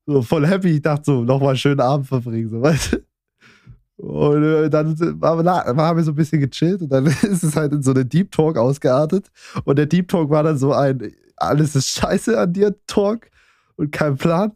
So 0.06 0.22
voll 0.22 0.46
happy. 0.46 0.70
Ich 0.76 0.82
dachte 0.82 1.04
so, 1.06 1.24
nochmal 1.24 1.50
einen 1.50 1.58
schönen 1.58 1.80
Abend 1.80 2.06
verbringen, 2.06 2.48
so 2.48 2.60
weißt 2.60 2.92
du. 2.92 3.04
Und 4.00 4.42
äh, 4.42 4.70
dann 4.70 4.96
haben 5.20 5.96
wir 5.98 6.04
so 6.04 6.12
ein 6.12 6.14
bisschen 6.14 6.40
gechillt 6.40 6.80
und 6.80 6.88
dann 6.90 7.06
ist 7.22 7.42
es 7.42 7.54
halt 7.54 7.72
in 7.72 7.82
so 7.82 7.90
eine 7.90 8.06
Deep 8.06 8.32
Talk 8.32 8.56
ausgeartet. 8.56 9.30
Und 9.64 9.76
der 9.76 9.86
Deep 9.86 10.08
Talk 10.08 10.30
war 10.30 10.42
dann 10.42 10.56
so 10.56 10.72
ein 10.72 11.12
alles 11.36 11.74
ist 11.74 11.88
scheiße 11.88 12.38
an 12.38 12.52
dir 12.52 12.74
Talk 12.86 13.30
und 13.76 13.92
kein 13.92 14.16
Plan. 14.16 14.52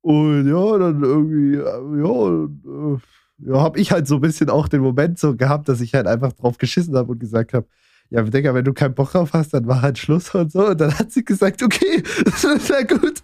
Und 0.00 0.48
ja, 0.48 0.78
dann 0.78 1.02
irgendwie, 1.02 1.54
äh, 1.56 2.02
ja, 2.02 2.94
äh, 2.94 2.98
ja, 3.38 3.62
habe 3.62 3.78
ich 3.78 3.90
halt 3.90 4.06
so 4.06 4.16
ein 4.16 4.20
bisschen 4.20 4.50
auch 4.50 4.68
den 4.68 4.80
Moment 4.80 5.18
so 5.18 5.34
gehabt, 5.34 5.68
dass 5.68 5.80
ich 5.80 5.94
halt 5.94 6.06
einfach 6.06 6.32
drauf 6.34 6.58
geschissen 6.58 6.94
habe 6.94 7.12
und 7.12 7.18
gesagt 7.18 7.54
habe, 7.54 7.66
ja, 8.10 8.22
Digga, 8.22 8.54
wenn 8.54 8.64
du 8.64 8.74
keinen 8.74 8.94
Bock 8.94 9.12
drauf 9.12 9.32
hast, 9.32 9.54
dann 9.54 9.66
war 9.66 9.80
halt 9.80 9.98
Schluss 9.98 10.34
und 10.34 10.52
so. 10.52 10.68
Und 10.68 10.80
dann 10.80 10.98
hat 10.98 11.10
sie 11.10 11.24
gesagt, 11.24 11.62
okay, 11.62 12.02
sehr 12.58 12.84
gut. 12.84 13.22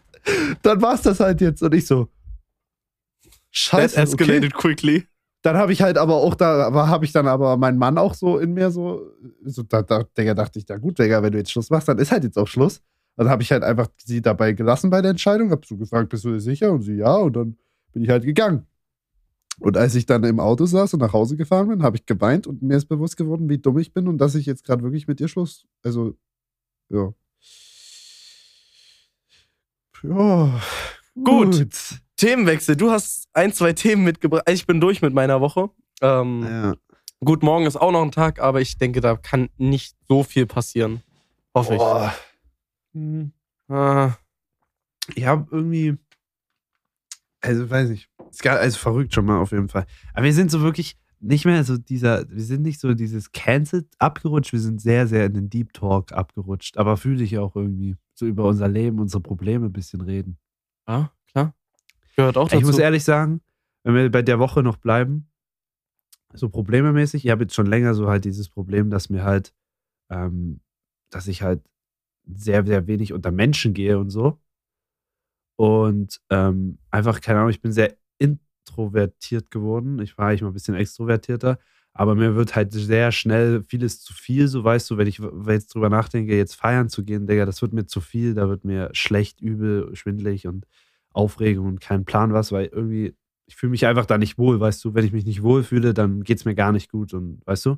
Dann 0.63 0.81
war's 0.81 1.03
das 1.03 1.21
halt 1.21 1.41
jetzt. 1.43 1.63
Und 1.63 1.75
ich 1.75 1.87
so, 1.87 2.09
scheiße. 3.51 3.97
That 3.97 4.05
escalated 4.05 4.55
okay. 4.55 4.69
quickly. 4.69 5.07
Dann 5.43 5.57
habe 5.57 5.72
ich 5.72 5.80
halt 5.80 5.97
aber 5.97 6.16
auch 6.16 6.34
da, 6.34 6.70
habe 6.72 7.05
ich 7.05 7.12
dann 7.12 7.26
aber 7.26 7.57
meinen 7.57 7.78
Mann 7.78 7.97
auch 7.97 8.14
so 8.14 8.38
in 8.38 8.53
mir 8.53 8.70
so, 8.70 9.11
so 9.45 9.62
da, 9.62 9.82
da, 9.82 10.05
Digga, 10.16 10.34
dachte 10.34 10.59
ich, 10.59 10.66
da 10.66 10.76
gut, 10.76 10.99
Digga, 10.99 11.22
wenn 11.22 11.32
du 11.32 11.38
jetzt 11.38 11.51
Schluss 11.51 11.70
machst, 11.70 11.88
dann 11.88 11.99
ist 11.99 12.12
halt 12.12 12.24
jetzt 12.24 12.38
auch 12.38 12.47
Schluss. 12.47 12.82
Dann 13.16 13.28
habe 13.28 13.43
ich 13.43 13.51
halt 13.51 13.62
einfach 13.62 13.88
sie 14.05 14.20
dabei 14.20 14.53
gelassen 14.53 14.91
bei 14.91 15.01
der 15.01 15.12
Entscheidung, 15.12 15.51
hab 15.51 15.64
so 15.64 15.76
gefragt, 15.76 16.11
bist 16.11 16.24
du 16.24 16.32
dir 16.32 16.41
sicher? 16.41 16.72
Und 16.72 16.82
sie, 16.82 16.97
ja, 16.97 17.16
und 17.16 17.34
dann 17.36 17.57
bin 17.93 18.05
ich 18.05 18.11
halt 18.11 18.24
gegangen. 18.24 18.66
Und 19.59 19.76
als 19.76 19.95
ich 19.95 20.07
dann 20.07 20.24
im 20.24 20.41
Auto 20.41 20.64
saß 20.64 20.95
und 20.95 21.01
nach 21.01 21.12
Hause 21.12 21.36
gefahren 21.36 21.68
bin, 21.68 21.82
habe 21.82 21.97
ich 21.97 22.07
geweint 22.07 22.47
und 22.47 22.62
mir 22.62 22.76
ist 22.76 22.86
bewusst 22.86 23.16
geworden, 23.16 23.49
wie 23.49 23.59
dumm 23.59 23.78
ich 23.78 23.93
bin 23.93 24.09
und 24.09 24.18
dass 24.18 24.34
ich 24.34 24.47
jetzt 24.47 24.64
gerade 24.64 24.82
wirklich 24.82 25.07
mit 25.07 25.20
ihr 25.20 25.28
Schluss. 25.28 25.66
Also, 25.82 26.16
ja. 26.88 27.12
Ja. 30.03 30.61
Gut. 31.22 31.66
Themenwechsel. 32.21 32.77
Du 32.77 32.91
hast 32.91 33.29
ein, 33.33 33.53
zwei 33.53 33.73
Themen 33.73 34.05
mitgebracht. 34.05 34.43
Ich 34.49 34.66
bin 34.66 34.81
durch 34.81 35.01
mit 35.01 35.14
meiner 35.14 35.41
Woche. 35.41 35.71
Ähm, 36.03 36.43
Ja. 36.43 36.75
Gut, 37.23 37.43
morgen 37.43 37.66
ist 37.66 37.77
auch 37.77 37.93
noch 37.93 38.03
ein 38.03 38.12
Tag, 38.12 38.41
aber 38.41 38.62
ich 38.62 38.79
denke, 38.79 39.03
da 39.03 39.14
kann 39.14 39.51
nicht 39.59 39.95
so 40.09 40.23
viel 40.23 40.47
passieren. 40.47 41.03
Hoffe 41.55 41.77
Boah. 41.77 42.14
Hm. 42.95 43.33
ich. 43.68 43.75
Ah, 43.75 44.16
Ich 45.14 45.27
habe 45.27 45.47
irgendwie. 45.51 45.97
Also, 47.43 47.68
weiß 47.68 47.91
ich. 47.91 48.09
Ist 48.31 48.43
gar, 48.43 48.59
also 48.59 48.79
verrückt 48.79 49.14
schon 49.14 49.27
mal 49.27 49.39
auf 49.39 49.53
jeden 49.53 49.68
Fall. 49.68 49.87
Aber 50.14 50.25
wir 50.25 50.33
sind 50.33 50.51
so 50.51 50.61
wirklich 50.62 50.97
nicht 51.21 51.45
mehr 51.45 51.62
so 51.64 51.77
dieser. 51.77 52.29
Wir 52.31 52.45
sind 52.45 52.62
nicht 52.62 52.81
so 52.81 52.95
dieses 52.95 53.33
Cancelled 53.33 53.89
abgerutscht. 53.99 54.53
Wir 54.53 54.61
sind 54.61 54.81
sehr, 54.81 55.07
sehr 55.07 55.27
in 55.27 55.35
den 55.35 55.51
Deep 55.51 55.73
Talk 55.75 56.12
abgerutscht. 56.12 56.79
Aber 56.79 56.97
fühle 56.97 57.23
ich 57.23 57.39
auch 57.39 57.55
irgendwie. 57.57 57.97
So 58.14 58.27
über 58.27 58.45
unser 58.45 58.68
Leben, 58.68 58.99
unsere 58.99 59.23
Probleme 59.23 59.66
ein 59.66 59.73
bisschen 59.73 60.01
reden. 60.01 60.39
ja, 60.89 60.95
klar. 60.97 61.20
Gehört 62.21 62.37
auch 62.37 62.49
dazu. 62.49 62.61
Ich 62.61 62.66
muss 62.66 62.79
ehrlich 62.79 63.05
sagen, 63.05 63.41
wenn 63.85 63.95
wir 63.95 64.11
bei 64.11 64.23
der 64.23 64.39
Woche 64.39 64.62
noch 64.62 64.77
bleiben, 64.77 65.31
so 66.33 66.49
problememäßig, 66.49 67.25
ich 67.25 67.31
habe 67.31 67.43
jetzt 67.43 67.55
schon 67.55 67.66
länger 67.66 67.95
so 67.95 68.09
halt 68.09 68.25
dieses 68.25 68.49
Problem, 68.49 68.91
dass 68.91 69.11
mir 69.11 69.25
halt, 69.25 69.53
ähm, 70.11 70.61
dass 71.11 71.27
ich 71.27 71.43
halt 71.43 71.62
sehr, 72.27 72.64
sehr 72.64 72.87
wenig 72.87 73.12
unter 73.12 73.33
Menschen 73.33 73.75
gehe 73.75 73.99
und 73.99 74.11
so. 74.11 74.41
Und 75.57 76.21
ähm, 76.31 76.79
einfach, 76.91 77.21
keine 77.21 77.41
Ahnung, 77.41 77.51
ich 77.51 77.61
bin 77.61 77.73
sehr 77.73 77.97
introvertiert 78.18 79.51
geworden. 79.51 80.01
Ich 80.01 80.16
war 80.16 80.29
eigentlich 80.29 80.43
mal 80.43 80.49
ein 80.49 80.55
bisschen 80.55 80.75
extrovertierter, 80.75 81.59
aber 81.93 82.14
mir 82.14 82.37
wird 82.37 82.55
halt 82.55 82.73
sehr 82.73 83.12
schnell 83.12 83.62
vieles 83.64 84.01
zu 84.01 84.14
viel, 84.14 84.47
so 84.47 84.62
weißt 84.62 84.89
du, 84.91 84.97
wenn 84.97 85.09
ich 85.09 85.21
jetzt 85.49 85.75
drüber 85.75 85.89
nachdenke, 85.89 86.37
jetzt 86.37 86.55
feiern 86.55 86.89
zu 86.89 87.05
gehen, 87.05 87.27
Digga, 87.27 87.45
das 87.45 87.61
wird 87.61 87.73
mir 87.73 87.87
zu 87.87 88.01
viel, 88.01 88.35
da 88.35 88.49
wird 88.49 88.64
mir 88.64 88.91
schlecht, 88.93 89.41
übel, 89.41 89.95
schwindelig 89.97 90.47
und 90.47 90.66
Aufregung 91.13 91.67
und 91.67 91.81
kein 91.81 92.05
Plan 92.05 92.33
was, 92.33 92.53
weil 92.53 92.67
irgendwie, 92.67 93.15
ich 93.47 93.57
fühle 93.57 93.71
mich 93.71 93.87
einfach 93.87 94.07
da 94.07 94.19
nicht 94.19 94.39
wohl, 94.39 94.61
weißt 94.61 94.85
du, 94.85 94.95
wenn 94.95 95.05
ich 95.05 95.13
mich 95.13 95.25
nicht 95.25 95.43
wohl 95.43 95.63
fühle, 95.63 95.95
dann 95.95 96.23
geht 96.23 96.39
es 96.39 96.45
mir 96.45 96.55
gar 96.55 96.73
nicht 96.73 96.91
gut 96.91 97.15
und 97.15 97.43
weißt 97.47 97.67
du? 97.67 97.77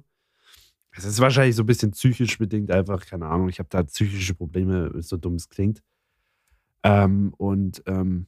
Es 0.95 1.05
ist 1.05 1.21
wahrscheinlich 1.21 1.57
so 1.57 1.63
ein 1.63 1.67
bisschen 1.67 1.93
psychisch 1.93 2.39
bedingt, 2.39 2.71
einfach, 2.71 3.07
keine 3.07 3.27
Ahnung, 3.27 3.49
ich 3.49 3.59
habe 3.59 3.69
da 3.71 3.83
psychische 3.83 4.35
Probleme, 4.35 4.93
so 5.03 5.17
dumm 5.17 5.37
es 5.37 5.49
klingt. 5.49 5.83
Ähm, 6.83 7.33
und 7.39 7.83
ähm, 7.87 8.27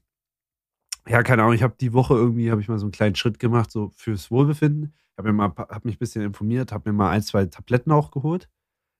ja, 1.07 1.23
keine 1.23 1.43
Ahnung, 1.43 1.55
ich 1.55 1.63
habe 1.63 1.75
die 1.79 1.93
Woche 1.93 2.15
irgendwie, 2.15 2.51
habe 2.51 2.61
ich 2.63 2.69
mal 2.69 2.79
so 2.79 2.87
einen 2.87 2.93
kleinen 2.93 3.15
Schritt 3.15 3.39
gemacht, 3.39 3.71
so 3.71 3.91
fürs 3.91 4.31
Wohlbefinden. 4.31 4.95
Ich 5.19 5.25
habe 5.25 5.55
hab 5.57 5.85
mich 5.85 5.97
ein 5.97 5.99
bisschen 5.99 6.23
informiert, 6.23 6.73
habe 6.73 6.91
mir 6.91 6.97
mal 6.97 7.11
ein, 7.11 7.23
zwei 7.23 7.45
Tabletten 7.47 7.93
auch 7.93 8.11
geholt. 8.11 8.49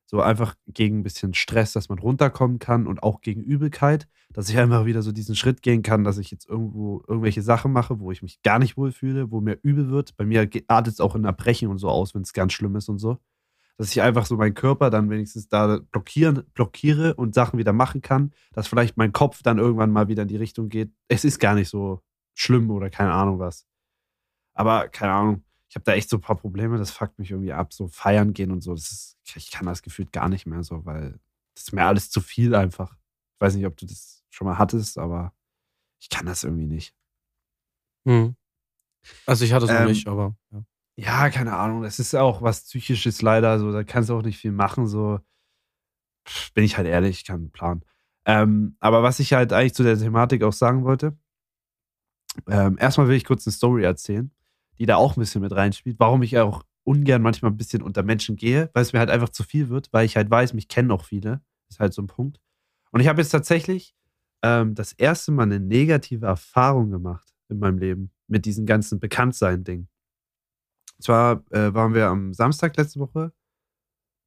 So 0.07 0.21
einfach 0.21 0.55
gegen 0.67 1.01
ein 1.01 1.03
bisschen 1.03 1.35
Stress, 1.35 1.73
dass 1.73 1.89
man 1.89 1.99
runterkommen 1.99 2.59
kann 2.59 2.87
und 2.87 3.03
auch 3.03 3.21
gegen 3.21 3.43
Übelkeit, 3.43 4.07
dass 4.33 4.49
ich 4.49 4.59
einfach 4.59 4.85
wieder 4.85 5.03
so 5.03 5.13
diesen 5.13 5.35
Schritt 5.35 5.63
gehen 5.63 5.83
kann, 5.83 6.05
dass 6.05 6.19
ich 6.19 6.31
jetzt 6.31 6.49
irgendwo 6.49 7.03
irgendwelche 7.09 7.43
Sachen 7.43 7.73
mache, 7.73 8.01
wo 8.01 8.11
ich 8.11 8.23
mich 8.23 8.43
gar 8.43 8.59
nicht 8.59 8.77
wohlfühle, 8.77 9.31
wo 9.31 9.41
mir 9.41 9.59
übel 9.63 9.89
wird. 9.89 10.17
Bei 10.17 10.25
mir 10.25 10.49
artet 10.69 10.95
es 10.95 11.01
auch 11.01 11.15
in 11.15 11.25
Erbrechen 11.25 11.69
und 11.69 11.79
so 11.79 11.89
aus, 11.89 12.15
wenn 12.15 12.23
es 12.23 12.33
ganz 12.33 12.53
schlimm 12.53 12.77
ist 12.77 12.89
und 12.89 12.99
so. 12.99 13.19
Dass 13.77 13.91
ich 13.91 14.03
einfach 14.03 14.27
so 14.27 14.37
meinen 14.37 14.55
Körper 14.55 14.91
dann 14.91 15.11
wenigstens 15.11 15.49
da 15.49 15.81
blockieren, 15.91 16.45
blockiere 16.55 17.15
und 17.15 17.35
Sachen 17.35 17.59
wieder 17.59 17.73
machen 17.73 18.03
kann, 18.03 18.33
dass 18.53 18.69
vielleicht 18.69 18.97
mein 18.97 19.13
Kopf 19.13 19.43
dann 19.43 19.59
irgendwann 19.59 19.91
mal 19.91 20.09
wieder 20.09 20.23
in 20.23 20.29
die 20.29 20.37
Richtung 20.37 20.69
geht. 20.69 20.93
Es 21.09 21.25
ist 21.25 21.41
gar 21.41 21.55
nicht 21.55 21.69
so 21.69 22.03
schlimm 22.35 22.71
oder 22.71 22.91
keine 22.91 23.13
Ahnung 23.13 23.39
was. 23.39 23.67
Aber 24.55 24.89
keine 24.89 25.13
Ahnung, 25.13 25.45
ich 25.75 25.77
habe 25.77 25.87
da 25.87 25.95
echt 25.95 26.09
so 26.09 26.19
ein 26.19 26.21
paar 26.21 26.37
Probleme, 26.37 26.79
das 26.79 26.93
fuckt 26.93 27.19
mich 27.19 27.33
irgendwie 27.33 27.53
ab, 27.53 27.73
so 27.73 27.89
feiern 27.89 28.33
gehen 28.33 28.53
und 28.53 28.61
so. 28.61 28.75
Das 28.75 28.93
ist, 28.93 29.19
ich 29.35 29.51
kann 29.51 29.67
das 29.67 29.83
gefühlt 29.83 30.13
gar 30.13 30.29
nicht 30.29 30.47
mehr 30.47 30.63
so, 30.63 30.85
weil 30.85 31.19
das 31.57 31.65
ist 31.65 31.73
mir 31.73 31.85
alles 31.85 32.11
zu 32.11 32.21
viel 32.21 32.55
einfach. 32.55 32.93
Ich 32.93 33.41
weiß 33.41 33.57
nicht, 33.57 33.67
ob 33.67 33.77
du 33.77 33.85
das 33.85 34.23
schon 34.31 34.47
mal 34.47 34.57
hattest, 34.57 34.99
aber 34.99 35.35
ich 36.01 36.11
kann 36.11 36.27
das 36.27 36.45
irgendwie 36.45 36.69
nicht. 36.69 36.95
Hm. 38.07 38.37
Also 39.27 39.45
ich 39.45 39.53
hatte 39.53 39.65
es 39.65 39.73
noch 39.73 39.81
Ähm, 39.81 39.89
nicht, 39.89 40.07
aber 40.07 40.37
ja. 40.53 40.65
Ja, 40.97 41.31
keine 41.31 41.57
Ahnung, 41.57 41.83
das 41.83 41.99
ist 41.99 42.15
auch 42.15 42.41
was 42.41 42.63
Psychisches 42.63 43.21
leider, 43.21 43.59
so, 43.59 43.73
da 43.73 43.83
kannst 43.83 44.11
du 44.11 44.15
auch 44.15 44.23
nicht 44.23 44.39
viel 44.39 44.53
machen, 44.53 44.87
so. 44.87 45.19
Bin 46.55 46.63
ich 46.63 46.77
halt 46.77 46.87
ehrlich, 46.87 47.25
keinen 47.25 47.51
Plan. 47.51 47.85
Ähm, 48.27 48.77
aber 48.79 49.03
was 49.03 49.19
ich 49.19 49.33
halt 49.33 49.53
eigentlich 49.53 49.75
zu 49.75 49.83
der 49.83 49.99
Thematik 49.99 50.45
auch 50.45 50.53
sagen 50.53 50.85
wollte, 50.85 51.19
ähm, 52.47 52.79
erstmal 52.79 53.09
will 53.09 53.17
ich 53.17 53.25
kurz 53.25 53.45
eine 53.45 53.53
Story 53.53 53.83
erzählen, 53.83 54.31
die 54.79 54.87
da 54.87 54.97
auch 54.97 55.17
ein 55.17 55.21
bisschen 55.21 55.43
mit 55.43 55.53
reinspielt, 55.53 55.97
warum 55.99 56.23
ich 56.23 56.39
auch 56.39 56.65
ungern 56.85 57.23
manchmal 57.23 57.51
ein 57.51 57.57
bisschen 57.57 57.83
unter 57.83 58.03
Menschen 58.03 58.37
gehe, 58.37 58.71
weil 58.75 58.83
es 58.83 58.93
mir 58.93 58.99
halt 58.99 59.11
einfach 59.11 59.31
zu 59.31 59.43
viel 59.43 59.69
wird, 59.69 59.93
weil 59.93 60.05
ich 60.05 60.17
halt 60.17 60.31
weiß, 60.31 60.53
mich 60.53 60.69
kennen 60.69 60.91
auch 60.91 61.05
viele. 61.05 61.43
Ist 61.69 61.81
halt 61.81 61.95
so 61.95 62.03
ein 62.03 62.07
Punkt. 62.07 62.41
Und 62.91 63.01
ich 63.01 63.09
habe 63.09 63.21
jetzt 63.21 63.31
tatsächlich 63.31 63.95
ähm, 64.43 64.75
das 64.75 64.93
erste 64.93 65.33
Mal 65.33 65.45
eine 65.45 65.61
negative 65.61 66.27
Erfahrung 66.27 66.91
gemacht 66.91 67.33
in 67.49 67.59
meinem 67.59 67.79
Leben 67.79 68.11
mit 68.29 68.45
diesem 68.45 68.67
ganzen 68.67 69.01
Bekanntsein-Ding. 69.01 69.89
Zwar 71.01 71.45
äh, 71.51 71.75
waren 71.75 71.95
wir 71.95 72.07
am 72.07 72.33
Samstag 72.33 72.77
letzte 72.77 73.01
Woche 73.01 73.33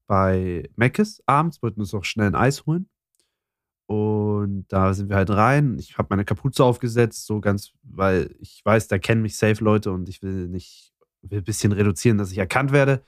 bei 0.08 0.70
Meckes 0.76 1.22
abends, 1.26 1.62
wollten 1.62 1.82
uns 1.82 1.94
auch 1.94 2.04
schnell 2.04 2.28
ein 2.28 2.36
Eis 2.36 2.66
holen. 2.66 2.90
Und 3.88 4.66
da 4.68 4.94
sind 4.94 5.10
wir 5.10 5.16
halt 5.16 5.30
rein. 5.30 5.78
Ich 5.80 5.98
habe 5.98 6.08
meine 6.10 6.26
Kapuze 6.26 6.64
aufgesetzt, 6.64 7.26
so 7.26 7.40
ganz, 7.40 7.72
weil 7.84 8.36
ich 8.40 8.62
weiß, 8.64 8.90
da 8.90 9.00
kennen 9.00 9.22
mich 9.22 9.38
safe 9.38 9.64
Leute 9.64 9.92
und 9.92 10.10
ich 10.10 10.22
will 10.22 10.50
nicht, 10.50 10.94
will 11.22 11.40
ein 11.40 11.44
bisschen 11.44 11.72
reduzieren, 11.72 12.18
dass 12.18 12.32
ich 12.32 12.38
erkannt 12.38 12.74
werde. 12.74 13.02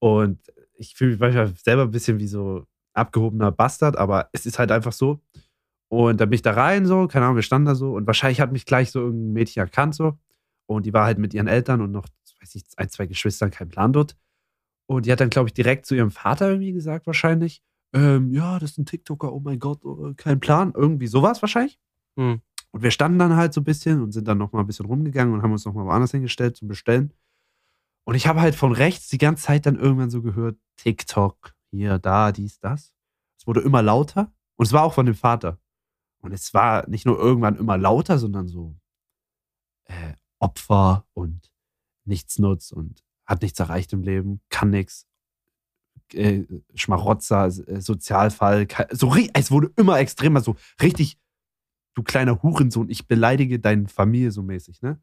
Und 0.00 0.40
ich 0.74 0.94
fühle 0.94 1.12
mich 1.12 1.20
manchmal 1.20 1.52
selber 1.62 1.82
ein 1.82 1.90
bisschen 1.90 2.18
wie 2.18 2.26
so 2.26 2.66
abgehobener 2.94 3.52
Bastard, 3.52 3.98
aber 3.98 4.30
es 4.32 4.46
ist 4.46 4.58
halt 4.58 4.72
einfach 4.72 4.92
so. 4.92 5.20
Und 5.88 6.20
da 6.20 6.26
bin 6.26 6.34
ich 6.34 6.42
da 6.42 6.52
rein, 6.52 6.86
so, 6.86 7.06
keine 7.06 7.26
Ahnung, 7.26 7.36
wir 7.36 7.42
standen 7.42 7.66
da 7.66 7.74
so 7.74 7.94
und 7.94 8.06
wahrscheinlich 8.06 8.40
hat 8.40 8.52
mich 8.52 8.66
gleich 8.66 8.90
so 8.90 9.00
irgendein 9.00 9.32
Mädchen 9.32 9.60
erkannt, 9.60 9.94
so. 9.94 10.18
Und 10.66 10.86
die 10.86 10.92
war 10.92 11.04
halt 11.04 11.18
mit 11.18 11.34
ihren 11.34 11.48
Eltern 11.48 11.80
und 11.80 11.92
noch, 11.92 12.06
weiß 12.40 12.54
ich, 12.54 12.64
ein, 12.76 12.90
zwei 12.90 13.06
Geschwistern, 13.06 13.50
kein 13.50 13.68
Plan 13.68 13.92
dort. 13.92 14.16
Und 14.86 15.06
die 15.06 15.12
hat 15.12 15.20
dann, 15.20 15.30
glaube 15.30 15.48
ich, 15.48 15.54
direkt 15.54 15.86
zu 15.86 15.94
ihrem 15.94 16.10
Vater 16.10 16.48
irgendwie 16.50 16.72
gesagt, 16.72 17.06
wahrscheinlich, 17.06 17.62
ähm, 17.92 18.32
ja, 18.32 18.58
das 18.58 18.72
ist 18.72 18.78
ein 18.78 18.86
TikToker, 18.86 19.32
oh 19.32 19.40
mein 19.40 19.58
Gott, 19.58 19.84
oh, 19.84 20.12
kein 20.16 20.40
Plan. 20.40 20.72
Irgendwie 20.74 21.06
sowas 21.06 21.42
wahrscheinlich. 21.42 21.78
Hm. 22.16 22.40
Und 22.70 22.82
wir 22.82 22.90
standen 22.90 23.18
dann 23.18 23.36
halt 23.36 23.54
so 23.54 23.60
ein 23.60 23.64
bisschen 23.64 24.02
und 24.02 24.12
sind 24.12 24.28
dann 24.28 24.38
noch 24.38 24.52
mal 24.52 24.60
ein 24.60 24.66
bisschen 24.66 24.86
rumgegangen 24.86 25.34
und 25.34 25.42
haben 25.42 25.52
uns 25.52 25.64
noch 25.64 25.74
mal 25.74 25.86
woanders 25.86 26.10
hingestellt 26.10 26.56
zum 26.56 26.68
Bestellen. 26.68 27.12
Und 28.04 28.14
ich 28.14 28.26
habe 28.26 28.40
halt 28.40 28.54
von 28.54 28.72
rechts 28.72 29.08
die 29.08 29.18
ganze 29.18 29.44
Zeit 29.44 29.66
dann 29.66 29.76
irgendwann 29.76 30.10
so 30.10 30.22
gehört, 30.22 30.58
TikTok, 30.76 31.54
hier, 31.70 31.98
da, 31.98 32.32
dies, 32.32 32.58
das. 32.58 32.92
Es 33.38 33.46
wurde 33.46 33.60
immer 33.60 33.82
lauter 33.82 34.32
und 34.56 34.66
es 34.66 34.72
war 34.72 34.84
auch 34.84 34.94
von 34.94 35.06
dem 35.06 35.14
Vater. 35.14 35.58
Und 36.20 36.32
es 36.32 36.52
war 36.52 36.88
nicht 36.88 37.06
nur 37.06 37.18
irgendwann 37.18 37.56
immer 37.56 37.78
lauter, 37.78 38.18
sondern 38.18 38.48
so 38.48 38.76
äh, 39.84 40.14
Opfer 40.38 41.06
und 41.14 41.52
nichts 42.04 42.38
nutzt 42.38 42.72
und 42.72 43.04
hat 43.24 43.42
nichts 43.42 43.60
erreicht 43.60 43.92
im 43.92 44.02
Leben, 44.02 44.40
kann 44.48 44.70
nichts, 44.70 45.06
äh, 46.14 46.44
Schmarotzer, 46.74 47.46
äh, 47.46 47.80
Sozialfall, 47.80 48.66
so 48.90 49.14
es 49.14 49.50
wurde 49.50 49.72
immer 49.76 49.98
extremer, 49.98 50.40
so 50.40 50.56
richtig, 50.80 51.18
du 51.94 52.02
kleiner 52.02 52.42
Hurensohn, 52.42 52.90
ich 52.90 53.06
beleidige 53.06 53.58
deine 53.58 53.88
Familie 53.88 54.30
so 54.30 54.42
mäßig, 54.42 54.82
ne? 54.82 55.00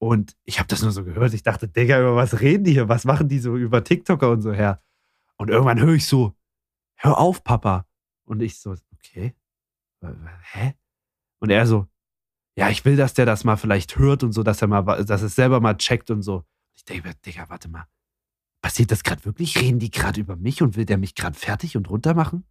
Und 0.00 0.36
ich 0.44 0.60
habe 0.60 0.68
das 0.68 0.82
nur 0.82 0.92
so 0.92 1.04
gehört, 1.04 1.34
ich 1.34 1.42
dachte, 1.42 1.68
Digga, 1.68 2.00
über 2.00 2.14
was 2.14 2.40
reden 2.40 2.62
die 2.64 2.72
hier? 2.72 2.88
Was 2.88 3.04
machen 3.04 3.28
die 3.28 3.40
so 3.40 3.56
über 3.56 3.82
TikToker 3.82 4.30
und 4.30 4.42
so 4.42 4.52
her? 4.52 4.80
Und 5.36 5.50
irgendwann 5.50 5.80
höre 5.80 5.94
ich 5.94 6.06
so, 6.06 6.36
hör 6.96 7.18
auf, 7.18 7.42
Papa. 7.42 7.84
Und 8.24 8.40
ich 8.40 8.60
so, 8.60 8.76
okay, 8.92 9.34
hä? 10.52 10.74
Und 11.40 11.50
er 11.50 11.66
so, 11.66 11.88
ja, 12.56 12.68
ich 12.70 12.84
will, 12.84 12.96
dass 12.96 13.14
der 13.14 13.26
das 13.26 13.44
mal 13.44 13.56
vielleicht 13.56 13.98
hört 13.98 14.22
und 14.22 14.32
so, 14.32 14.42
dass 14.42 14.62
er 14.62 14.68
mal, 14.68 14.82
dass 15.04 15.22
es 15.22 15.34
selber 15.34 15.60
mal 15.60 15.76
checkt 15.76 16.10
und 16.10 16.22
so. 16.22 16.44
Ich 16.74 16.84
denke, 16.84 17.14
Digga, 17.24 17.48
warte 17.48 17.68
mal. 17.68 17.86
Passiert 18.60 18.90
das 18.90 19.04
gerade 19.04 19.24
wirklich? 19.24 19.56
Reden 19.60 19.78
die 19.78 19.90
gerade 19.90 20.20
über 20.20 20.36
mich 20.36 20.62
und 20.62 20.76
will 20.76 20.84
der 20.84 20.98
mich 20.98 21.14
gerade 21.14 21.38
fertig 21.38 21.76
und 21.76 21.88
runter 21.88 22.14
machen? 22.14 22.44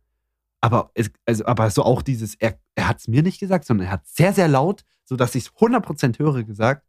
Aber, 0.61 0.91
es, 0.95 1.11
also, 1.25 1.45
aber 1.45 1.69
so 1.69 1.83
auch 1.83 2.01
dieses, 2.01 2.35
er, 2.35 2.59
er 2.75 2.87
hat 2.87 2.99
es 2.99 3.07
mir 3.07 3.21
nicht 3.21 3.39
gesagt, 3.39 3.65
sondern 3.65 3.87
er 3.87 3.91
hat 3.93 4.07
sehr, 4.07 4.33
sehr 4.33 4.47
laut, 4.47 4.83
sodass 5.05 5.35
ich 5.35 5.45
es 5.45 5.53
100% 5.53 6.19
höre, 6.19 6.43
gesagt. 6.43 6.87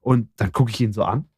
Und 0.00 0.30
dann 0.36 0.52
gucke 0.52 0.70
ich 0.70 0.80
ihn 0.80 0.92
so 0.92 1.04
an. 1.04 1.28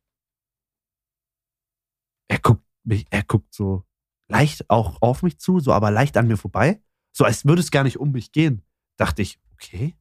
Er 2.29 2.39
guckt 2.39 2.64
mich, 2.85 3.07
er 3.11 3.22
guckt 3.22 3.55
so 3.55 3.85
leicht 4.29 4.68
auch 4.70 5.01
auf 5.03 5.22
mich 5.22 5.39
zu, 5.39 5.61
so 5.61 5.72
aber 5.72 5.91
leicht 5.91 6.16
an 6.16 6.27
mir 6.27 6.37
vorbei. 6.37 6.83
So 7.12 7.24
als 7.24 7.45
würde 7.45 7.61
es 7.61 7.70
gar 7.70 7.85
nicht 7.85 7.99
um 7.99 8.12
mich 8.12 8.33
gehen. 8.33 8.62
Dachte 8.97 9.22
ich, 9.22 9.39
okay. 9.53 9.97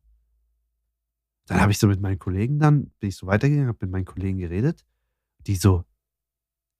Dann 1.45 1.61
habe 1.61 1.71
ich 1.71 1.77
so 1.77 1.87
mit 1.87 2.01
meinen 2.01 2.17
Kollegen 2.17 2.57
dann, 2.59 2.91
bin 2.99 3.09
ich 3.09 3.17
so 3.17 3.27
weitergegangen, 3.27 3.67
habe 3.67 3.85
mit 3.85 3.91
meinen 3.91 4.05
Kollegen 4.05 4.39
geredet. 4.39 4.83
Die 5.45 5.55
so, 5.55 5.85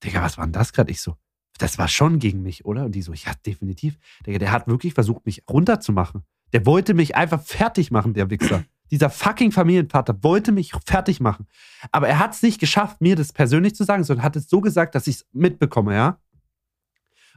Digga, 0.05 0.21
was 0.21 0.37
war 0.37 0.45
denn 0.45 0.53
das 0.53 0.73
gerade? 0.73 0.91
Ich 0.91 1.01
so, 1.01 1.15
das 1.57 1.77
war 1.77 1.87
schon 1.87 2.19
gegen 2.19 2.41
mich, 2.41 2.65
oder? 2.65 2.85
Und 2.85 2.93
die 2.93 3.01
so, 3.01 3.13
ja, 3.13 3.31
definitiv. 3.45 3.97
Digga, 4.25 4.39
der 4.39 4.51
hat 4.51 4.67
wirklich 4.67 4.93
versucht, 4.93 5.25
mich 5.25 5.43
runterzumachen. 5.49 6.23
Der 6.53 6.65
wollte 6.65 6.93
mich 6.93 7.15
einfach 7.15 7.41
fertig 7.41 7.91
machen, 7.91 8.13
der 8.13 8.29
Wichser. 8.29 8.63
Dieser 8.91 9.09
fucking 9.09 9.51
Familienvater 9.51 10.23
wollte 10.23 10.51
mich 10.51 10.73
fertig 10.85 11.19
machen. 11.19 11.47
Aber 11.91 12.07
er 12.07 12.19
hat 12.19 12.35
es 12.35 12.43
nicht 12.43 12.59
geschafft, 12.59 13.01
mir 13.01 13.15
das 13.15 13.33
persönlich 13.33 13.73
zu 13.75 13.83
sagen, 13.83 14.03
sondern 14.03 14.23
hat 14.23 14.35
es 14.35 14.47
so 14.47 14.61
gesagt, 14.61 14.93
dass 14.93 15.07
ich 15.07 15.15
es 15.15 15.25
mitbekomme, 15.31 15.95
ja? 15.95 16.19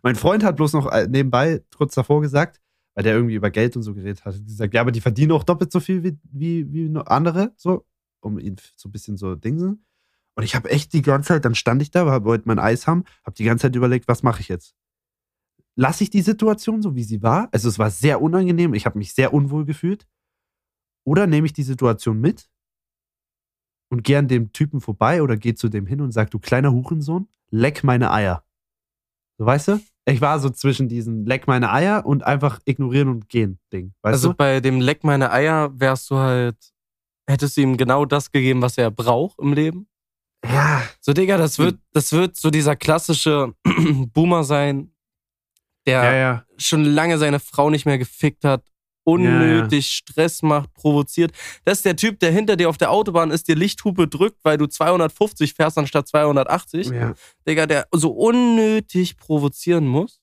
Mein 0.03 0.15
Freund 0.15 0.45
hat 0.45 0.57
bloß 0.57 0.75
noch 0.75 0.87
äh, 0.93 1.09
nebenbei 1.09 1.63
kurz 1.77 1.95
davor 1.95 2.21
gesagt, 2.21 2.61
weil 2.95 3.05
der 3.05 3.15
irgendwie 3.15 3.35
über 3.35 3.51
Geld 3.51 3.77
und 3.77 3.83
so 3.83 3.95
geredet 3.95 4.25
hat, 4.25 4.35
gesagt, 4.45 4.75
ja, 4.75 4.81
aber 4.81 4.93
die 4.93 5.01
verdienen 5.01 5.33
auch 5.33 5.43
doppelt 5.43 5.73
so 5.73 5.81
viel 5.81 6.05
wie, 6.05 6.19
wie, 6.23 6.73
wie 6.73 7.01
andere, 7.07 7.53
so, 7.57 7.87
um 8.21 8.39
ihn 8.39 8.57
so 8.77 8.89
ein 8.89 8.93
bisschen 8.93 9.17
so 9.17 9.35
dingsen. 9.35 9.85
Und 10.39 10.45
ich 10.45 10.55
habe 10.55 10.71
echt 10.71 10.93
die 10.93 11.03
ganze 11.03 11.29
Zeit, 11.31 11.45
dann 11.45 11.57
stand 11.57 11.83
ich 11.83 11.91
da, 11.91 12.25
wollte 12.25 12.47
mein 12.47 12.61
Eis 12.61 12.87
haben, 12.87 13.03
habe 13.25 13.35
die 13.35 13.43
ganze 13.43 13.63
Zeit 13.63 13.75
überlegt, 13.75 14.07
was 14.07 14.23
mache 14.23 14.41
ich 14.41 14.47
jetzt? 14.47 14.77
Lasse 15.75 16.05
ich 16.05 16.11
die 16.11 16.23
Situation 16.23 16.81
so, 16.81 16.95
wie 16.95 17.03
sie 17.03 17.25
war? 17.25 17.49
Also 17.51 17.69
es 17.69 17.77
war 17.81 17.91
sehr 17.91 18.23
unangenehm, 18.23 18.73
ich 18.73 18.87
habe 18.87 18.99
mich 18.99 19.15
sehr 19.15 19.35
unwohl 19.35 19.65
gefühlt. 19.65 20.07
Oder 21.05 21.27
nehme 21.27 21.47
ich 21.47 21.55
die 21.55 21.65
Situation 21.65 22.21
mit 22.21 22.49
und 23.91 24.05
gehe 24.05 24.17
an 24.17 24.29
dem 24.29 24.53
Typen 24.53 24.81
vorbei 24.81 25.25
oder 25.25 25.37
gehe 25.37 25.57
zu 25.57 25.69
dem 25.69 25.87
hin 25.87 26.01
und 26.01 26.13
sage, 26.13 26.31
du 26.31 26.39
kleiner 26.39 26.71
Hurensohn, 26.71 27.27
leck 27.51 27.83
meine 27.83 28.13
Eier. 28.13 28.45
So, 29.39 29.47
weißt 29.47 29.69
du? 29.69 29.81
Ich 30.05 30.21
war 30.21 30.39
so 30.39 30.51
zwischen 30.51 30.89
diesen 30.89 31.27
Leck 31.27 31.49
meine 31.49 31.73
Eier 31.73 32.07
und 32.07 32.23
einfach 32.23 32.61
ignorieren 32.65 33.09
und 33.09 33.29
gehen 33.29 33.59
Ding. 33.73 33.93
Also 34.03 34.29
du? 34.29 34.37
bei 34.37 34.61
dem 34.61 34.81
Leck 34.81 35.03
meine 35.03 35.33
Eier 35.33 35.73
wärst 35.81 36.09
du 36.13 36.17
halt, 36.19 36.73
hättest 37.29 37.57
du 37.57 37.63
ihm 37.63 37.77
genau 37.77 38.05
das 38.05 38.31
gegeben, 38.31 38.63
was 38.63 38.79
er 38.79 38.93
braucht 38.93 39.41
im 39.41 39.53
Leben? 39.53 39.89
Ja. 40.45 40.83
So, 41.01 41.13
Digga, 41.13 41.37
das 41.37 41.59
wird, 41.59 41.79
das 41.93 42.13
wird 42.13 42.37
so 42.37 42.51
dieser 42.51 42.77
klassische 42.77 43.55
Boomer 44.13 44.45
sein, 44.45 44.93
der 45.87 46.05
Ja, 46.05 46.15
ja. 46.15 46.45
schon 46.57 46.85
lange 46.85 47.19
seine 47.19 47.41
Frau 47.41 47.71
nicht 47.71 47.87
mehr 47.87 47.99
gefickt 47.99 48.45
hat, 48.45 48.65
unnötig 49.05 49.87
Stress 49.95 50.43
macht, 50.43 50.73
provoziert. 50.75 51.33
Das 51.65 51.79
ist 51.79 51.85
der 51.87 51.97
Typ, 51.97 52.21
der 52.21 52.31
hinter 52.31 52.57
dir 52.57 52.69
auf 52.69 52.77
der 52.77 52.91
Autobahn 52.91 53.31
ist, 53.31 53.49
dir 53.49 53.57
Lichthupe 53.57 54.07
drückt, 54.07 54.45
weil 54.45 54.59
du 54.59 54.67
250 54.67 55.55
fährst 55.55 55.79
anstatt 55.79 56.09
280. 56.09 56.89
ja. 56.89 57.15
Digga, 57.47 57.67
der 57.67 57.89
so 57.91 58.11
unnötig 58.11 59.17
provozieren 59.17 59.87
muss, 59.87 60.21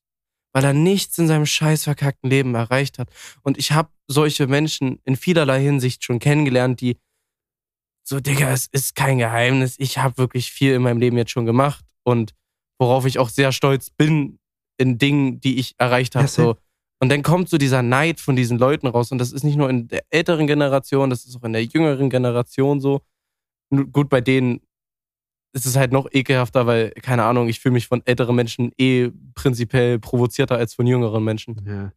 weil 0.54 0.64
er 0.64 0.74
nichts 0.74 1.18
in 1.18 1.28
seinem 1.28 1.48
scheiß 1.48 1.84
verkackten 1.86 2.30
Leben 2.30 2.54
erreicht 2.54 3.00
hat. 3.00 3.10
Und 3.42 3.58
ich 3.58 3.72
habe 3.72 3.90
solche 4.08 4.46
Menschen 4.48 5.00
in 5.04 5.16
vielerlei 5.16 5.62
Hinsicht 5.62 6.04
schon 6.04 6.20
kennengelernt, 6.20 6.80
die 6.80 6.98
so, 8.08 8.20
Digga, 8.20 8.52
es 8.52 8.68
ist 8.68 8.96
kein 8.96 9.18
Geheimnis. 9.18 9.76
Ich 9.80 9.98
habe 9.98 10.18
wirklich 10.20 10.52
viel 10.52 10.74
in 10.74 10.84
meinem 10.84 11.00
Leben 11.00 11.18
jetzt 11.18 11.32
schon 11.32 11.48
gemacht 11.48 11.84
und 12.04 12.34
worauf 12.80 13.06
ich 13.06 13.18
auch 13.18 13.30
sehr 13.30 13.52
stolz 13.52 13.90
bin 13.90 14.38
in 14.78 15.00
Dingen, 15.00 15.40
die 15.40 15.58
ich 15.60 15.74
erreicht 15.80 16.16
habe. 16.16 16.28
So. 16.28 16.58
Und 17.02 17.10
dann 17.10 17.24
kommt 17.24 17.50
so 17.50 17.58
dieser 17.58 17.82
Neid 17.82 18.20
von 18.20 18.36
diesen 18.36 18.60
Leuten 18.60 18.88
raus. 18.88 19.12
Und 19.12 19.18
das 19.18 19.32
ist 19.32 19.44
nicht 19.44 19.58
nur 19.58 19.70
in 19.70 19.88
der 19.88 20.04
älteren 20.12 20.48
Generation, 20.48 21.10
das 21.10 21.26
ist 21.26 21.36
auch 21.36 21.44
in 21.44 21.54
der 21.54 21.64
jüngeren 21.64 22.10
Generation 22.10 22.80
so. 22.80 23.02
Gut, 23.92 24.10
bei 24.10 24.22
denen 24.22 24.62
ist 25.54 25.66
es 25.66 25.76
halt 25.76 25.92
noch 25.92 26.08
ekelhafter, 26.12 26.68
weil, 26.68 26.92
keine 26.92 27.24
Ahnung, 27.24 27.48
ich 27.48 27.60
fühle 27.60 27.74
mich 27.74 27.88
von 27.88 28.02
älteren 28.06 28.36
Menschen 28.36 28.72
eh 28.78 29.10
prinzipiell 29.34 30.00
provozierter 30.00 30.58
als 30.58 30.76
von 30.76 30.86
jüngeren 30.86 31.24
Menschen. 31.24 31.66
ja. 31.68 31.92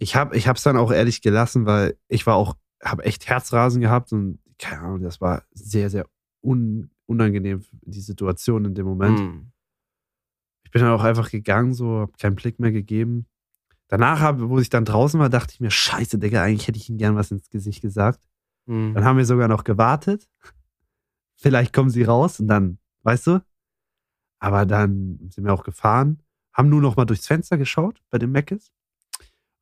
Ich 0.00 0.14
habe 0.14 0.36
ich 0.36 0.46
hab's 0.46 0.62
dann 0.62 0.76
auch 0.76 0.92
ehrlich 0.92 1.22
gelassen, 1.22 1.66
weil 1.66 1.96
ich 2.06 2.24
war 2.24 2.36
auch, 2.36 2.54
habe 2.84 3.04
echt 3.04 3.28
Herzrasen 3.28 3.80
gehabt 3.80 4.12
und 4.12 4.38
keine 4.58 4.82
Ahnung, 4.82 5.02
das 5.02 5.20
war 5.20 5.44
sehr, 5.52 5.90
sehr 5.90 6.06
un, 6.42 6.90
unangenehm, 7.06 7.64
die 7.82 8.00
Situation 8.00 8.64
in 8.64 8.74
dem 8.74 8.86
Moment. 8.86 9.18
Hm. 9.18 9.52
Ich 10.64 10.70
bin 10.70 10.82
dann 10.82 10.92
auch 10.92 11.04
einfach 11.04 11.30
gegangen, 11.30 11.74
so, 11.74 12.00
hab 12.00 12.18
keinen 12.18 12.34
Blick 12.34 12.60
mehr 12.60 12.72
gegeben. 12.72 13.26
Danach, 13.88 14.20
hab, 14.20 14.40
wo 14.40 14.58
ich 14.58 14.68
dann 14.68 14.84
draußen 14.84 15.18
war, 15.18 15.30
dachte 15.30 15.54
ich 15.54 15.60
mir, 15.60 15.70
scheiße, 15.70 16.18
Digga, 16.18 16.42
eigentlich 16.42 16.68
hätte 16.68 16.78
ich 16.78 16.90
ihm 16.90 16.98
gern 16.98 17.16
was 17.16 17.30
ins 17.30 17.48
Gesicht 17.48 17.80
gesagt. 17.80 18.28
Hm. 18.66 18.94
Dann 18.94 19.04
haben 19.04 19.16
wir 19.16 19.24
sogar 19.24 19.48
noch 19.48 19.64
gewartet. 19.64 20.28
Vielleicht 21.36 21.72
kommen 21.72 21.90
sie 21.90 22.02
raus 22.02 22.38
und 22.40 22.48
dann, 22.48 22.78
weißt 23.02 23.28
du? 23.28 23.44
Aber 24.40 24.66
dann 24.66 25.30
sind 25.30 25.44
wir 25.44 25.54
auch 25.54 25.64
gefahren, 25.64 26.22
haben 26.52 26.68
nur 26.68 26.80
noch 26.80 26.96
mal 26.96 27.04
durchs 27.04 27.26
Fenster 27.26 27.56
geschaut 27.56 28.02
bei 28.10 28.18
dem 28.18 28.32
Meckes. 28.32 28.72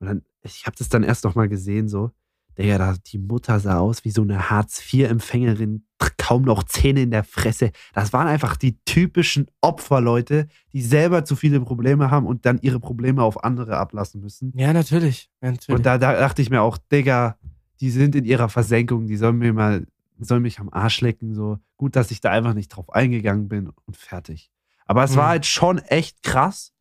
Und 0.00 0.08
dann, 0.08 0.24
ich 0.42 0.66
habe 0.66 0.76
das 0.76 0.88
dann 0.88 1.02
erst 1.02 1.24
noch 1.24 1.34
mal 1.34 1.48
gesehen, 1.48 1.88
so, 1.88 2.10
Digga, 2.58 2.96
die 3.06 3.18
Mutter 3.18 3.60
sah 3.60 3.78
aus 3.78 4.04
wie 4.04 4.10
so 4.10 4.22
eine 4.22 4.48
Hartz-IV-Empfängerin, 4.50 5.84
kaum 6.16 6.42
noch 6.42 6.62
Zähne 6.64 7.02
in 7.02 7.10
der 7.10 7.24
Fresse. 7.24 7.70
Das 7.92 8.12
waren 8.12 8.26
einfach 8.26 8.56
die 8.56 8.78
typischen 8.84 9.46
Opferleute, 9.60 10.48
die 10.72 10.82
selber 10.82 11.24
zu 11.24 11.36
viele 11.36 11.60
Probleme 11.60 12.10
haben 12.10 12.26
und 12.26 12.46
dann 12.46 12.58
ihre 12.62 12.80
Probleme 12.80 13.22
auf 13.22 13.44
andere 13.44 13.76
ablassen 13.76 14.20
müssen. 14.20 14.52
Ja, 14.56 14.72
natürlich. 14.72 15.30
Natürlich. 15.40 15.76
Und 15.78 15.86
da, 15.86 15.98
da 15.98 16.18
dachte 16.18 16.42
ich 16.42 16.50
mir 16.50 16.62
auch, 16.62 16.78
Digga, 16.78 17.38
die 17.80 17.90
sind 17.90 18.14
in 18.14 18.24
ihrer 18.24 18.48
Versenkung, 18.48 19.06
die 19.06 19.16
sollen 19.16 19.36
mir 19.38 19.52
mal, 19.52 19.86
sollen 20.18 20.42
mich 20.42 20.58
am 20.58 20.70
Arsch 20.70 21.00
lecken. 21.02 21.34
So 21.34 21.58
gut, 21.76 21.94
dass 21.94 22.10
ich 22.10 22.20
da 22.20 22.30
einfach 22.30 22.54
nicht 22.54 22.68
drauf 22.68 22.90
eingegangen 22.90 23.48
bin 23.48 23.70
und 23.84 23.96
fertig. 23.96 24.50
Aber 24.86 25.04
es 25.04 25.14
war 25.16 25.24
Mhm. 25.26 25.28
halt 25.30 25.46
schon 25.46 25.78
echt 25.78 26.22
krass, 26.22 26.72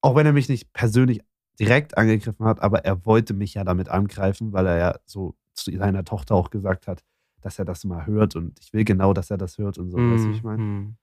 auch 0.00 0.14
wenn 0.16 0.26
er 0.26 0.32
mich 0.32 0.48
nicht 0.48 0.72
persönlich 0.72 1.20
direkt 1.60 1.98
angegriffen 1.98 2.46
hat, 2.46 2.60
aber 2.62 2.84
er 2.84 3.04
wollte 3.04 3.34
mich 3.34 3.54
ja 3.54 3.64
damit 3.64 3.88
angreifen, 3.88 4.52
weil 4.52 4.66
er 4.66 4.78
ja 4.78 4.98
so 5.04 5.34
zu 5.54 5.70
seiner 5.76 6.04
Tochter 6.04 6.34
auch 6.34 6.50
gesagt 6.50 6.86
hat, 6.88 7.04
dass 7.40 7.58
er 7.58 7.64
das 7.64 7.84
mal 7.84 8.06
hört 8.06 8.34
und 8.36 8.58
ich 8.60 8.72
will 8.72 8.84
genau, 8.84 9.12
dass 9.12 9.30
er 9.30 9.38
das 9.38 9.58
hört 9.58 9.78
und 9.78 9.90
so, 9.90 9.98
weißt 9.98 10.24
du, 10.24 10.28
wie 10.30 10.34
ich 10.34 10.42
meine? 10.42 10.62
Hm. 10.62 10.96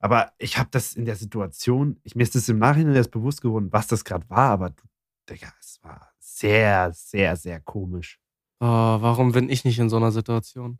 Aber 0.00 0.32
ich 0.38 0.58
habe 0.58 0.68
das 0.72 0.94
in 0.94 1.04
der 1.04 1.14
Situation, 1.14 2.00
ich, 2.02 2.16
mir 2.16 2.24
ist 2.24 2.34
das 2.34 2.48
im 2.48 2.58
Nachhinein 2.58 2.96
erst 2.96 3.12
bewusst 3.12 3.40
geworden, 3.40 3.68
was 3.70 3.86
das 3.86 4.04
gerade 4.04 4.28
war, 4.28 4.50
aber 4.50 4.70
du, 4.70 4.82
Digga, 5.30 5.52
es 5.60 5.78
war 5.82 6.10
sehr, 6.18 6.92
sehr, 6.92 7.36
sehr 7.36 7.60
komisch. 7.60 8.18
Oh, 8.58 8.66
warum 8.66 9.30
bin 9.32 9.48
ich 9.48 9.64
nicht 9.64 9.78
in 9.78 9.88
so 9.88 9.96
einer 9.96 10.10
Situation? 10.10 10.78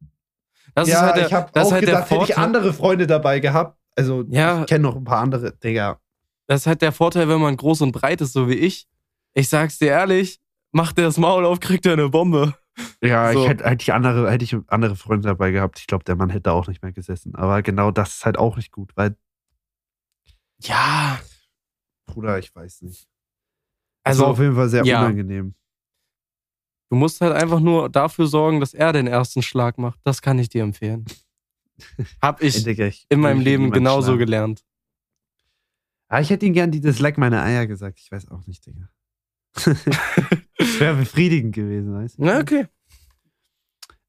Das 0.75 0.89
ja, 0.89 0.95
ist 0.97 1.03
halt 1.03 1.16
der, 1.16 1.27
ich 1.27 1.33
habe 1.33 1.61
auch 1.61 1.73
halt 1.73 1.85
gedacht, 1.85 2.11
hätte 2.11 2.25
ich 2.25 2.39
andere 2.39 2.73
Freunde 2.73 3.07
dabei 3.07 3.39
gehabt. 3.39 3.79
Also, 3.97 4.25
Ja. 4.29 4.62
ich 4.62 4.66
kenne 4.66 4.83
noch 4.83 4.97
ein 4.97 5.05
paar 5.05 5.18
andere, 5.20 5.53
Digga. 5.53 6.01
Das 6.47 6.62
ist 6.62 6.66
halt 6.66 6.83
der 6.83 6.93
Vorteil, 6.93 7.29
wenn 7.29 7.41
man 7.41 7.57
groß 7.57 7.83
und 7.83 7.93
breit 7.93 8.20
ist, 8.20 8.33
so 8.33 8.49
wie 8.49 8.55
ich. 8.55 8.89
Ich 9.35 9.49
sag's 9.49 9.78
dir 9.78 9.89
ehrlich, 9.89 10.41
macht 10.72 10.99
der 10.99 11.07
das 11.07 11.18
Maul 11.18 11.45
auf, 11.47 11.61
kriegt 11.61 11.87
er 11.87 11.95
eine 11.95 12.09
Bombe. 12.09 12.55
Ja, 13.03 13.33
So. 13.33 13.43
ich 13.43 13.49
hätte, 13.49 13.64
hätte 13.64 13.83
ich 13.83 13.93
andere, 13.93 14.30
hätte 14.30 14.45
ich 14.45 14.57
andere 14.68 14.97
Freunde 14.97 15.28
dabei 15.28 15.51
gehabt. 15.51 15.78
Ich 15.78 15.87
glaube, 15.87 16.05
der 16.05 16.16
Mann 16.16 16.30
hätte 16.30 16.53
auch 16.53 16.66
nicht 16.68 16.83
mehr 16.83 16.93
gesessen. 16.93 17.35
Aber 17.35 17.62
genau 17.62 17.91
das 17.91 18.14
ist 18.14 18.24
halt 18.24 18.39
auch 18.39 18.57
nicht 18.57 18.72
gut, 18.72 18.93
weil, 18.97 19.16
Ja, 20.62 21.18
Bruder, 22.07 22.39
ich 22.39 22.55
weiß 22.55 22.83
nicht. 22.83 23.07
also 24.05 24.24
Also 24.24 24.33
auf 24.33 24.39
jeden 24.39 24.55
Fall 24.55 24.68
sehr 24.68 24.85
ja. 24.85 25.01
unangenehm. 25.01 25.55
du 26.91 26.97
musst 26.97 27.20
halt 27.20 27.33
einfach 27.35 27.61
nur 27.61 27.89
dafür 27.89 28.26
sorgen, 28.26 28.61
dass 28.61 28.74
er 28.74 28.93
den 28.93 29.07
ersten 29.07 29.43
Schlag 29.43 29.78
macht. 29.78 29.99
Das 30.05 30.20
kann 30.22 30.39
ich 30.39 30.49
dir 30.49 30.62
empfehlen. 30.62 31.05
Hab 32.22 32.43
ich 32.43 32.62
Digga, 32.64 32.87
ich 32.87 33.07
in 33.09 33.20
meinem 33.20 33.41
Leben 33.41 33.70
genauso 33.70 34.09
schlagen. 34.09 34.18
gelernt. 34.18 34.64
Ah, 36.09 36.20
ich 36.20 36.28
hätte 36.30 36.45
ihm 36.47 36.53
gern 36.53 36.70
dieses 36.70 36.99
Leck 37.01 37.16
meine 37.18 37.43
Eier 37.43 37.66
gesagt. 37.66 37.99
Ich 37.99 38.12
weiß 38.12 38.28
auch 38.30 38.47
nicht, 38.47 38.64
Digga. 38.66 38.89
Wäre 40.78 40.96
befriedigend 40.96 41.55
gewesen, 41.55 41.92
weißt 41.94 42.18
du? 42.18 42.24
Na, 42.24 42.40
okay. 42.40 42.66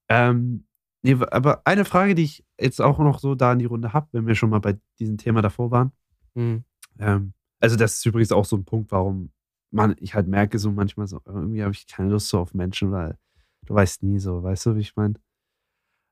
Ähm, 0.09 0.65
nee, 1.01 1.13
aber 1.13 1.61
eine 1.65 1.85
Frage, 1.85 2.15
die 2.15 2.23
ich 2.23 2.45
jetzt 2.59 2.81
auch 2.81 2.99
noch 2.99 3.19
so 3.19 3.35
da 3.35 3.53
in 3.53 3.59
die 3.59 3.65
Runde 3.65 3.93
habe, 3.93 4.07
wenn 4.11 4.27
wir 4.27 4.35
schon 4.35 4.49
mal 4.49 4.59
bei 4.59 4.77
diesem 4.99 5.17
Thema 5.17 5.41
davor 5.41 5.71
waren. 5.71 5.91
Hm. 6.35 6.63
Ähm, 6.99 7.33
also, 7.59 7.75
das 7.75 7.95
ist 7.95 8.05
übrigens 8.05 8.31
auch 8.31 8.45
so 8.45 8.55
ein 8.57 8.65
Punkt, 8.65 8.91
warum 8.91 9.31
man, 9.71 9.95
ich 9.99 10.13
halt 10.13 10.27
merke, 10.27 10.59
so 10.59 10.71
manchmal 10.71 11.07
so, 11.07 11.19
irgendwie 11.25 11.63
habe 11.63 11.73
ich 11.73 11.87
keine 11.87 12.09
Lust 12.09 12.29
so 12.29 12.39
auf 12.39 12.53
Menschen, 12.53 12.91
weil 12.91 13.17
du 13.65 13.73
weißt 13.73 14.03
nie 14.03 14.19
so, 14.19 14.43
weißt 14.43 14.67
du, 14.67 14.75
wie 14.75 14.81
ich 14.81 14.95
meine? 14.95 15.15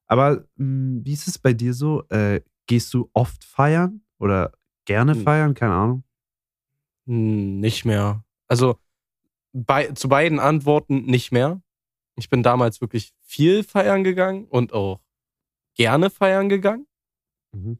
Aber 0.07 0.45
mh, 0.55 1.01
wie 1.05 1.13
ist 1.13 1.27
es 1.27 1.37
bei 1.37 1.53
dir 1.53 1.73
so? 1.73 2.03
Äh, 2.09 2.41
gehst 2.67 2.93
du 2.93 3.09
oft 3.13 3.43
feiern 3.43 4.01
oder 4.19 4.51
gerne 4.85 5.13
Hm. 5.13 5.23
feiern? 5.23 5.53
Keine 5.53 5.73
Ahnung. 5.73 6.03
Hm, 7.07 7.59
Nicht 7.59 7.85
mehr. 7.85 8.23
Also 8.47 8.79
bei, 9.53 9.91
zu 9.91 10.09
beiden 10.09 10.39
Antworten 10.39 11.03
nicht 11.05 11.31
mehr. 11.31 11.61
Ich 12.15 12.29
bin 12.29 12.43
damals 12.43 12.81
wirklich 12.81 13.13
viel 13.21 13.63
feiern 13.63 14.03
gegangen 14.03 14.45
und 14.45 14.73
auch 14.73 15.01
gerne 15.75 16.09
feiern 16.09 16.49
gegangen. 16.49 16.87
Mhm. 17.53 17.79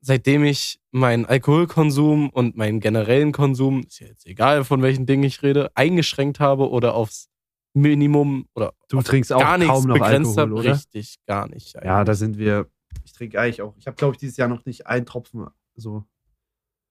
Seitdem 0.00 0.44
ich 0.44 0.80
meinen 0.90 1.24
Alkoholkonsum 1.24 2.28
und 2.30 2.56
meinen 2.56 2.80
generellen 2.80 3.32
Konsum, 3.32 3.80
ist 3.84 4.00
ja 4.00 4.08
jetzt 4.08 4.26
egal 4.26 4.64
von 4.64 4.82
welchen 4.82 5.06
Dingen 5.06 5.22
ich 5.24 5.42
rede, 5.42 5.70
eingeschränkt 5.74 6.40
habe 6.40 6.68
oder 6.68 6.94
aufs 6.94 7.30
Minimum 7.72 8.46
oder 8.54 8.74
Du 8.88 9.00
trinkst 9.00 9.32
auch 9.32 9.40
gar 9.40 9.56
nichts 9.58 9.72
kaum 9.72 9.86
noch 9.86 9.94
begrenzt 9.94 10.38
Alkohol, 10.38 10.58
habe. 10.58 10.68
oder? 10.68 10.74
Richtig, 10.76 11.16
gar 11.26 11.48
nicht. 11.48 11.74
Ja, 11.74 11.80
eigentlich. 11.80 12.06
da 12.06 12.14
sind 12.14 12.38
wir. 12.38 12.70
Ich 13.04 13.12
trinke 13.12 13.40
eigentlich 13.40 13.62
auch. 13.62 13.74
Ich 13.78 13.86
habe, 13.86 13.96
glaube 13.96 14.14
ich, 14.14 14.20
dieses 14.20 14.36
Jahr 14.36 14.48
noch 14.48 14.64
nicht 14.66 14.86
einen 14.86 15.06
Tropfen 15.06 15.46
so. 15.74 16.04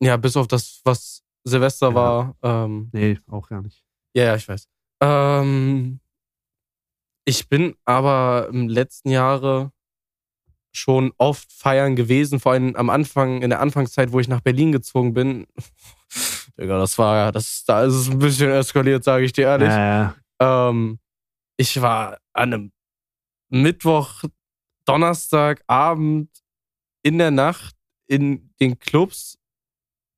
ja, 0.01 0.17
bis 0.17 0.35
auf 0.35 0.47
das, 0.47 0.81
was 0.83 1.23
Silvester 1.45 1.89
Ja. 1.89 1.95
war. 1.95 2.35
Ähm, 2.41 2.89
Nee, 2.91 3.19
auch 3.27 3.47
gar 3.47 3.61
nicht. 3.61 3.82
Ja, 4.13 4.23
ja, 4.25 4.35
ich 4.35 4.47
weiß. 4.47 4.67
Ähm, 5.01 5.99
ich 7.25 7.49
bin 7.49 7.75
aber 7.85 8.49
im 8.51 8.67
letzten 8.67 9.09
Jahre 9.09 9.71
schon 10.75 11.13
oft 11.17 11.51
feiern 11.53 11.95
gewesen, 11.95 12.39
vor 12.39 12.53
allem 12.53 12.75
am 12.75 12.89
Anfang, 12.89 13.41
in 13.41 13.49
der 13.49 13.59
Anfangszeit, 13.59 14.11
wo 14.11 14.19
ich 14.19 14.27
nach 14.27 14.41
Berlin 14.41 14.71
gezogen 14.71 15.13
bin. 15.13 15.47
Digga, 16.59 16.79
das 16.79 16.97
war, 16.97 17.31
das, 17.31 17.63
da 17.65 17.83
ist 17.83 17.93
es 17.93 18.09
ein 18.09 18.19
bisschen 18.19 18.51
eskaliert, 18.51 19.03
sage 19.03 19.25
ich 19.25 19.33
dir 19.33 19.45
ehrlich. 19.45 19.69
Ja, 19.69 20.15
Ähm, 20.39 20.99
ich 21.57 21.81
war 21.81 22.17
an 22.33 22.53
einem 22.53 22.71
Mittwoch, 23.49 24.23
Donnerstag, 24.85 25.63
Abend 25.67 26.29
in 27.03 27.17
der 27.17 27.31
Nacht 27.31 27.75
in 28.07 28.51
den 28.59 28.79
Clubs 28.79 29.37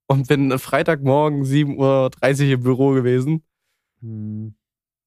und 0.07 0.27
bin 0.27 0.57
Freitagmorgen 0.57 1.43
7.30 1.43 2.47
Uhr 2.47 2.53
im 2.53 2.63
Büro 2.63 2.91
gewesen. 2.91 3.43
Hm, 4.05 4.55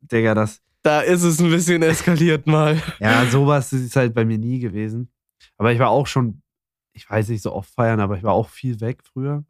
Digga, 0.00 0.34
das. 0.34 0.62
Da 0.82 1.00
ist 1.00 1.22
es 1.22 1.40
ein 1.40 1.50
bisschen 1.50 1.82
eskaliert 1.82 2.46
mal. 2.46 2.80
Ja, 3.00 3.26
sowas 3.26 3.72
ist 3.72 3.96
halt 3.96 4.14
bei 4.14 4.24
mir 4.24 4.38
nie 4.38 4.60
gewesen. 4.60 5.10
Aber 5.56 5.72
ich 5.72 5.78
war 5.78 5.90
auch 5.90 6.06
schon, 6.06 6.42
ich 6.92 7.08
weiß 7.08 7.28
nicht 7.28 7.42
so 7.42 7.52
oft 7.52 7.70
feiern, 7.74 8.00
aber 8.00 8.16
ich 8.16 8.22
war 8.22 8.32
auch 8.32 8.48
viel 8.48 8.80
weg 8.80 9.02
früher. 9.04 9.44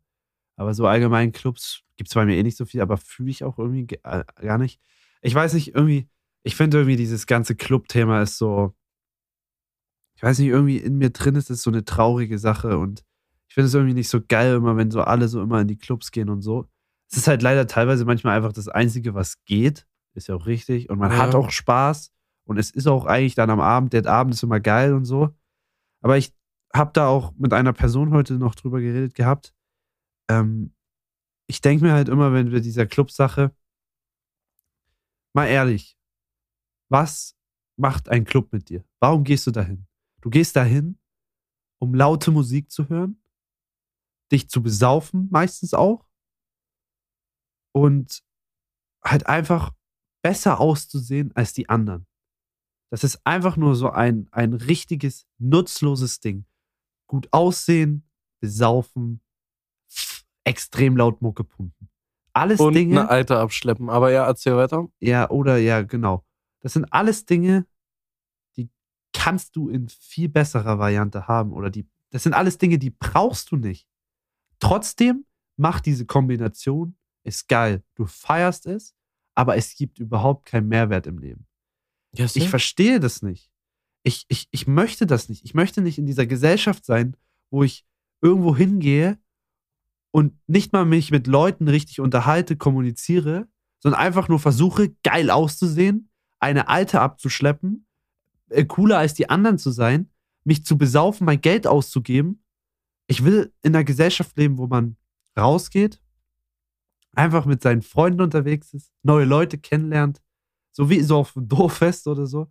Aber 0.56 0.74
so 0.74 0.86
allgemein 0.86 1.32
Clubs 1.32 1.82
gibt 1.96 2.10
es 2.10 2.14
bei 2.14 2.24
mir 2.24 2.36
eh 2.36 2.42
nicht 2.42 2.56
so 2.56 2.64
viel, 2.64 2.80
aber 2.80 2.96
fühle 2.96 3.30
ich 3.30 3.44
auch 3.44 3.58
irgendwie 3.58 3.86
ge- 3.86 4.00
äh, 4.04 4.24
gar 4.42 4.58
nicht. 4.58 4.80
Ich 5.22 5.34
weiß 5.34 5.54
nicht, 5.54 5.74
irgendwie, 5.74 6.08
ich 6.42 6.56
finde 6.56 6.78
irgendwie 6.78 6.96
dieses 6.96 7.26
ganze 7.26 7.54
Club-Thema 7.54 8.22
ist 8.22 8.38
so, 8.38 8.74
ich 10.16 10.22
weiß 10.22 10.38
nicht, 10.40 10.48
irgendwie 10.48 10.78
in 10.78 10.98
mir 10.98 11.10
drin 11.10 11.36
ist 11.36 11.50
es 11.50 11.62
so 11.62 11.70
eine 11.70 11.84
traurige 11.84 12.38
Sache 12.38 12.78
und 12.78 13.04
ich 13.48 13.54
finde 13.54 13.68
es 13.68 13.74
irgendwie 13.74 13.94
nicht 13.94 14.08
so 14.08 14.20
geil, 14.26 14.56
immer 14.56 14.76
wenn 14.76 14.90
so 14.90 15.00
alle 15.02 15.28
so 15.28 15.40
immer 15.42 15.60
in 15.60 15.68
die 15.68 15.78
Clubs 15.78 16.10
gehen 16.10 16.28
und 16.28 16.42
so. 16.42 16.68
Es 17.10 17.16
ist 17.18 17.28
halt 17.28 17.42
leider 17.42 17.66
teilweise 17.66 18.04
manchmal 18.04 18.36
einfach 18.36 18.52
das 18.52 18.68
Einzige, 18.68 19.14
was 19.14 19.42
geht. 19.44 19.86
Ist 20.14 20.28
ja 20.28 20.34
auch 20.34 20.46
richtig. 20.46 20.90
Und 20.90 20.98
man 20.98 21.10
Ja. 21.12 21.18
hat 21.18 21.34
auch 21.34 21.50
Spaß. 21.50 22.12
Und 22.44 22.58
es 22.58 22.70
ist 22.70 22.86
auch 22.86 23.04
eigentlich 23.06 23.34
dann 23.34 23.50
am 23.50 23.60
Abend, 23.60 23.92
der 23.92 24.06
Abend 24.06 24.34
ist 24.34 24.42
immer 24.42 24.60
geil 24.60 24.94
und 24.94 25.04
so. 25.04 25.34
Aber 26.00 26.16
ich 26.16 26.34
habe 26.74 26.90
da 26.92 27.06
auch 27.08 27.32
mit 27.36 27.52
einer 27.52 27.72
Person 27.72 28.12
heute 28.12 28.34
noch 28.34 28.54
drüber 28.54 28.80
geredet 28.80 29.14
gehabt. 29.14 29.54
Ähm, 30.30 30.74
ich 31.46 31.60
denke 31.60 31.84
mir 31.84 31.92
halt 31.92 32.08
immer, 32.08 32.32
wenn 32.32 32.50
wir 32.50 32.60
dieser 32.60 32.86
Club-Sache, 32.86 33.54
mal 35.34 35.46
ehrlich, 35.46 35.96
was 36.90 37.36
macht 37.76 38.08
ein 38.08 38.24
Club 38.24 38.52
mit 38.52 38.68
dir? 38.68 38.84
Warum 39.00 39.24
gehst 39.24 39.46
du 39.46 39.50
dahin? 39.50 39.86
Du 40.20 40.30
gehst 40.30 40.56
dahin, 40.56 40.98
um 41.78 41.94
laute 41.94 42.30
Musik 42.30 42.70
zu 42.70 42.88
hören, 42.88 43.22
dich 44.32 44.48
zu 44.50 44.62
besaufen, 44.62 45.28
meistens 45.30 45.74
auch, 45.74 46.07
und 47.80 48.22
halt 49.04 49.26
einfach 49.26 49.72
besser 50.22 50.60
auszusehen 50.60 51.32
als 51.34 51.52
die 51.52 51.68
anderen. 51.68 52.06
Das 52.90 53.04
ist 53.04 53.20
einfach 53.24 53.56
nur 53.56 53.74
so 53.74 53.90
ein, 53.90 54.28
ein 54.32 54.54
richtiges, 54.54 55.26
nutzloses 55.38 56.20
Ding. 56.20 56.46
Gut 57.06 57.28
aussehen, 57.32 58.08
besaufen, 58.40 59.20
extrem 60.44 60.96
laut 60.96 61.20
Mucke 61.22 61.44
pumpen. 61.44 61.88
Alles 62.32 62.60
Und 62.60 62.74
Dinge. 62.74 63.00
eine 63.00 63.10
Alte 63.10 63.38
abschleppen. 63.38 63.90
Aber 63.90 64.10
ja, 64.10 64.26
erzähl 64.26 64.56
weiter. 64.56 64.88
Ja, 65.00 65.28
oder 65.30 65.58
ja, 65.58 65.82
genau. 65.82 66.24
Das 66.60 66.72
sind 66.72 66.86
alles 66.92 67.24
Dinge, 67.26 67.66
die 68.56 68.70
kannst 69.12 69.56
du 69.56 69.68
in 69.68 69.88
viel 69.88 70.28
besserer 70.28 70.78
Variante 70.78 71.28
haben. 71.28 71.52
Oder 71.52 71.70
die, 71.70 71.86
das 72.10 72.22
sind 72.22 72.34
alles 72.34 72.58
Dinge, 72.58 72.78
die 72.78 72.90
brauchst 72.90 73.50
du 73.50 73.56
nicht. 73.56 73.88
Trotzdem 74.60 75.26
macht 75.56 75.86
diese 75.86 76.06
Kombination, 76.06 76.96
ist 77.28 77.48
geil. 77.48 77.82
Du 77.94 78.06
feierst 78.06 78.66
es, 78.66 78.94
aber 79.34 79.56
es 79.56 79.76
gibt 79.76 79.98
überhaupt 79.98 80.46
keinen 80.46 80.68
Mehrwert 80.68 81.06
im 81.06 81.18
Leben. 81.18 81.46
Ja, 82.14 82.26
Ich 82.32 82.48
verstehe 82.48 83.00
das 83.00 83.22
nicht. 83.22 83.50
Ich, 84.02 84.24
ich, 84.28 84.48
ich 84.50 84.66
möchte 84.66 85.06
das 85.06 85.28
nicht. 85.28 85.44
Ich 85.44 85.54
möchte 85.54 85.80
nicht 85.80 85.98
in 85.98 86.06
dieser 86.06 86.26
Gesellschaft 86.26 86.84
sein, 86.84 87.16
wo 87.50 87.62
ich 87.62 87.86
irgendwo 88.20 88.56
hingehe 88.56 89.18
und 90.10 90.34
nicht 90.46 90.72
mal 90.72 90.84
mich 90.84 91.10
mit 91.10 91.26
Leuten 91.26 91.68
richtig 91.68 92.00
unterhalte, 92.00 92.56
kommuniziere, 92.56 93.48
sondern 93.80 94.00
einfach 94.00 94.28
nur 94.28 94.40
versuche, 94.40 94.90
geil 95.02 95.30
auszusehen, 95.30 96.10
eine 96.40 96.68
Alte 96.68 97.00
abzuschleppen, 97.00 97.86
äh, 98.48 98.64
cooler 98.64 98.98
als 98.98 99.14
die 99.14 99.30
anderen 99.30 99.58
zu 99.58 99.70
sein, 99.70 100.10
mich 100.44 100.64
zu 100.64 100.78
besaufen, 100.78 101.24
mein 101.24 101.40
Geld 101.40 101.66
auszugeben. 101.66 102.42
Ich 103.06 103.24
will 103.24 103.52
in 103.62 103.74
einer 103.74 103.84
Gesellschaft 103.84 104.36
leben, 104.36 104.58
wo 104.58 104.66
man 104.66 104.96
rausgeht, 105.38 106.00
einfach 107.14 107.46
mit 107.46 107.62
seinen 107.62 107.82
Freunden 107.82 108.20
unterwegs 108.20 108.72
ist, 108.74 108.92
neue 109.02 109.24
Leute 109.24 109.58
kennenlernt, 109.58 110.20
so 110.72 110.88
wie 110.90 111.00
so 111.00 111.16
auf 111.18 111.36
einem 111.36 111.48
Dorffest 111.48 112.06
oder 112.06 112.26
so. 112.26 112.50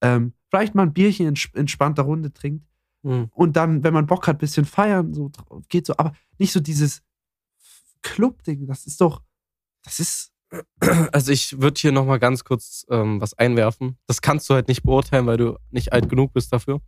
Ähm, 0.00 0.32
vielleicht 0.50 0.74
mal 0.74 0.82
ein 0.82 0.92
Bierchen 0.92 1.26
in 1.28 1.34
ents- 1.36 1.54
entspannter 1.56 2.02
Runde 2.02 2.32
trinkt 2.32 2.66
Hm. 3.04 3.28
und 3.32 3.56
dann, 3.56 3.82
wenn 3.82 3.94
man 3.94 4.06
Bock 4.06 4.26
hat, 4.28 4.36
ein 4.36 4.38
bisschen 4.38 4.64
feiern, 4.64 5.12
so 5.12 5.30
geht 5.68 5.86
so, 5.86 5.94
aber 5.96 6.12
nicht 6.38 6.52
so 6.52 6.60
dieses 6.60 7.02
Club-Ding, 8.02 8.66
das 8.66 8.86
ist 8.86 9.00
doch, 9.00 9.22
das 9.82 10.00
ist, 10.00 10.32
Also 11.12 11.32
ich 11.32 11.60
würde 11.60 11.80
hier 11.80 11.92
nochmal 11.92 12.18
ganz 12.18 12.44
kurz 12.44 12.84
ähm, 12.90 13.20
was 13.22 13.32
einwerfen. 13.34 13.96
Das 14.06 14.20
kannst 14.20 14.50
du 14.50 14.54
halt 14.54 14.68
nicht 14.68 14.82
beurteilen, 14.82 15.26
weil 15.26 15.38
du 15.38 15.58
nicht 15.70 15.92
alt 15.94 16.08
genug 16.10 16.32
bist 16.34 16.52
dafür. 16.52 16.80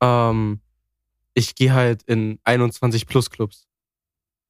Ähm, 0.00 0.60
ich 1.34 1.54
gehe 1.54 1.72
halt 1.74 2.02
in 2.04 2.38
21 2.44 3.06
Plus 3.06 3.28
Clubs. 3.30 3.68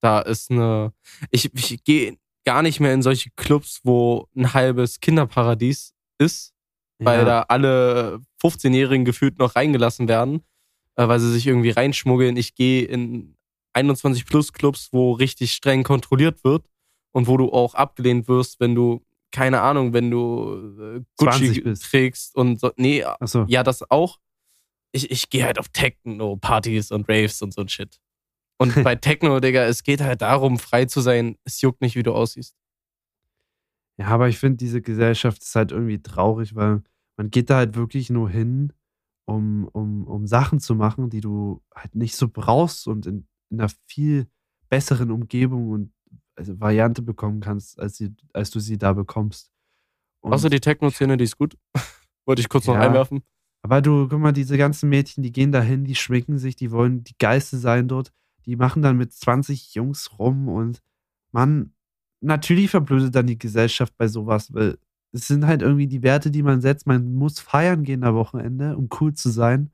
Da 0.02 0.20
ist 0.20 0.50
eine. 0.50 0.92
Ich, 1.30 1.54
ich 1.54 1.84
gehe 1.84 2.18
gar 2.44 2.62
nicht 2.62 2.80
mehr 2.80 2.92
in 2.92 3.02
solche 3.02 3.30
Clubs, 3.36 3.80
wo 3.84 4.28
ein 4.36 4.52
halbes 4.52 5.00
Kinderparadies 5.00 5.94
ist, 6.18 6.52
weil 6.98 7.20
ja, 7.20 7.24
da 7.24 7.42
alle 7.42 8.20
15-Jährigen 8.42 9.04
gefühlt 9.04 9.38
noch 9.38 9.54
reingelassen 9.54 10.08
werden, 10.08 10.42
äh, 10.96 11.06
weil 11.06 11.20
sie 11.20 11.30
sich 11.30 11.46
irgendwie 11.46 11.70
reinschmuggeln. 11.70 12.36
Ich 12.36 12.54
gehe 12.56 12.84
in 12.84 13.36
21 13.74 14.26
Plus 14.26 14.52
Clubs, 14.52 14.88
wo 14.92 15.12
richtig 15.12 15.52
streng 15.52 15.84
kontrolliert 15.84 16.42
wird 16.44 16.68
und 17.12 17.28
wo 17.28 17.36
du 17.36 17.52
auch 17.52 17.74
abgelehnt 17.74 18.26
wirst, 18.26 18.58
wenn 18.58 18.74
du, 18.74 19.04
keine 19.30 19.60
Ahnung, 19.60 19.92
wenn 19.92 20.10
du 20.10 20.96
äh, 20.96 21.00
20 21.18 21.64
Gucci 21.64 21.80
trägst 21.80 22.34
und 22.34 22.60
so. 22.60 22.72
Nee, 22.76 23.04
achso, 23.04 23.44
ja, 23.48 23.62
das 23.62 23.88
auch. 23.88 24.18
Ich, 24.90 25.10
ich 25.10 25.30
gehe 25.30 25.44
halt 25.44 25.58
auf 25.58 25.68
Techno-Partys 25.68 26.90
und 26.90 27.08
Raves 27.08 27.40
und 27.40 27.54
so 27.54 27.62
ein 27.62 27.68
Shit. 27.68 27.98
Und 28.58 28.74
bei 28.84 28.94
Techno, 28.96 29.40
Digga, 29.40 29.64
es 29.64 29.82
geht 29.82 30.00
halt 30.00 30.22
darum, 30.22 30.58
frei 30.58 30.84
zu 30.86 31.00
sein. 31.00 31.36
Es 31.44 31.60
juckt 31.60 31.80
nicht, 31.80 31.96
wie 31.96 32.02
du 32.02 32.12
aussiehst. 32.14 32.56
ja, 33.98 34.06
aber 34.08 34.28
ich 34.28 34.38
finde, 34.38 34.56
diese 34.58 34.82
Gesellschaft 34.82 35.42
ist 35.42 35.54
halt 35.54 35.72
irgendwie 35.72 36.02
traurig, 36.02 36.54
weil 36.54 36.82
man 37.16 37.30
geht 37.30 37.50
da 37.50 37.56
halt 37.56 37.74
wirklich 37.76 38.10
nur 38.10 38.28
hin, 38.30 38.72
um, 39.26 39.68
um, 39.72 40.06
um 40.06 40.26
Sachen 40.26 40.60
zu 40.60 40.74
machen, 40.74 41.10
die 41.10 41.20
du 41.20 41.62
halt 41.74 41.94
nicht 41.94 42.16
so 42.16 42.28
brauchst 42.28 42.88
und 42.88 43.06
in, 43.06 43.26
in 43.50 43.60
einer 43.60 43.70
viel 43.86 44.26
besseren 44.68 45.10
Umgebung 45.10 45.70
und 45.70 45.92
also 46.34 46.58
Variante 46.58 47.02
bekommen 47.02 47.40
kannst, 47.40 47.78
als, 47.78 47.96
sie, 47.98 48.14
als 48.32 48.50
du 48.50 48.58
sie 48.60 48.78
da 48.78 48.94
bekommst. 48.94 49.52
Und 50.20 50.32
Außer 50.32 50.48
die 50.50 50.60
Techno-Szene, 50.60 51.16
die 51.16 51.24
ist 51.24 51.36
gut. 51.36 51.56
Wollte 52.26 52.40
ich 52.40 52.48
kurz 52.48 52.66
noch 52.66 52.74
Ja. 52.74 52.80
einwerfen. 52.80 53.22
Aber 53.64 53.80
du, 53.82 54.08
guck 54.08 54.18
mal, 54.18 54.32
diese 54.32 54.56
ganzen 54.56 54.88
Mädchen, 54.88 55.22
die 55.22 55.30
gehen 55.32 55.52
dahin, 55.52 55.84
die 55.84 55.94
schminken 55.94 56.38
sich, 56.38 56.56
die 56.56 56.70
wollen 56.72 57.04
die 57.04 57.14
Geiste 57.18 57.58
sein 57.58 57.86
dort, 57.86 58.12
die 58.46 58.56
machen 58.56 58.82
dann 58.82 58.96
mit 58.96 59.12
20 59.12 59.74
Jungs 59.74 60.18
rum 60.18 60.48
und 60.48 60.82
man, 61.30 61.74
natürlich 62.20 62.70
verblödet 62.70 63.14
dann 63.14 63.26
die 63.26 63.38
Gesellschaft 63.38 63.96
bei 63.96 64.08
sowas, 64.08 64.52
weil 64.52 64.78
es 65.12 65.28
sind 65.28 65.46
halt 65.46 65.62
irgendwie 65.62 65.86
die 65.86 66.02
Werte, 66.02 66.30
die 66.30 66.42
man 66.42 66.60
setzt. 66.60 66.86
Man 66.86 67.14
muss 67.14 67.38
feiern 67.38 67.84
gehen 67.84 68.04
am 68.04 68.14
Wochenende, 68.14 68.76
um 68.76 68.88
cool 69.00 69.12
zu 69.12 69.30
sein. 69.30 69.70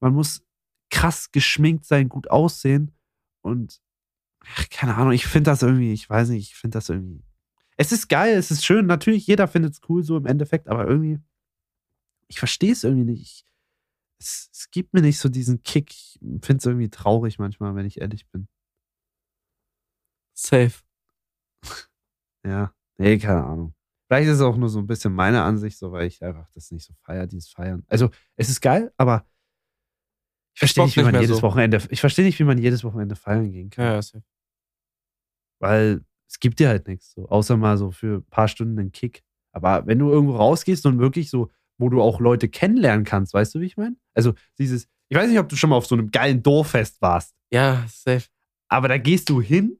Man 0.00 0.12
muss 0.12 0.42
krass 0.90 1.30
geschminkt 1.30 1.84
sein, 1.84 2.08
gut 2.08 2.30
aussehen 2.30 2.90
und 3.40 3.80
ach, 4.40 4.68
keine 4.70 4.96
Ahnung, 4.96 5.12
ich 5.12 5.26
finde 5.26 5.50
das 5.50 5.62
irgendwie, 5.62 5.92
ich 5.92 6.08
weiß 6.08 6.30
nicht, 6.30 6.50
ich 6.50 6.56
finde 6.56 6.78
das 6.78 6.88
irgendwie. 6.88 7.24
Es 7.76 7.92
ist 7.92 8.08
geil, 8.08 8.36
es 8.36 8.50
ist 8.50 8.64
schön, 8.64 8.86
natürlich, 8.86 9.26
jeder 9.26 9.48
findet 9.48 9.72
es 9.72 9.80
cool 9.88 10.02
so 10.02 10.16
im 10.16 10.26
Endeffekt, 10.26 10.68
aber 10.68 10.86
irgendwie, 10.86 11.18
ich 12.28 12.38
verstehe 12.38 12.72
es 12.72 12.84
irgendwie 12.84 13.10
nicht. 13.10 13.22
Ich, 13.22 13.44
es, 14.22 14.48
es 14.52 14.70
gibt 14.70 14.94
mir 14.94 15.02
nicht 15.02 15.18
so 15.18 15.28
diesen 15.28 15.62
Kick. 15.62 15.90
Ich 15.90 16.18
finde 16.20 16.56
es 16.56 16.66
irgendwie 16.66 16.90
traurig 16.90 17.38
manchmal, 17.38 17.74
wenn 17.74 17.86
ich 17.86 18.00
ehrlich 18.00 18.26
bin. 18.28 18.48
Safe. 20.34 20.72
Ja, 22.44 22.74
nee, 22.98 23.18
keine 23.18 23.44
Ahnung. 23.44 23.72
Vielleicht 24.08 24.28
ist 24.28 24.38
es 24.38 24.40
auch 24.40 24.56
nur 24.56 24.68
so 24.68 24.80
ein 24.80 24.88
bisschen 24.88 25.14
meine 25.14 25.44
Ansicht, 25.44 25.78
so 25.78 25.92
weil 25.92 26.08
ich 26.08 26.24
einfach 26.24 26.50
das 26.50 26.72
nicht 26.72 26.84
so 26.84 26.92
feier, 27.04 27.28
dieses 27.28 27.50
Feiern. 27.50 27.84
Also, 27.86 28.10
es 28.34 28.48
ist 28.48 28.60
geil, 28.60 28.92
aber 28.96 29.24
ich 30.54 30.58
verstehe 30.58 30.84
nicht, 30.84 30.96
wie 30.96 31.04
man 31.04 31.20
jedes 31.20 31.36
so. 31.36 31.42
Wochenende, 31.42 31.80
ich 31.88 32.00
verstehe 32.00 32.24
nicht, 32.24 32.40
wie 32.40 32.44
man 32.44 32.58
jedes 32.58 32.82
Wochenende 32.82 33.14
feiern 33.14 33.48
gehen 33.52 33.70
kann. 33.70 33.84
Ja, 33.84 33.92
ja, 33.92 34.02
safe. 34.02 34.24
Weil 35.60 36.04
es 36.28 36.40
gibt 36.40 36.58
dir 36.58 36.68
halt 36.68 36.88
nichts, 36.88 37.12
so, 37.12 37.28
außer 37.28 37.56
mal 37.56 37.78
so 37.78 37.92
für 37.92 38.16
ein 38.16 38.24
paar 38.24 38.48
Stunden 38.48 38.76
einen 38.76 38.90
Kick. 38.90 39.22
Aber 39.52 39.86
wenn 39.86 40.00
du 40.00 40.10
irgendwo 40.10 40.34
rausgehst 40.34 40.84
und 40.86 40.98
wirklich 40.98 41.30
so, 41.30 41.50
wo 41.82 41.90
du 41.90 42.00
auch 42.00 42.18
Leute 42.20 42.48
kennenlernen 42.48 43.04
kannst, 43.04 43.34
weißt 43.34 43.54
du, 43.54 43.60
wie 43.60 43.66
ich 43.66 43.76
meine? 43.76 43.96
Also 44.14 44.32
dieses, 44.58 44.88
ich 45.10 45.16
weiß 45.18 45.28
nicht, 45.28 45.38
ob 45.38 45.48
du 45.50 45.56
schon 45.56 45.68
mal 45.68 45.76
auf 45.76 45.86
so 45.86 45.94
einem 45.94 46.10
geilen 46.10 46.42
Dorffest 46.42 47.02
warst, 47.02 47.34
Ja, 47.52 47.84
safe. 47.88 48.24
aber 48.68 48.88
da 48.88 48.96
gehst 48.96 49.28
du 49.28 49.42
hin, 49.42 49.76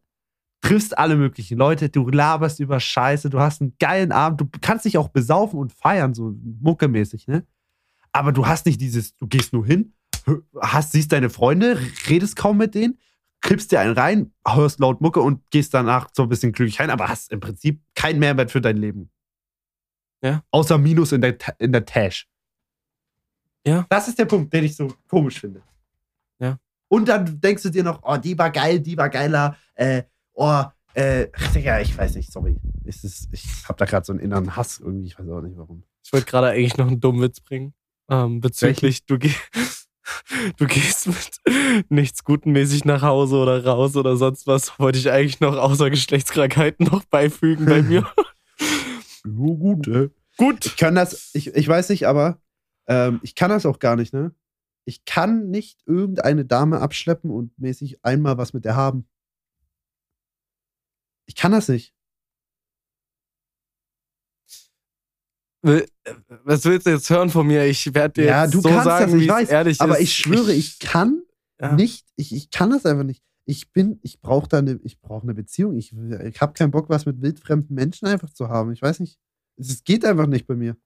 triffst 0.61 0.99
alle 0.99 1.17
möglichen 1.17 1.57
Leute, 1.57 1.89
du 1.89 2.09
laberst 2.11 2.61
über 2.61 2.79
Scheiße, 2.81 3.31
du 3.31 3.41
hast 3.41 3.63
einen 3.63 3.75
geilen 3.79 4.13
Abend, 4.13 4.41
du 4.43 4.49
kannst 4.61 4.85
dich 4.85 4.99
auch 4.99 5.09
besaufen 5.09 5.59
und 5.59 5.73
feiern, 5.73 6.13
so 6.15 6.35
muckemäßig, 6.61 7.27
ne? 7.29 7.47
Aber 8.13 8.33
du 8.33 8.47
hast 8.47 8.67
nicht 8.67 8.81
dieses, 8.81 9.17
du 9.17 9.27
gehst 9.27 9.53
nur 9.55 9.65
hin, 9.65 9.95
hast, 10.61 10.93
siehst 10.93 11.13
deine 11.13 11.31
Freunde, 11.31 11.79
redest 12.09 12.37
kaum 12.37 12.59
mit 12.59 12.75
denen, 12.75 12.99
kippst 13.41 13.73
dir 13.73 13.81
einen 13.81 13.95
rein, 13.95 14.33
hörst 14.47 14.79
laut 14.81 15.01
Mucke 15.01 15.21
und 15.21 15.41
gehst 15.51 15.73
danach 15.75 16.11
so 16.13 16.23
ein 16.25 16.29
bisschen 16.29 16.53
glücklich 16.53 16.79
rein, 16.79 16.91
aber 16.91 17.09
hast 17.09 17.33
im 17.33 17.41
Prinzip 17.41 17.81
keinen 17.95 18.19
Mehrwert 18.21 18.51
für 18.51 18.61
dein 18.61 18.77
Leben. 18.77 19.11
Ja. 20.23 20.43
Außer 20.51 20.79
Minus 20.79 21.13
in 21.13 21.21
der, 21.21 21.37
in 21.59 21.73
der 21.73 21.85
Tash. 21.85 22.29
Ja. 23.67 23.87
Das 23.89 24.09
ist 24.09 24.19
der 24.19 24.25
Punkt, 24.25 24.53
den 24.53 24.65
ich 24.65 24.77
so 24.77 24.93
komisch 25.09 25.41
finde. 25.41 25.63
Ja. 26.39 26.59
Und 26.89 27.09
dann 27.09 27.41
denkst 27.41 27.63
du 27.63 27.71
dir 27.71 27.85
noch, 27.85 28.01
oh, 28.03 28.17
die 28.17 28.37
war 28.39 28.51
geil, 28.51 28.81
die 28.81 28.97
war 28.97 29.09
geiler, 29.09 29.57
äh, 29.75 30.03
oh, 30.35 30.65
äh, 30.95 31.29
ach, 31.33 31.53
Digga, 31.53 31.81
ich 31.81 31.97
weiß 31.97 32.17
nicht, 32.17 32.31
sorry. 32.31 32.57
Es 32.85 33.05
ist, 33.05 33.29
ich 33.33 33.45
hab 33.67 33.79
da 33.79 33.85
gerade 33.85 34.05
so 34.05 34.13
einen 34.13 34.21
inneren 34.21 34.57
Hass 34.57 34.79
irgendwie, 34.79 35.07
ich 35.07 35.19
weiß 35.19 35.29
auch 35.29 35.41
nicht 35.41 35.57
warum. 35.57 35.85
Ich 36.05 36.13
wollte 36.13 36.27
gerade 36.27 36.49
eigentlich 36.49 36.77
noch 36.77 36.89
einen 36.89 37.01
dummen 37.01 37.23
Witz 37.23 37.41
bringen. 37.41 37.73
Ähm, 38.11 38.41
bezüglich, 38.41 39.07
du, 39.07 39.19
geh 39.19 39.33
du 40.59 40.67
gehst 40.67 41.07
mit 41.07 41.87
nichts 41.89 42.25
Gutenmäßig 42.25 42.85
nach 42.85 43.03
Hause 43.03 43.37
oder 43.37 43.65
raus 43.65 43.97
oder 43.97 44.17
sonst 44.17 44.47
was. 44.47 44.79
Wollte 44.79 44.99
ich 44.99 45.11
eigentlich 45.11 45.41
noch 45.41 45.57
außer 45.57 45.89
Geschlechtskrankheiten 45.89 46.87
noch 46.87 47.05
beifügen 47.05 47.67
bei 47.67 47.83
mir. 47.83 48.07
Nur 49.25 49.59
gut, 49.59 49.89
äh. 49.89 50.11
Gut. 50.37 50.65
Ich 50.67 50.77
kann 50.77 50.95
das, 50.95 51.31
ich, 51.35 51.49
ich 51.55 51.69
weiß 51.69 51.91
nicht, 51.91 52.07
aber 52.07 52.41
ähm, 52.87 53.21
ich 53.23 53.35
kann 53.35 53.51
das 53.51 53.67
auch 53.67 53.79
gar 53.79 53.97
nicht, 53.97 54.13
ne? 54.13 54.35
Ich 54.85 55.05
kann 55.05 55.51
nicht 55.51 55.81
irgendeine 55.87 56.45
Dame 56.45 56.81
abschleppen 56.81 57.31
und 57.31 57.57
mäßig 57.59 58.05
einmal 58.05 58.37
was 58.39 58.53
mit 58.53 58.65
der 58.65 58.75
haben. 58.75 59.07
Ich 61.27 61.37
kann 61.37 61.53
das 61.53 61.69
nicht. 61.69 61.95
Was 65.63 66.65
willst 66.65 66.87
du 66.87 66.91
jetzt 66.91 67.09
hören 67.09 67.31
von 67.31 67.47
mir? 67.47 67.65
Ich 67.67 67.95
werde 67.95 68.15
dir 68.15 68.25
Ja, 68.25 68.45
jetzt 68.45 68.55
du 68.55 68.61
so 68.61 68.69
kannst 68.69 68.85
sagen, 68.85 69.13
das, 69.13 69.21
ich 69.21 69.29
weiß, 69.29 69.49
ehrlich 69.51 69.81
Aber 69.81 69.99
ist. 69.99 70.03
ich 70.03 70.15
schwöre, 70.15 70.53
ich 70.53 70.81
kann 70.81 71.23
Ja. 71.61 71.73
nicht, 71.75 72.05
ich, 72.17 72.35
ich 72.35 72.51
kann 72.51 72.71
das 72.71 72.85
einfach 72.85 73.05
nicht. 73.05 73.23
Ich 73.45 73.73
bin, 73.73 73.99
ich 74.03 74.21
brauche 74.21 74.49
da 74.49 74.59
eine, 74.59 74.79
ich 74.85 75.01
brauche 75.01 75.23
eine 75.25 75.35
Beziehung. 75.35 75.77
Ich, 75.77 75.93
ich 75.93 76.41
habe 76.41 76.53
keinen 76.53 76.71
Bock, 76.71 76.89
was 76.89 77.07
mit 77.07 77.21
wildfremden 77.23 77.75
Menschen 77.75 78.07
einfach 78.07 78.31
zu 78.31 78.49
haben. 78.49 78.73
Ich 78.73 78.81
weiß 78.83 79.01
nicht. 79.01 79.19
Es 79.57 79.83
geht 79.85 80.05
einfach 80.05 80.27
nicht 80.27 80.47
bei 80.47 80.55
mir. 80.55 80.77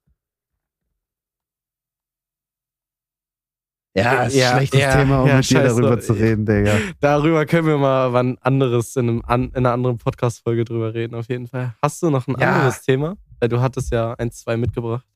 Ja, 3.95 4.25
ist 4.25 4.35
Ja, 4.35 4.51
ein 4.53 4.57
schlechtes 4.59 4.81
ja, 4.81 4.97
Thema, 4.97 5.23
um 5.23 5.29
ja, 5.29 5.37
mit 5.37 5.49
dir 5.51 5.63
darüber 5.63 5.99
zu 6.01 6.13
reden, 6.13 6.45
Digga. 6.45 6.79
Darüber 7.01 7.47
können 7.47 7.67
wir 7.67 7.79
mal 7.79 8.13
wann 8.13 8.37
anderes 8.39 8.95
in, 8.97 9.09
einem, 9.09 9.23
an, 9.25 9.45
in 9.51 9.57
einer 9.57 9.73
anderen 9.73 9.97
Podcast-Folge 9.97 10.65
drüber 10.67 10.93
reden, 10.93 11.15
auf 11.15 11.29
jeden 11.31 11.47
Fall. 11.47 11.75
Hast 11.81 12.03
du 12.03 12.11
noch 12.11 12.27
ein 12.29 12.37
Ja. 12.39 12.57
anderes 12.57 12.83
Thema? 12.83 13.17
Weil 13.41 13.49
du 13.49 13.61
hattest 13.61 13.91
ja 13.93 14.13
ein, 14.15 14.31
zwei 14.31 14.59
mitgebracht. 14.59 15.07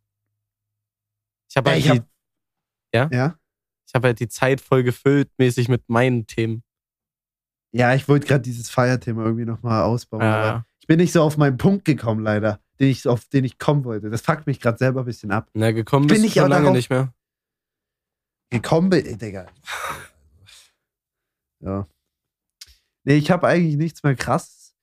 Ich 1.51 1.57
habe 1.59 1.71
Ja, 1.71 1.75
halt, 1.77 2.01
hab- 2.01 2.09
Ja? 2.95 3.09
Ja? 3.13 3.39
ich 3.87 3.95
hab 3.95 4.03
halt 4.05 4.19
die 4.21 4.29
Zeit 4.29 4.63
voll 4.63 4.83
gefüllt, 4.83 5.31
mäßig 5.37 5.69
mit 5.69 5.87
meinen 5.89 6.27
Themen. 6.27 6.63
Ja, 7.73 7.95
ich 7.95 8.09
wollte 8.09 8.27
gerade 8.27 8.43
dieses 8.43 8.69
Feierthema 8.71 9.25
irgendwie 9.25 9.45
nochmal 9.45 9.83
ausbauen. 9.83 10.23
Ja. 10.23 10.43
Aber 10.43 10.67
ich 10.81 10.87
bin 10.87 10.99
nicht 10.99 11.13
so 11.13 11.23
auf 11.23 11.37
meinen 11.37 11.57
Punkt 11.57 11.85
gekommen, 11.85 12.23
leider, 12.25 12.61
den 12.81 12.89
ich, 12.89 13.07
auf 13.07 13.27
den 13.27 13.45
ich 13.45 13.59
kommen 13.59 13.85
wollte. 13.85 14.11
Das 14.11 14.23
fuckt 14.23 14.47
mich 14.47 14.61
gerade 14.61 14.79
selber 14.79 15.01
ein 15.01 15.07
bisschen 15.07 15.31
ab. 15.31 15.49
Na, 15.55 15.71
gekommen 15.71 16.07
Bin 16.09 16.25
ich 16.25 16.35
schon 16.35 16.49
lange 16.51 16.65
darauf- 16.65 16.77
nicht 16.77 16.91
mehr. 16.91 17.13
Gekommen 18.51 18.91
bin, 18.91 19.17
Digga. 19.19 19.47
Ja. 21.61 21.87
Nee, 23.05 23.15
ich 23.17 23.31
habe 23.31 23.47
eigentlich 23.47 23.77
nichts 23.77 24.03
mehr 24.03 24.17
krass. 24.17 24.75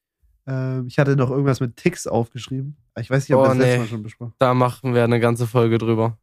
Ähm, 0.48 0.88
ich 0.88 0.98
hatte 1.00 1.16
noch 1.16 1.30
irgendwas 1.30 1.60
mit 1.60 1.76
Ticks 1.76 2.08
aufgeschrieben. 2.08 2.78
Ich 2.98 3.10
weiß 3.10 3.28
nicht, 3.28 3.36
ob 3.36 3.42
Oh, 3.42 3.44
wir 3.44 3.50
das 3.50 3.58
letzte 3.58 3.74
nee. 3.74 3.80
Mal 3.80 3.88
schon 3.88 4.04
besprochen 4.04 4.34
Da 4.40 4.54
machen 4.54 4.94
wir 4.94 5.04
eine 5.04 5.20
ganze 5.20 5.46
Folge 5.48 5.78
drüber. 5.78 6.18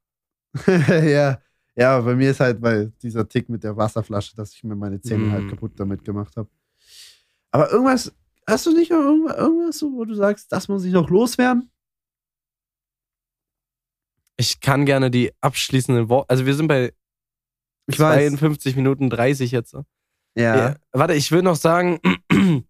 ja. 0.67 1.41
Ja, 1.77 2.01
bei 2.01 2.15
mir 2.15 2.31
ist 2.31 2.41
halt 2.41 2.61
weil 2.63 2.93
dieser 3.03 3.29
Tick 3.29 3.49
mit 3.49 3.65
der 3.65 3.77
Wasserflasche, 3.77 4.35
dass 4.37 4.53
ich 4.53 4.63
mir 4.65 4.77
meine 4.77 5.01
Zähne 5.01 5.27
Mm. 5.27 5.33
halt 5.33 5.49
kaputt 5.51 5.73
damit 5.77 6.05
gemacht 6.05 6.37
habe. 6.37 6.49
Aber 7.51 7.71
irgendwas, 7.71 8.13
hast 8.49 8.67
du 8.67 8.73
nicht 8.73 8.91
noch 8.91 9.01
irgendwas, 9.01 9.83
wo 9.83 10.05
du 10.05 10.15
sagst, 10.15 10.51
das 10.53 10.69
muss 10.69 10.85
ich 10.85 10.93
noch 10.93 11.09
loswerden? 11.11 11.71
Ich 14.37 14.61
kann 14.61 14.85
gerne 14.87 15.11
die 15.11 15.33
abschließenden 15.41 16.09
Worte. 16.09 16.29
Also, 16.31 16.47
wir 16.47 16.55
sind 16.55 16.67
bei 16.67 16.93
Ich 17.87 17.99
weiß. 17.99 18.19
52 18.33 18.75
Minuten 18.77 19.11
30 19.11 19.53
jetzt. 19.53 19.75
Ja. 19.75 19.85
Ja, 20.57 20.77
warte, 20.93 21.15
ich 21.15 21.31
will 21.31 21.43
noch 21.43 21.55
sagen, 21.57 22.01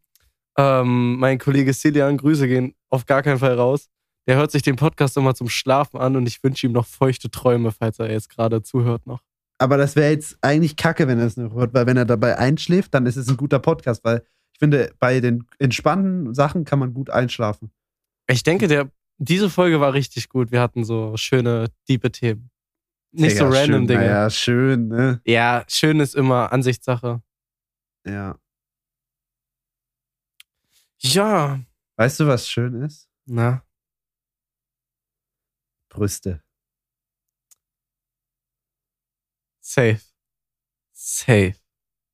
ähm, 0.59 1.17
mein 1.19 1.39
Kollege 1.39 1.73
Celian, 1.73 2.19
Grüße 2.19 2.47
gehen 2.47 2.75
auf 2.91 3.07
gar 3.07 3.23
keinen 3.23 3.39
Fall 3.39 3.55
raus. 3.55 3.89
Der 4.27 4.37
hört 4.37 4.51
sich 4.51 4.63
den 4.63 4.77
Podcast 4.77 5.17
immer 5.17 5.35
zum 5.35 5.49
Schlafen 5.49 5.99
an 5.99 6.17
und 6.17 6.27
ich 6.27 6.43
wünsche 6.43 6.67
ihm 6.67 6.73
noch 6.73 6.87
feuchte 6.87 7.31
Träume, 7.31 7.73
falls 7.73 7.99
er 7.99 8.11
jetzt 8.11 8.31
gerade 8.31 8.63
zuhört 8.63 9.07
noch. 9.07 9.23
Aber 9.59 9.77
das 9.77 9.97
wäre 9.97 10.11
jetzt 10.11 10.39
eigentlich 10.41 10.77
kacke, 10.77 11.07
wenn 11.07 11.19
er 11.19 11.27
es 11.27 11.37
noch 11.37 11.55
hört, 11.55 11.75
weil 11.75 11.87
wenn 11.87 11.97
er 11.97 12.05
dabei 12.05 12.39
einschläft, 12.39 12.95
dann 12.95 13.07
ist 13.07 13.17
es 13.17 13.29
ein 13.29 13.37
guter 13.37 13.59
Podcast, 13.59 14.03
weil 14.05 14.25
ich 14.53 14.59
finde, 14.59 14.93
bei 14.99 15.21
den 15.21 15.47
entspannten 15.59 16.35
Sachen 16.35 16.65
kann 16.65 16.79
man 16.79 16.95
gut 16.95 17.11
einschlafen. 17.11 17.71
Ich 18.29 18.43
denke, 18.43 18.69
der, 18.69 18.91
diese 19.19 19.51
Folge 19.51 19.81
war 19.81 19.93
richtig 19.93 20.29
gut. 20.29 20.51
Wir 20.51 20.61
hatten 20.61 20.85
so 20.85 21.17
schöne, 21.17 21.71
diepe 21.89 22.11
Themen. 22.11 22.51
Nicht 23.13 23.37
so 23.37 23.45
Digga, 23.45 23.59
random 23.59 23.81
schön, 23.81 23.87
Dinge. 23.87 24.01
Naja, 24.01 24.31
schön, 24.31 24.89
ne? 24.89 25.21
Ja, 25.25 25.65
schön 25.69 26.01
ist 26.01 26.15
immer 26.15 26.53
Ansichtssache. 26.53 27.23
Ja. 28.07 28.37
Ja, 30.99 31.61
Weißt 31.97 32.19
du, 32.21 32.27
was 32.27 32.49
schön 32.49 32.75
ist? 32.83 33.09
na, 33.27 33.64
Brüste. 35.95 36.43
safe. 39.61 40.05
Safe. 40.95 41.57